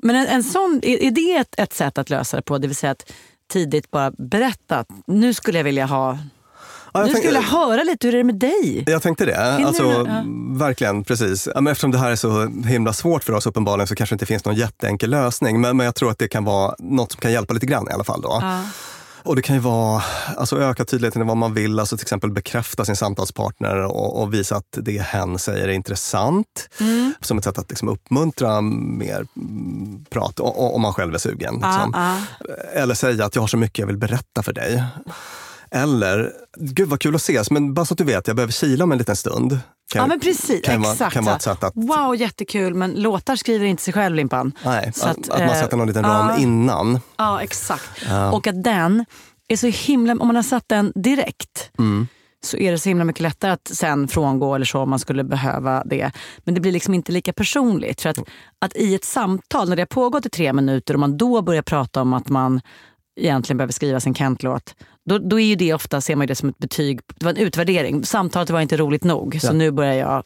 Men 0.01 0.15
en, 0.15 0.27
en 0.27 0.43
sån, 0.43 0.79
är, 0.83 1.03
är 1.03 1.11
det 1.11 1.35
ett, 1.37 1.59
ett 1.59 1.73
sätt 1.73 1.97
att 1.97 2.09
lösa 2.09 2.37
det 2.37 2.43
på? 2.43 2.57
Det 2.57 2.67
vill 2.67 2.75
säga 2.75 2.91
att 2.91 3.11
tidigt 3.51 3.91
bara 3.91 4.11
berätta 4.11 4.77
att 4.79 4.87
nu 5.07 5.33
skulle 5.33 5.59
jag 5.59 5.63
vilja 5.63 5.85
ha... 5.85 6.17
Ja, 6.93 6.99
jag 6.99 7.07
nu 7.07 7.13
tänkte- 7.13 7.27
skulle 7.27 7.39
jag 7.39 7.67
höra 7.67 7.83
lite, 7.83 8.07
hur 8.07 8.13
är 8.13 8.17
det 8.17 8.23
med 8.23 8.35
dig? 8.35 8.83
Jag 8.87 9.01
tänkte 9.01 9.25
det. 9.25 9.65
Alltså? 9.65 9.83
Ja. 9.83 10.23
Verkligen, 10.57 11.03
precis. 11.03 11.47
Men 11.55 11.67
eftersom 11.67 11.91
det 11.91 11.97
här 11.97 12.11
är 12.11 12.15
så 12.15 12.47
himla 12.65 12.93
svårt 12.93 13.23
för 13.23 13.33
oss 13.33 13.45
uppenbarligen 13.45 13.87
så 13.87 13.95
kanske 13.95 14.13
det 14.13 14.15
inte 14.15 14.25
finns 14.25 14.45
någon 14.45 14.55
jätteenkel 14.55 15.09
lösning. 15.09 15.61
Men, 15.61 15.77
men 15.77 15.85
jag 15.85 15.95
tror 15.95 16.11
att 16.11 16.19
det 16.19 16.27
kan 16.27 16.43
vara 16.43 16.75
något 16.79 17.11
som 17.11 17.21
kan 17.21 17.31
hjälpa 17.31 17.53
lite 17.53 17.65
grann 17.65 17.87
i 17.89 17.93
alla 17.93 18.03
fall. 18.03 18.21
Då. 18.21 18.37
Ja. 18.41 18.63
Och 19.23 19.35
det 19.35 19.41
kan 19.41 19.55
ju 19.55 19.61
vara 19.61 20.03
alltså 20.37 20.59
öka 20.59 20.85
tydligheten 20.85 21.21
i 21.21 21.25
vad 21.25 21.37
man 21.37 21.53
vill, 21.53 21.79
alltså 21.79 21.97
till 21.97 22.03
exempel 22.03 22.31
bekräfta 22.31 22.85
sin 22.85 22.95
samtalspartner 22.95 23.75
och, 23.77 24.21
och 24.21 24.33
visa 24.33 24.55
att 24.55 24.77
det 24.77 25.01
hen 25.01 25.39
säger 25.39 25.67
är 25.67 25.71
intressant. 25.71 26.69
Mm. 26.79 27.13
Som 27.21 27.37
ett 27.37 27.43
sätt 27.43 27.57
att 27.57 27.69
liksom 27.69 27.89
uppmuntra 27.89 28.61
mer 28.61 29.25
prat 30.09 30.39
om 30.39 30.81
man 30.81 30.93
själv 30.93 31.13
är 31.13 31.17
sugen. 31.17 31.53
Liksom. 31.53 31.91
Ja, 31.93 32.17
Eller 32.73 32.95
säga 32.95 33.25
att 33.25 33.35
jag 33.35 33.43
har 33.43 33.47
så 33.47 33.57
mycket 33.57 33.79
jag 33.79 33.87
vill 33.87 33.97
berätta 33.97 34.43
för 34.43 34.53
dig. 34.53 34.83
Eller, 35.75 36.31
gud 36.57 36.89
vad 36.89 36.99
kul 36.99 37.15
att 37.15 37.21
ses, 37.21 37.51
men 37.51 37.73
bara 37.73 37.85
så 37.85 37.93
att 37.93 37.97
du 37.97 38.03
vet, 38.03 38.27
jag 38.27 38.35
behöver 38.35 38.53
kila 38.53 38.83
om 38.83 38.91
en 38.91 38.97
liten 38.97 39.15
stund. 39.15 39.51
Kan- 39.51 40.01
ja 40.01 40.07
men 40.07 40.19
precis, 40.19 40.61
kan 40.65 40.81
vara- 40.81 40.91
exakt. 40.93 41.13
kan 41.13 41.25
vara 41.25 41.35
ett 41.35 41.41
sätt 41.41 41.63
att- 41.63 41.73
Wow, 41.75 42.15
jättekul, 42.15 42.73
men 42.73 42.91
låtar 42.91 43.35
skriver 43.35 43.65
inte 43.65 43.83
sig 43.83 43.93
själv 43.93 44.15
Limpan. 44.15 44.51
Nej, 44.65 44.91
Så 44.95 45.07
att, 45.07 45.17
att, 45.17 45.29
att, 45.29 45.39
man 45.39 45.49
eh, 45.49 45.61
sätter 45.61 45.77
någon 45.77 45.87
liten 45.87 46.03
ram 46.03 46.29
ja. 46.29 46.37
innan. 46.37 46.99
Ja, 47.17 47.41
exakt. 47.41 47.89
Ja. 48.09 48.31
Och 48.31 48.47
att 48.47 48.63
den 48.63 49.05
är 49.47 49.55
så 49.57 49.67
himla... 49.67 50.13
Om 50.13 50.27
man 50.27 50.35
har 50.35 50.43
satt 50.43 50.69
den 50.69 50.91
direkt 50.95 51.71
Mm. 51.79 52.07
så 52.45 52.57
är 52.57 52.71
det 52.71 52.79
så 52.79 52.89
himla 52.89 53.03
mycket 53.03 53.21
lättare 53.21 53.51
att 53.51 53.67
sen 53.73 54.07
frångå 54.07 54.55
eller 54.55 54.65
så 54.65 54.79
om 54.79 54.89
man 54.89 54.99
skulle 54.99 55.23
behöva 55.23 55.83
det. 55.85 56.11
Men 56.39 56.53
det 56.55 56.61
blir 56.61 56.71
liksom 56.71 56.93
inte 56.93 57.11
lika 57.11 57.33
personligt. 57.33 58.01
För 58.01 58.09
att, 58.09 58.17
att 58.65 58.75
i 58.75 58.95
ett 58.95 59.03
samtal, 59.05 59.69
när 59.69 59.75
det 59.75 59.81
har 59.81 59.85
pågått 59.87 60.25
i 60.25 60.29
tre 60.29 60.53
minuter 60.53 60.93
och 60.93 60.99
man 60.99 61.17
då 61.17 61.41
börjar 61.41 61.61
prata 61.61 62.01
om 62.01 62.13
att 62.13 62.29
man 62.29 62.61
egentligen 63.19 63.57
behöver 63.57 63.73
skriva 63.73 63.99
sin 63.99 64.15
Kent-låt. 64.15 64.75
Då, 65.09 65.17
då 65.17 65.39
är 65.39 65.45
ju 65.45 65.55
det 65.55 65.73
ofta, 65.73 66.01
ser 66.01 66.15
man 66.15 66.27
det 66.27 66.35
som 66.35 66.49
ett 66.49 66.57
betyg. 66.57 66.99
Det 67.15 67.25
var 67.25 67.31
en 67.31 67.37
utvärdering. 67.37 68.05
Samtalet 68.05 68.49
var 68.49 68.61
inte 68.61 68.77
roligt 68.77 69.03
nog. 69.03 69.37
Så 69.41 69.47
Ja. 69.47 69.51
nu 69.53 69.71
börjar 69.71 69.93
jag 69.93 70.23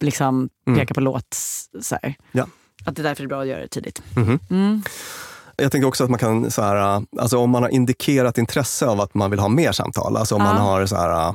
liksom 0.00 0.48
Mm. 0.66 0.78
peka 0.78 0.94
på 0.94 1.00
låt. 1.00 1.34
Så 1.80 1.96
här. 2.02 2.14
Ja. 2.32 2.46
Att 2.84 2.96
det 2.96 3.02
är 3.02 3.04
därför 3.04 3.22
det 3.22 3.26
är 3.26 3.28
bra 3.28 3.40
att 3.42 3.48
göra 3.48 3.60
det 3.60 3.68
tidigt. 3.68 4.02
Mhm. 4.16 4.38
Mm. 4.50 4.82
Jag 5.56 5.72
tänker 5.72 5.88
också 5.88 6.04
att 6.04 6.10
man 6.10 6.18
kan, 6.18 6.50
så 6.50 6.62
här, 6.62 7.02
alltså 7.20 7.38
om 7.38 7.50
man 7.50 7.62
har 7.62 7.70
indikerat 7.70 8.38
intresse 8.38 8.86
av 8.86 9.00
att 9.00 9.14
man 9.14 9.30
vill 9.30 9.40
ha 9.40 9.48
mer 9.48 9.72
samtal, 9.72 10.16
alltså 10.16 10.34
om 10.34 10.40
Ja. 10.42 10.46
man 10.52 10.56
har 10.62 10.86
så 10.86 10.96
här, 10.96 11.34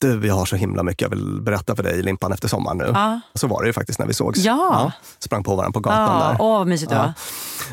du 0.00 0.26
jag 0.26 0.34
har 0.34 0.44
så 0.44 0.56
himla 0.56 0.82
mycket 0.82 1.02
jag 1.02 1.08
vill 1.08 1.40
berätta 1.42 1.76
för 1.76 1.82
dig 1.82 2.02
Limpan 2.02 2.32
efter 2.32 2.48
sommaren 2.48 2.78
nu. 2.78 2.90
Ja. 2.94 3.20
Så 3.34 3.46
var 3.46 3.62
det 3.62 3.66
ju 3.66 3.72
faktiskt 3.72 3.98
när 3.98 4.06
vi 4.06 4.14
sågs. 4.14 4.38
Ja. 4.38 4.92
sprang 5.18 5.44
på 5.44 5.56
varandra 5.56 5.72
på 5.72 5.80
gatan 5.80 6.20
Ja, 6.20 6.28
där. 6.28 6.36
åh 6.40 6.58
vad 6.58 6.66
mysigt 6.66 6.90
det 6.90 6.96
var. 6.98 7.12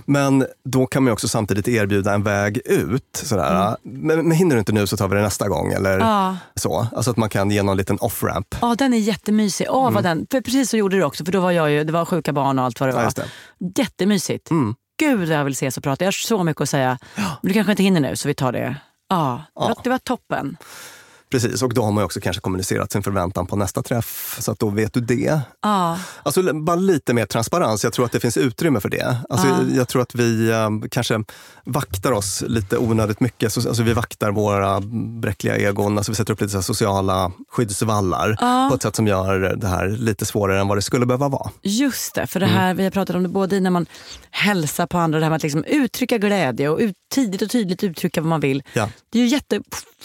Men 0.06 0.46
då 0.66 0.86
kan 0.86 1.04
man 1.04 1.10
ju 1.10 1.14
också 1.14 1.28
samtidigt 1.28 1.68
erbjuda 1.68 2.14
en 2.14 2.24
väg 2.24 2.58
ut. 2.66 3.22
Sådär. 3.24 3.76
Men, 3.84 4.28
men 4.28 4.32
hinner 4.32 4.56
du 4.56 4.60
inte 4.60 4.72
nu 4.72 4.88
så 4.88 4.98
tar 4.98 5.08
vi 5.08 5.16
det 5.16 5.22
nästa 5.22 5.48
gång. 5.50 5.72
Eller 5.74 5.96
Mm. 5.96 6.08
Ja. 6.08 6.38
så. 6.56 6.88
Alltså 6.96 7.12
att 7.12 7.18
man 7.18 7.30
kan 7.30 7.52
ge 7.52 7.64
någon 7.64 7.78
liten 7.78 7.98
off-ramp. 8.00 8.56
Ja, 8.62 8.76
den 8.78 8.94
är 8.94 8.98
jättemysig. 8.98 9.68
Åh, 9.70 9.82
Mm. 9.82 9.94
vad 9.94 10.04
den, 10.04 10.28
för 10.32 10.42
precis 10.42 10.70
så 10.70 10.78
gjorde 10.78 10.96
du 10.98 11.04
också, 11.04 11.26
för 11.26 11.32
då 11.32 11.40
var 11.40 11.52
jag 11.52 11.72
ju, 11.72 11.84
det 11.84 11.94
var 11.94 12.06
sjuka 12.06 12.34
barn 12.34 12.60
och 12.60 12.66
allt 12.66 12.80
vad 12.80 12.90
det 12.90 12.94
Ja, 12.94 12.98
var. 12.98 13.04
just 13.04 13.18
det. 13.18 13.26
Jättemysigt. 13.82 14.52
Mm. 14.52 14.76
Gud, 15.00 15.30
jag 15.30 15.44
vill 15.44 15.54
ses 15.54 15.78
och 15.78 15.84
prata. 15.84 16.04
Jag 16.04 16.08
har 16.08 16.12
så 16.12 16.44
mycket 16.44 16.62
att 16.62 16.70
säga. 16.70 16.98
Men 17.16 17.38
du 17.42 17.54
kanske 17.54 17.72
inte 17.72 17.84
hinner 17.84 18.00
nu, 18.02 18.16
så 18.16 18.28
vi 18.28 18.34
tar 18.34 18.52
det. 18.52 18.76
Ja, 19.10 19.44
det 19.54 19.60
var, 19.60 19.76
det 19.84 19.90
var 19.90 19.98
toppen. 19.98 20.58
Precis, 21.42 21.62
och 21.64 21.74
då 21.74 21.84
har 21.84 21.92
man 21.92 22.04
också 22.04 22.20
kanske 22.20 22.42
kommunicerat 22.42 22.92
sin 22.92 23.04
förväntan 23.04 23.48
på 23.48 23.56
nästa 23.56 23.84
träff. 23.84 24.38
Så 24.40 24.52
att 24.52 24.60
då 24.60 24.70
vet 24.70 24.94
du 24.94 25.00
det. 25.02 25.40
Ja, 25.62 26.00
Alltså 26.24 26.54
bara 26.54 26.76
lite 26.76 27.14
mer 27.14 27.26
transparens. 27.26 27.84
Jag 27.84 27.94
tror 27.94 28.06
att 28.06 28.12
det 28.12 28.20
finns 28.20 28.38
utrymme 28.38 28.80
för 28.80 28.90
det. 28.90 29.18
Alltså, 29.30 29.48
Ja. 29.48 29.58
jag, 29.68 29.76
jag 29.78 29.88
tror 29.88 30.02
att 30.02 30.16
vi 30.16 30.50
eh, 30.52 30.70
kanske 30.92 31.24
vaktar 31.66 32.12
oss 32.12 32.44
lite 32.48 32.78
onödigt 32.78 33.20
mycket. 33.20 33.54
Så, 33.54 33.68
alltså, 33.68 33.84
vi 33.84 33.94
vaktar 33.94 34.32
våra 34.32 34.82
bräckliga 35.22 35.58
egon. 35.58 35.98
Alltså, 35.98 36.12
vi 36.12 36.16
sätter 36.16 36.34
upp 36.34 36.42
lite 36.42 36.64
sociala 36.64 37.32
skyddsvallar 37.52 38.38
Ja. 38.42 38.68
på 38.70 38.76
ett 38.76 38.82
sätt 38.82 38.96
som 38.96 39.08
gör 39.08 39.40
det 39.56 39.68
här 39.68 39.88
lite 39.88 40.26
svårare 40.26 40.60
än 40.60 40.68
vad 40.68 40.78
det 40.78 40.82
skulle 40.82 41.06
behöva 41.06 41.28
vara. 41.30 41.52
just 41.62 42.16
det. 42.16 42.28
För 42.28 42.40
det 42.40 42.46
Mm. 42.46 42.58
här, 42.58 42.74
vi 42.74 42.84
har 42.84 42.92
pratat 42.92 43.16
om 43.16 43.24
det 43.24 43.30
både 43.30 43.60
när 43.60 43.70
man 43.70 43.86
hälsar 44.32 44.88
på 44.88 44.98
andra, 44.98 45.20
det 45.20 45.26
här 45.26 45.30
med 45.30 45.36
att 45.38 45.44
liksom 45.44 45.64
uttrycka 45.64 46.18
glädje 46.18 46.70
och 46.70 46.80
ut, 46.80 46.96
tidigt 47.14 47.42
och 47.42 47.50
tydligt 47.50 47.84
uttrycka 47.84 48.22
vad 48.22 48.30
man 48.30 48.40
vill. 48.40 48.64
Ja. 48.74 48.90
Det 49.10 49.20
är 49.20 49.24
ju 49.24 49.30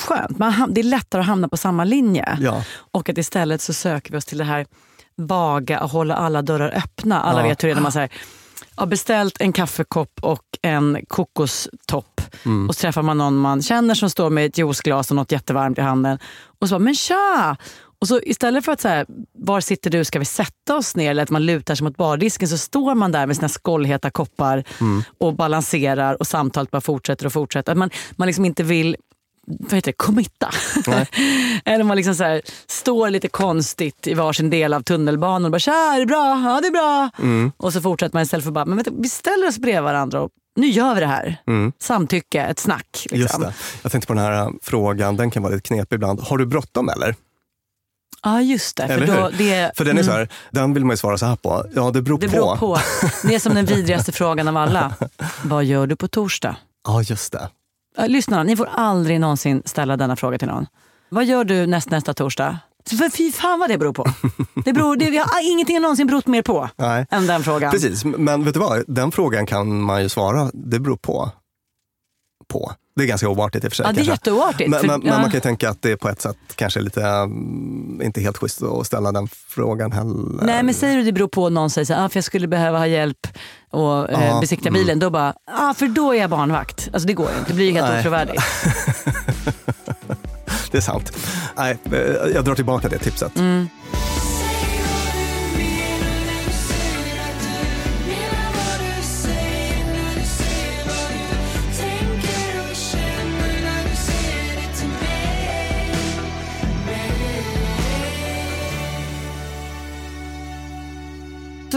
jätteskönt. 0.01 0.39
Man, 0.39 0.75
det 0.75 0.81
är 0.81 0.85
lättare 0.85 1.21
att 1.21 1.27
hamna 1.27 1.49
på 1.49 1.57
samma 1.57 1.85
linje. 1.85 2.39
Ja. 2.41 2.65
Och 2.93 3.09
att 3.09 3.19
istället 3.19 3.61
så 3.61 3.73
söker 3.73 4.13
vi 4.13 4.19
oss 4.19 4.25
till 4.25 4.39
det 4.39 4.45
här 4.45 4.67
vaga 5.17 5.81
och 5.81 5.91
hålla 5.91 6.15
alla 6.15 6.43
dörrar 6.43 6.73
öppna. 6.77 7.21
Alla 7.21 7.41
Ja. 7.41 7.49
vet 7.49 7.63
hur 7.63 7.69
det 7.69 7.73
är 7.73 7.75
när 7.75 7.83
man 7.83 7.93
säger 7.93 8.11
har 8.75 8.87
beställt 8.87 9.41
en 9.41 9.53
kaffekopp 9.53 10.21
och 10.23 10.45
en 10.63 10.99
kokostopp. 11.09 12.21
Mm. 12.45 12.69
Och 12.69 12.75
så 12.75 12.81
träffar 12.81 13.03
man 13.03 13.19
någon 13.19 13.37
man 13.37 13.63
känner 13.63 13.95
som 13.95 14.11
står 14.11 14.31
med 14.31 14.47
ett 14.47 14.59
juiceglas 14.59 15.11
och 15.11 15.17
något 15.17 15.33
jättevarmt 15.33 15.79
i 15.79 15.81
handen. 15.81 16.19
Och 16.61 16.69
så 16.69 16.75
bara, 16.75 16.79
men 16.79 16.95
tja! 16.95 17.57
Och 18.01 18.09
så 18.09 18.21
istället 18.23 18.65
för 18.65 18.73
att 18.73 18.81
säga 18.81 19.07
var 19.33 19.61
sitter 19.61 19.91
du, 19.91 20.05
ska 20.05 20.19
vi 20.19 20.25
sätta 20.25 20.77
oss 20.77 20.97
ner? 20.97 21.11
Eller 21.11 21.23
att 21.23 21.31
man 21.31 21.47
lutar 21.47 21.75
sig 21.75 21.85
mot 21.85 21.97
bardisken 21.97 22.49
så 22.49 22.59
står 22.59 22.95
man 22.95 23.13
där 23.13 23.27
med 23.27 23.37
sina 23.37 23.49
skållheta 23.49 24.11
koppar 24.11 24.65
och 25.19 25.35
balanserar 25.35 26.21
och 26.21 26.27
samtalet 26.27 26.71
bara 26.71 26.81
fortsätter 26.81 27.27
och 27.27 27.33
fortsätter. 27.33 27.73
Att 27.73 27.79
man, 27.79 27.91
man 28.13 28.27
liksom 28.27 28.45
inte 28.45 28.63
vill 28.63 28.97
vad 29.59 29.73
heter 29.73 29.93
det, 29.93 29.97
committa. 29.97 30.51
Eller 31.65 31.85
man 31.85 31.97
liksom 31.97 32.15
så 32.15 32.25
här, 32.25 32.43
står 32.67 33.11
lite 33.11 33.29
konstigt 33.29 34.07
i 34.07 34.15
varsin 34.15 34.51
del 34.51 34.75
av 34.75 34.83
tunnelbanan 34.83 35.45
och 35.45 35.51
bara 35.51 35.59
“tja, 35.59 35.73
är 35.95 36.01
det 36.01 36.07
bra? 36.07 36.43
Ja, 36.45 36.61
det 36.61 36.67
är 36.67 36.73
bra”. 36.73 37.11
Och 37.57 37.73
så 37.73 37.81
fortsätter 37.81 38.17
man 38.17 38.23
istället 38.23 38.45
för 38.45 38.53
bara 38.53 38.65
“men 38.65 38.77
vänta, 38.77 38.91
vi 38.95 39.09
ställer 39.09 39.49
oss 39.49 39.59
bredvid 39.59 39.83
varandra 39.83 40.21
och 40.21 40.31
nu 40.57 40.67
gör 40.67 40.95
vi 40.95 41.01
det 41.01 41.07
här”. 41.07 41.43
Samtycke, 41.81 42.43
ett 42.43 42.59
snack. 42.59 43.07
Liksom. 43.11 43.21
Just 43.21 43.41
det. 43.41 43.55
Jag 43.83 43.93
tänkte 43.93 44.07
på 44.07 44.15
den 44.15 44.23
här 44.23 44.43
äh, 44.43 44.49
frågan, 44.63 45.17
den 45.17 45.31
kan 45.31 45.43
vara 45.43 45.55
lite 45.55 45.69
knepig 45.69 45.97
ibland. 45.97 46.21
Har 46.21 46.39
du 46.39 46.47
bråttom 46.47 46.89
eller? 46.89 47.15
Ja, 48.23 48.41
just 48.41 48.77
det. 48.77 48.89
För, 48.89 49.07
då, 49.07 49.31
det, 49.39 49.73
För 49.77 49.85
den 49.85 49.99
är 49.99 50.03
så 50.03 50.11
mm, 50.11 50.19
här, 50.19 50.29
den 50.51 50.75
vill 50.75 50.85
man 50.85 50.93
ju 50.93 50.97
svara 50.97 51.19
så 51.19 51.27
här 51.27 51.37
på. 51.37 51.65
Ja, 51.75 51.91
det 51.91 52.03
beror 52.03 52.19
det 52.19 52.29
på. 52.29 52.33
beror 52.33 52.57
på. 52.57 52.79
Det 53.29 53.35
är 53.35 53.39
som 53.39 53.55
den 53.55 53.65
vidrigaste 53.75 54.13
frågan 54.13 54.49
av 54.49 54.57
alla. 54.57 54.95
Vad 55.43 55.65
gör 55.65 55.87
du 55.87 55.97
på 55.97 56.09
torsdag? 56.09 56.57
Ja, 56.85 57.03
just 57.03 57.33
det. 57.33 57.49
Ja, 57.97 58.07
Lyssna, 58.07 58.43
ni 58.43 58.57
får 58.57 58.69
aldrig 58.73 59.21
någonsin 59.21 59.63
ställa 59.65 59.97
denna 59.97 60.17
fråga 60.17 60.39
till 60.39 60.49
någon. 60.49 60.67
Vad 61.09 61.25
gör 61.25 61.45
du 61.45 61.67
näst, 61.67 61.91
nästa 61.91 62.15
torsdag? 62.15 62.59
För 62.89 63.11
fy 63.11 63.33
fan 63.33 63.59
vad 63.59 63.69
det 63.69 63.79
beror 63.79 63.93
på. 63.93 64.05
Det 64.65 64.73
beror, 64.73 64.97
det, 64.97 65.17
har 65.19 65.53
ingenting 65.53 65.81
någonsin 65.81 66.07
berott 66.07 66.27
mer 66.27 66.43
på 66.43 66.69
Nej. 66.77 67.07
än 67.11 67.27
den 67.27 67.43
frågan. 67.43 67.71
Precis, 67.71 68.05
men 68.05 68.45
vet 68.45 68.55
du 68.55 68.61
vad? 68.61 68.85
Den 68.87 69.13
frågan 69.13 69.47
kan 69.47 69.81
man 69.81 70.03
ju 70.03 70.09
svara, 70.09 70.51
det 70.55 70.81
beror 70.81 70.97
på. 70.97 71.31
på. 72.49 72.73
Det 73.01 73.05
är 73.05 73.09
ganska 73.09 73.29
oartigt 73.29 73.65
i 73.65 73.69
och 73.69 73.73
för 73.73 73.77
sig. 73.77 73.87
Ja, 73.87 73.93
det 73.93 74.01
är 74.01 74.05
jätteoartigt, 74.05 74.71
Men, 74.71 74.81
för- 74.81 74.87
men, 74.87 75.01
ja. 75.05 75.13
men 75.13 75.21
man 75.21 75.31
kan 75.31 75.37
ju 75.37 75.41
tänka 75.41 75.71
att 75.71 75.83
det 75.83 75.93
är 75.93 75.97
på 75.97 76.09
ett 76.09 76.21
sätt 76.21 76.37
kanske 76.55 76.81
lite, 76.81 77.07
mm, 77.07 78.03
inte 78.05 78.21
helt 78.21 78.37
schysst 78.39 78.63
att 78.63 78.87
ställa 78.87 79.13
den 79.13 79.29
frågan 79.49 79.93
heller. 79.93 80.45
Nej 80.47 80.63
men 80.63 80.75
säger 80.75 80.97
du 80.97 81.03
det 81.03 81.13
beror 81.13 81.29
på 81.29 81.49
någon 81.49 81.71
säger 81.71 81.85
så 81.85 81.95
här, 81.95 82.05
ah, 82.05 82.09
för 82.09 82.17
jag 82.17 82.25
skulle 82.25 82.49
behöva 82.49 82.79
ha 82.79 82.87
hjälp 82.87 83.27
och 83.71 84.11
eh, 84.11 84.41
besikta 84.41 84.69
mm. 84.69 84.81
bilen. 84.81 84.99
Då 84.99 85.11
bara, 85.11 85.35
ah, 85.47 85.75
för 85.75 85.89
då 85.89 86.15
är 86.15 86.19
jag 86.21 86.31
barnvakt. 86.31 86.89
Alltså 86.93 87.07
det 87.07 87.13
går 87.13 87.31
ju 87.31 87.39
inte, 87.39 87.51
det 87.51 87.55
blir 87.55 87.67
ju 87.67 87.73
helt 87.73 87.89
Nej. 87.89 88.01
otrovärdigt. 88.01 88.43
Det 90.71 90.79
är 90.79 90.83
sant. 90.83 91.13
Nej, 91.57 91.79
eh, 91.93 91.99
jag 92.35 92.45
drar 92.45 92.55
tillbaka 92.55 92.89
det 92.89 92.99
tipset. 92.99 93.39
Mm. 93.39 93.69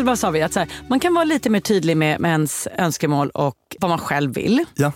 Så 0.04 0.06
bara 0.06 0.16
sa 0.16 0.30
vi 0.30 0.41
att 0.41 0.56
här, 0.56 0.68
man 0.89 0.99
kan 0.99 1.14
vara 1.14 1.24
lite 1.24 1.49
mer 1.49 1.60
tydlig 1.60 1.97
med, 1.97 2.20
med 2.20 2.32
ens 2.32 2.68
önskemål 2.78 3.30
och 3.30 3.56
vad 3.80 3.89
man 3.89 3.99
själv 3.99 4.34
vill. 4.34 4.66
Ja. 4.76 4.91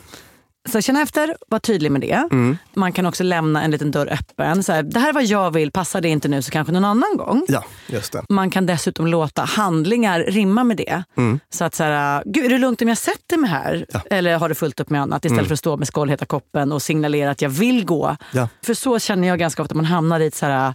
Så 0.69 0.81
känna 0.81 1.01
efter, 1.01 1.37
var 1.47 1.59
tydlig 1.59 1.91
med 1.91 2.01
det. 2.01 2.27
Mm. 2.31 2.57
Man 2.73 2.91
kan 2.91 3.05
också 3.05 3.23
lämna 3.23 3.63
en 3.63 3.71
liten 3.71 3.91
dörr 3.91 4.07
öppen. 4.13 4.63
Så 4.63 4.71
här, 4.73 4.83
det 4.83 4.99
här 4.99 5.09
är 5.09 5.13
vad 5.13 5.23
jag 5.25 5.51
vill, 5.51 5.71
passar 5.71 6.01
det 6.01 6.09
inte 6.09 6.27
nu 6.27 6.41
så 6.41 6.51
kanske 6.51 6.73
någon 6.73 6.85
annan 6.85 7.17
gång. 7.17 7.45
ja, 7.47 7.63
just 7.87 8.11
det. 8.13 8.23
Man 8.29 8.49
kan 8.49 8.65
dessutom 8.65 9.07
låta 9.07 9.41
handlingar 9.43 10.19
rimma 10.19 10.63
med 10.63 10.77
det. 10.77 11.03
Mm. 11.17 11.39
Så 11.49 11.65
att 11.65 11.75
så 11.75 11.83
här, 11.83 12.23
Gud, 12.25 12.45
är 12.45 12.49
det 12.49 12.57
lugnt 12.57 12.81
om 12.81 12.87
jag 12.87 12.97
sätter 12.97 13.37
mig 13.37 13.49
här? 13.49 13.85
Ja. 13.93 14.01
Eller 14.09 14.37
har 14.37 14.49
du 14.49 14.55
fullt 14.55 14.79
upp 14.79 14.89
med 14.89 15.01
annat? 15.01 15.25
Istället 15.25 15.39
Mm. 15.39 15.47
för 15.47 15.53
att 15.53 15.59
stå 15.59 15.77
med 15.77 15.87
skållheta 15.87 16.25
koppen 16.25 16.71
och 16.71 16.81
signalera 16.81 17.31
att 17.31 17.41
jag 17.41 17.49
vill 17.49 17.85
gå. 17.85 18.17
Ja. 18.31 18.49
För 18.65 18.73
så 18.73 18.99
känner 18.99 19.27
jag 19.27 19.39
ganska 19.39 19.61
ofta, 19.61 19.75
man 19.75 19.85
hamnar 19.85 20.19
i 20.19 20.27
ett 20.27 20.35
så 20.35 20.45
här, 20.45 20.73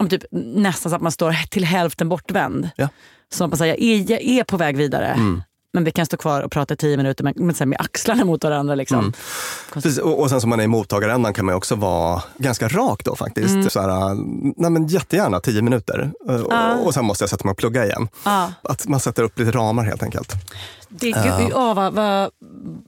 om 0.00 0.08
typ, 0.08 0.24
nästan 0.30 0.90
så 0.90 0.96
att 0.96 1.02
man 1.02 1.12
står 1.12 1.32
till 1.50 1.64
hälften 1.64 2.08
bortvänd. 2.08 2.70
Ja. 2.76 2.88
Så 3.32 3.44
att 3.44 3.50
man 3.50 3.58
säger, 3.58 3.74
jag 3.74 3.82
är, 3.82 4.10
jag 4.10 4.22
är 4.22 4.44
på 4.44 4.56
väg 4.56 4.76
vidare. 4.76 5.06
Mm. 5.06 5.42
Men 5.72 5.84
vi 5.84 5.90
kan 5.90 6.06
stå 6.06 6.16
kvar 6.16 6.42
och 6.42 6.52
prata 6.52 6.74
i 6.74 6.76
tio 6.76 6.96
minuter 6.96 7.24
så 7.52 7.58
här 7.58 7.66
med 7.66 7.80
axlarna 7.80 8.24
mot 8.24 8.44
varandra. 8.44 8.74
Liksom. 8.74 8.98
Mm. 8.98 9.12
Precis, 9.72 9.98
och, 9.98 10.20
och 10.20 10.30
sen 10.30 10.40
som 10.40 10.50
man 10.50 10.60
är 10.60 10.64
i 10.64 10.66
mottagarändan 10.66 11.34
kan 11.34 11.46
man 11.46 11.54
också 11.54 11.74
vara 11.74 12.22
ganska 12.38 12.68
rak 12.68 13.04
då 13.04 13.16
faktiskt. 13.16 13.54
Mm. 13.54 13.70
Så 13.70 13.80
här, 13.80 14.14
nej 14.56 14.70
men 14.70 14.86
jättegärna 14.86 15.40
tio 15.40 15.62
minuter. 15.62 16.12
Ja. 16.26 16.74
Och, 16.74 16.86
och 16.86 16.94
sen 16.94 17.04
måste 17.04 17.22
jag 17.22 17.30
sätta 17.30 17.44
mig 17.44 17.52
och 17.52 17.58
plugga 17.58 17.84
igen. 17.84 18.08
Ja. 18.24 18.52
Att 18.62 18.88
man 18.88 19.00
sätter 19.00 19.22
upp 19.22 19.38
lite 19.38 19.50
ramar 19.50 19.84
helt 19.84 20.02
enkelt. 20.02 20.34
Det, 20.90 21.10
gud, 21.10 21.50
ja, 21.50 21.74
vad, 21.74 21.92
vad, 21.92 22.30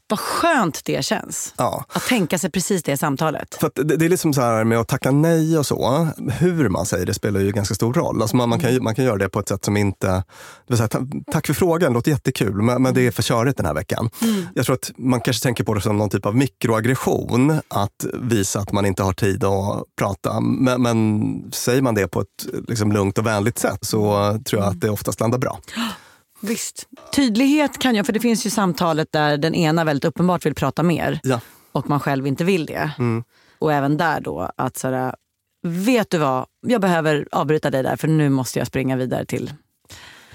vad 0.08 0.18
skönt 0.18 0.84
det 0.84 1.04
känns. 1.04 1.54
Ja. 1.56 1.84
Att 1.92 2.06
tänka 2.06 2.38
sig 2.38 2.50
precis 2.50 2.82
det 2.82 2.96
samtalet. 2.96 3.54
För 3.60 3.70
det, 3.74 3.96
det 3.96 4.04
är 4.04 4.08
liksom 4.08 4.34
så 4.34 4.40
här 4.40 4.64
med 4.64 4.78
att 4.78 4.88
tacka 4.88 5.10
nej 5.10 5.58
och 5.58 5.66
så. 5.66 6.08
Hur 6.38 6.68
man 6.68 6.86
säger 6.86 7.06
det 7.06 7.14
spelar 7.14 7.40
ju 7.40 7.52
ganska 7.52 7.74
stor 7.74 7.94
roll. 7.94 8.22
Alltså 8.22 8.36
man, 8.36 8.48
man, 8.48 8.60
kan, 8.60 8.82
man 8.82 8.94
kan 8.94 9.04
göra 9.04 9.16
det 9.16 9.28
på 9.28 9.40
ett 9.40 9.48
sätt 9.48 9.64
som 9.64 9.76
inte... 9.76 10.24
Det 10.68 10.76
säga, 10.76 10.88
ta, 10.88 11.00
tack 11.32 11.46
för 11.46 11.54
frågan, 11.54 11.92
låter 11.92 12.10
jättekul, 12.10 12.62
men, 12.62 12.82
men 12.82 12.94
det 12.94 13.06
är 13.06 13.10
för 13.10 13.22
körigt 13.22 13.56
den 13.56 13.66
här 13.66 13.74
veckan. 13.74 14.10
Jag 14.54 14.66
tror 14.66 14.74
att 14.74 14.90
man 14.96 15.20
kanske 15.20 15.42
tänker 15.42 15.64
på 15.64 15.74
det 15.74 15.80
som 15.80 15.96
någon 15.96 16.10
typ 16.10 16.26
av 16.26 16.36
mikroaggression. 16.36 17.60
Att 17.68 18.06
visa 18.14 18.60
att 18.60 18.72
man 18.72 18.86
inte 18.86 19.02
har 19.02 19.12
tid 19.12 19.44
att 19.44 19.82
prata. 19.98 20.40
Men, 20.40 20.82
men 20.82 21.52
säger 21.52 21.82
man 21.82 21.94
det 21.94 22.08
på 22.08 22.20
ett 22.20 22.68
liksom, 22.68 22.92
lugnt 22.92 23.18
och 23.18 23.26
vänligt 23.26 23.58
sätt 23.58 23.78
så 23.84 24.00
tror 24.44 24.62
jag 24.62 24.70
att 24.70 24.80
det 24.80 24.90
oftast 24.90 25.20
landar 25.20 25.38
bra. 25.38 25.58
Visst. 26.42 26.88
Tydlighet 27.14 27.78
kan 27.78 27.94
jag, 27.94 28.06
för 28.06 28.12
det 28.12 28.20
finns 28.20 28.46
ju 28.46 28.50
samtalet 28.50 29.12
där 29.12 29.36
den 29.36 29.54
ena 29.54 29.84
väldigt 29.84 30.04
uppenbart 30.04 30.46
vill 30.46 30.54
prata 30.54 30.82
mer 30.82 31.20
Ja. 31.22 31.40
och 31.72 31.88
man 31.88 32.00
själv 32.00 32.26
inte 32.26 32.44
vill 32.44 32.66
det. 32.66 32.90
Mm. 32.98 33.24
Och 33.58 33.72
även 33.72 33.96
där 33.96 34.20
då 34.20 34.50
att 34.56 34.76
sådär, 34.76 35.14
vet 35.66 36.10
du 36.10 36.18
vad, 36.18 36.46
jag 36.66 36.80
behöver 36.80 37.28
avbryta 37.32 37.70
dig 37.70 37.82
där 37.82 37.96
för 37.96 38.08
nu 38.08 38.28
måste 38.28 38.58
jag 38.58 38.68
springa 38.68 38.96
vidare 38.96 39.24
till 39.24 39.52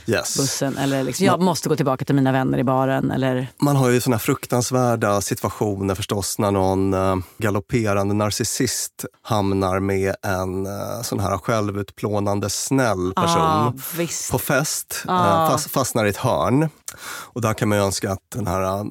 Yes. 0.08 0.38
bussen. 0.38 0.78
Eller 0.78 1.04
liksom, 1.04 1.26
jag 1.26 1.42
måste 1.42 1.70
gå 1.70 1.76
tillbaka 1.76 2.06
till 2.06 2.16
mina 2.16 2.32
vänner 2.32 2.58
i 2.58 2.64
baren. 2.64 3.12
Eller, 3.12 3.48
Man 3.62 3.76
har 3.76 3.90
ju 3.90 4.02
såna 4.02 4.20
fruktansvärda 4.20 5.22
situationer 5.22 5.96
förstås 5.96 6.40
när 6.40 6.52
någon 6.52 6.94
uh, 6.94 7.16
galopperande 7.38 8.14
narcissist 8.14 9.06
hamnar 9.22 9.80
med 9.80 10.16
en 10.24 10.66
uh, 10.68 11.02
sån 11.04 11.20
här 11.20 11.38
självutplånande 11.38 12.50
snäll 12.50 13.14
person 13.16 13.42
Ah, 13.42 13.74
på 14.32 14.40
fest, 14.40 15.04
eh, 15.08 15.14
Ah. 15.14 15.50
fast, 15.50 15.72
fastnar 15.72 16.06
i 16.06 16.10
ett 16.10 16.18
hörn. 16.18 16.70
Och 17.08 17.42
där 17.42 17.54
kan 17.54 17.70
man 17.70 17.78
ju 17.78 17.84
önska 17.84 18.12
att 18.12 18.20
den 18.36 18.48
här 18.48 18.84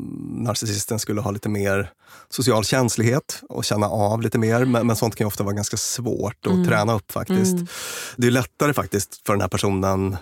narcissisten 0.44 0.98
skulle 0.98 1.20
ha 1.20 1.30
lite 1.30 1.48
mer 1.48 1.90
social 2.30 2.64
känslighet 2.64 3.42
och 3.48 3.64
känna 3.64 3.86
av 3.88 4.22
lite 4.22 4.38
mer. 4.38 4.64
Men, 4.64 4.86
men 4.86 4.96
sånt 4.96 5.16
kan 5.16 5.26
ofta 5.26 5.44
vara 5.44 5.54
ganska 5.54 5.76
svårt 5.76 6.46
att 6.46 6.52
Mm. 6.52 6.66
träna 6.66 6.94
upp 6.94 7.12
faktiskt. 7.12 7.52
Mm. 7.52 7.66
Det 8.16 8.26
är 8.26 8.30
lättare 8.30 8.72
faktiskt 8.72 9.26
för 9.26 9.32
den 9.32 9.40
här 9.40 9.48
personen 9.48 10.16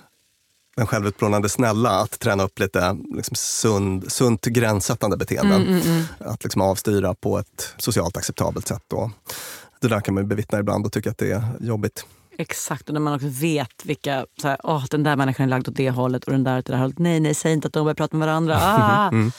den 0.77 0.87
självutplånande 0.87 1.49
snälla 1.49 1.91
att 1.91 2.18
träna 2.18 2.43
upp 2.43 2.59
lite 2.59 2.97
liksom, 3.16 3.35
sund, 3.37 4.12
sunt 4.12 4.45
gränssättande 4.45 5.16
beteenden. 5.16 5.62
Mm, 5.62 5.75
mm, 5.75 5.87
mm. 5.87 6.05
Att 6.18 6.45
liksom 6.45 6.62
avstyra 6.62 7.14
på 7.14 7.39
ett 7.39 7.75
socialt 7.79 8.16
acceptabelt 8.16 8.68
sätt. 8.68 8.93
Och 8.93 9.11
det 9.81 9.89
där 9.89 10.01
kan 10.01 10.14
man 10.14 10.29
bevittna 10.29 10.59
ibland 10.59 10.87
och 10.87 10.93
tycka 10.93 11.11
att 11.11 11.18
det 11.18 11.31
är 11.31 11.43
jobbigt. 11.61 12.07
Exakt, 12.39 12.89
och 12.89 12.93
när 12.95 13.01
man 13.01 13.14
också 13.14 13.29
vet 13.29 13.85
vilka, 13.85 14.27
så 14.41 14.49
här, 14.49 14.59
åh, 14.64 14.85
den 14.91 15.03
där 15.03 15.16
människan 15.16 15.45
är 15.45 15.51
lagd 15.51 15.68
åt 15.68 15.77
det 15.77 15.91
hållet 15.91 16.25
och 16.25 16.33
den 16.33 16.45
där 16.45 16.59
åt 16.59 16.66
det 16.66 16.72
där 16.72 16.79
hållet. 16.79 16.99
Nej, 16.99 17.20
nej, 17.20 17.35
säg 17.35 17.53
inte 17.53 17.66
att 17.66 17.72
de 17.72 17.85
börjar 17.85 17.95
prata 17.95 18.16
med 18.16 18.29
varandra. 18.29 18.59
Ah! 18.62 19.09
Mm. 19.09 19.33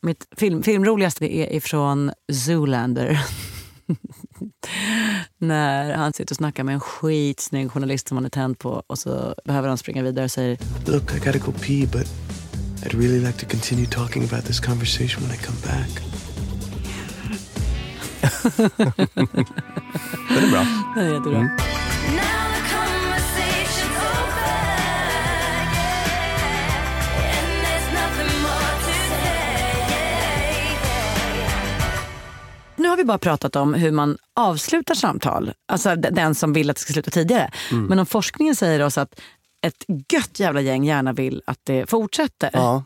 Mitt 0.00 0.26
film, 0.36 0.62
filmroligaste 0.62 1.36
är 1.36 1.52
ifrån 1.52 2.12
Zoolander. 2.32 3.20
När 5.38 5.94
han 5.94 6.12
sitter 6.12 6.32
och 6.32 6.36
snackar 6.36 6.64
med 6.64 6.74
en 6.74 6.80
skitsnygg 6.80 7.72
journalist 7.72 8.08
som 8.08 8.16
han 8.16 8.24
är 8.24 8.30
tänd 8.30 8.58
på 8.58 8.82
och 8.86 8.98
så 8.98 9.34
behöver 9.44 9.68
han 9.68 9.78
springa 9.78 10.02
vidare 10.02 10.24
och 10.24 10.30
säger 10.30 10.58
Look, 10.86 11.14
I 11.14 11.18
gotta 11.18 11.38
go 11.38 11.52
pee, 11.52 11.86
but 11.86 12.06
I'd 12.82 12.98
really 12.98 13.20
like 13.20 13.38
to 13.38 13.46
continue 13.50 13.86
talking 13.86 14.24
about 14.24 14.44
this 14.44 14.60
conversation 14.60 15.22
when 15.22 15.34
I 15.34 15.38
come 15.38 15.58
back. 15.64 16.02
Den 20.28 20.44
är 20.44 20.50
bra. 20.50 20.66
Det 20.94 21.00
är 21.00 21.14
jättebra. 21.14 21.38
Mm. 21.38 21.50
Vi 32.98 33.04
bara 33.04 33.18
pratat 33.18 33.56
om 33.56 33.74
hur 33.74 33.92
man 33.92 34.18
avslutar 34.34 34.94
samtal. 34.94 35.52
Alltså 35.68 35.96
den 35.96 36.34
som 36.34 36.52
vill 36.52 36.70
att 36.70 36.76
det 36.76 36.82
ska 36.82 36.92
sluta 36.92 37.10
tidigare. 37.10 37.50
Mm. 37.70 37.84
Men 37.86 37.98
om 37.98 38.06
forskningen 38.06 38.56
säger 38.56 38.82
oss 38.82 38.98
att 38.98 39.20
ett 39.66 39.84
gött 40.12 40.40
jävla 40.40 40.60
gäng 40.60 40.84
gärna 40.84 41.12
vill 41.12 41.42
att 41.46 41.58
det 41.64 41.90
fortsätter. 41.90 42.50
Ja. 42.52 42.84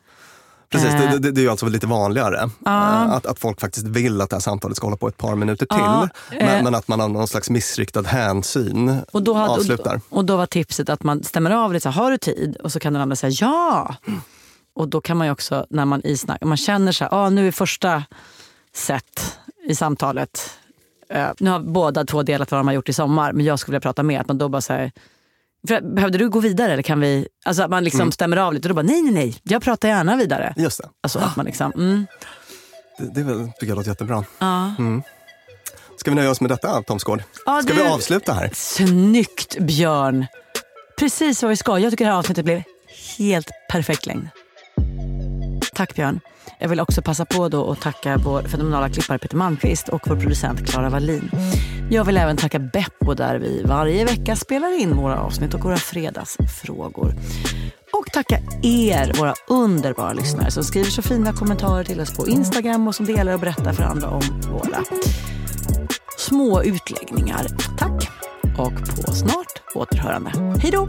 Precis, 0.70 0.88
Eh. 0.94 1.10
det, 1.10 1.18
det, 1.18 1.30
det 1.30 1.40
är 1.40 1.42
ju 1.42 1.50
alltså 1.50 1.66
lite 1.66 1.86
vanligare. 1.86 2.50
Ja. 2.64 3.04
Eh, 3.04 3.12
Att, 3.12 3.26
att 3.26 3.38
folk 3.38 3.60
faktiskt 3.60 3.86
vill 3.86 4.20
att 4.20 4.30
det 4.30 4.36
här 4.36 4.40
samtalet 4.40 4.76
ska 4.76 4.86
hålla 4.86 4.96
på 4.96 5.08
ett 5.08 5.16
par 5.16 5.34
minuter 5.34 5.66
till. 5.66 5.78
Ja, 5.78 6.08
eh. 6.30 6.46
men, 6.46 6.64
men 6.64 6.74
att 6.74 6.88
man 6.88 7.00
av 7.00 7.10
någon 7.10 7.28
slags 7.28 7.50
missriktad 7.50 8.02
hänsyn 8.02 9.00
Och 9.12 9.22
då, 9.22 9.34
hade, 9.34 9.50
avslutar. 9.50 10.00
och, 10.08 10.16
och 10.18 10.24
då 10.24 10.36
var 10.36 10.46
tipset 10.46 10.88
att 10.88 11.02
man 11.02 11.22
stämmer 11.24 11.50
av 11.50 11.72
lite, 11.72 11.82
så 11.82 11.88
här, 11.88 12.02
har 12.02 12.10
du 12.10 12.18
tid? 12.18 12.56
Och 12.56 12.72
så 12.72 12.80
kan 12.80 12.92
den 12.92 13.02
andra 13.02 13.16
säga 13.16 13.30
ja. 13.40 13.94
Och 14.74 14.88
då 14.88 15.00
kan 15.00 15.16
man 15.16 15.30
också, 15.30 15.66
när 15.70 15.84
man 15.84 16.00
i 16.04 16.16
snack, 16.16 16.38
man 16.44 16.56
känner 16.56 16.92
så 16.92 17.04
här, 17.04 17.14
ah, 17.14 17.30
nu 17.30 17.48
är 17.48 17.52
första 17.52 18.04
set 18.74 19.38
i 19.68 19.74
samtalet, 19.74 20.50
eh, 21.08 21.28
nu 21.38 21.50
har 21.50 21.60
båda 21.60 22.04
två 22.04 22.22
delat 22.22 22.50
vad 22.50 22.60
de 22.60 22.66
har 22.66 22.74
gjort 22.74 22.88
i 22.88 22.92
sommar, 22.92 23.32
men 23.32 23.44
jag 23.46 23.58
skulle 23.58 23.72
vilja 23.72 23.80
prata 23.80 24.02
mer. 24.02 24.20
Att 24.20 24.28
man 24.28 24.38
då 24.38 24.48
bara 24.48 24.62
säger, 24.62 24.92
för, 25.68 25.80
behövde 25.94 26.18
du 26.18 26.28
gå 26.30 26.40
vidare 26.40 26.72
eller 26.72 26.82
kan 26.82 27.00
vi, 27.00 27.28
alltså 27.44 27.62
att 27.62 27.70
man 27.70 27.84
liksom 27.84 28.00
Mm. 28.00 28.12
stämmer 28.12 28.36
av 28.36 28.54
lite 28.54 28.68
och 28.68 28.74
då 28.74 28.82
bara 28.82 28.86
nej 28.92 29.02
nej 29.02 29.12
nej, 29.12 29.36
jag 29.42 29.62
pratar 29.62 29.88
gärna 29.88 30.16
vidare. 30.16 30.54
Just 30.56 30.78
det. 30.82 30.88
Alltså 31.00 31.18
att 31.18 31.36
man 31.36 31.46
liksom, 31.46 31.72
mm, 31.72 32.06
Det, 32.98 33.04
det 33.22 33.46
tycker 33.52 33.66
jag 33.66 33.76
låter 33.76 33.90
jättebra. 33.90 34.24
ja. 34.38 34.74
Mm. 34.78 35.02
Ska 35.96 36.10
vi 36.10 36.14
nöja 36.14 36.30
oss 36.30 36.40
med 36.40 36.50
detta, 36.50 36.82
Tom 36.82 36.98
Skård? 36.98 37.22
Ja, 37.46 37.62
Ska 37.62 37.74
du- 37.74 37.82
vi 37.82 37.88
avsluta 37.88 38.32
här? 38.32 38.50
Snyggt 38.54 39.58
Björn! 39.58 40.26
Precis 40.98 41.42
vad 41.42 41.48
vi 41.50 41.56
ska. 41.56 41.78
Jag 41.78 41.90
tycker 41.90 42.04
det 42.04 42.10
här 42.10 42.18
avsnittet 42.18 42.44
blev 42.44 42.62
helt 43.18 43.50
perfekt 43.70 44.06
längd. 44.06 44.28
Tack 45.74 45.94
Björn. 45.94 46.20
Jag 46.62 46.68
vill 46.68 46.80
också 46.80 47.02
passa 47.02 47.24
på 47.24 47.48
då 47.48 47.70
att 47.70 47.80
tacka 47.80 48.16
vår 48.16 48.42
fenomenala 48.42 48.88
klippare 48.88 49.18
Peter 49.18 49.36
Malmqvist 49.36 49.88
och 49.88 50.00
vår 50.06 50.16
producent 50.16 50.70
Klara 50.70 50.90
Wallin. 50.90 51.30
Jag 51.90 52.04
vill 52.04 52.16
även 52.16 52.36
tacka 52.36 52.58
Beppo 52.58 53.14
där 53.14 53.38
vi 53.38 53.62
varje 53.62 54.04
vecka 54.04 54.36
spelar 54.36 54.80
in 54.80 54.96
våra 54.96 55.20
avsnitt 55.20 55.54
och 55.54 55.64
våra 55.64 55.76
fredagsfrågor. 55.76 57.14
Och 57.92 58.12
tacka 58.12 58.38
er, 58.62 59.12
våra 59.18 59.34
underbara 59.48 60.12
lyssnare 60.12 60.50
som 60.50 60.64
skriver 60.64 60.90
så 60.90 61.02
fina 61.02 61.32
kommentarer 61.32 61.84
till 61.84 62.00
oss 62.00 62.16
på 62.16 62.28
Instagram 62.28 62.88
och 62.88 62.94
som 62.94 63.06
delar 63.06 63.34
och 63.34 63.40
berättar 63.40 63.72
för 63.72 63.82
andra 63.82 64.08
om 64.08 64.22
våra 64.52 64.84
små 66.18 66.62
utläggningar. 66.62 67.46
Tack 67.78 68.10
och 68.58 68.96
på 68.96 69.12
snart 69.12 69.62
återhörande. 69.74 70.30
Hej 70.60 70.70
då! 70.70 70.88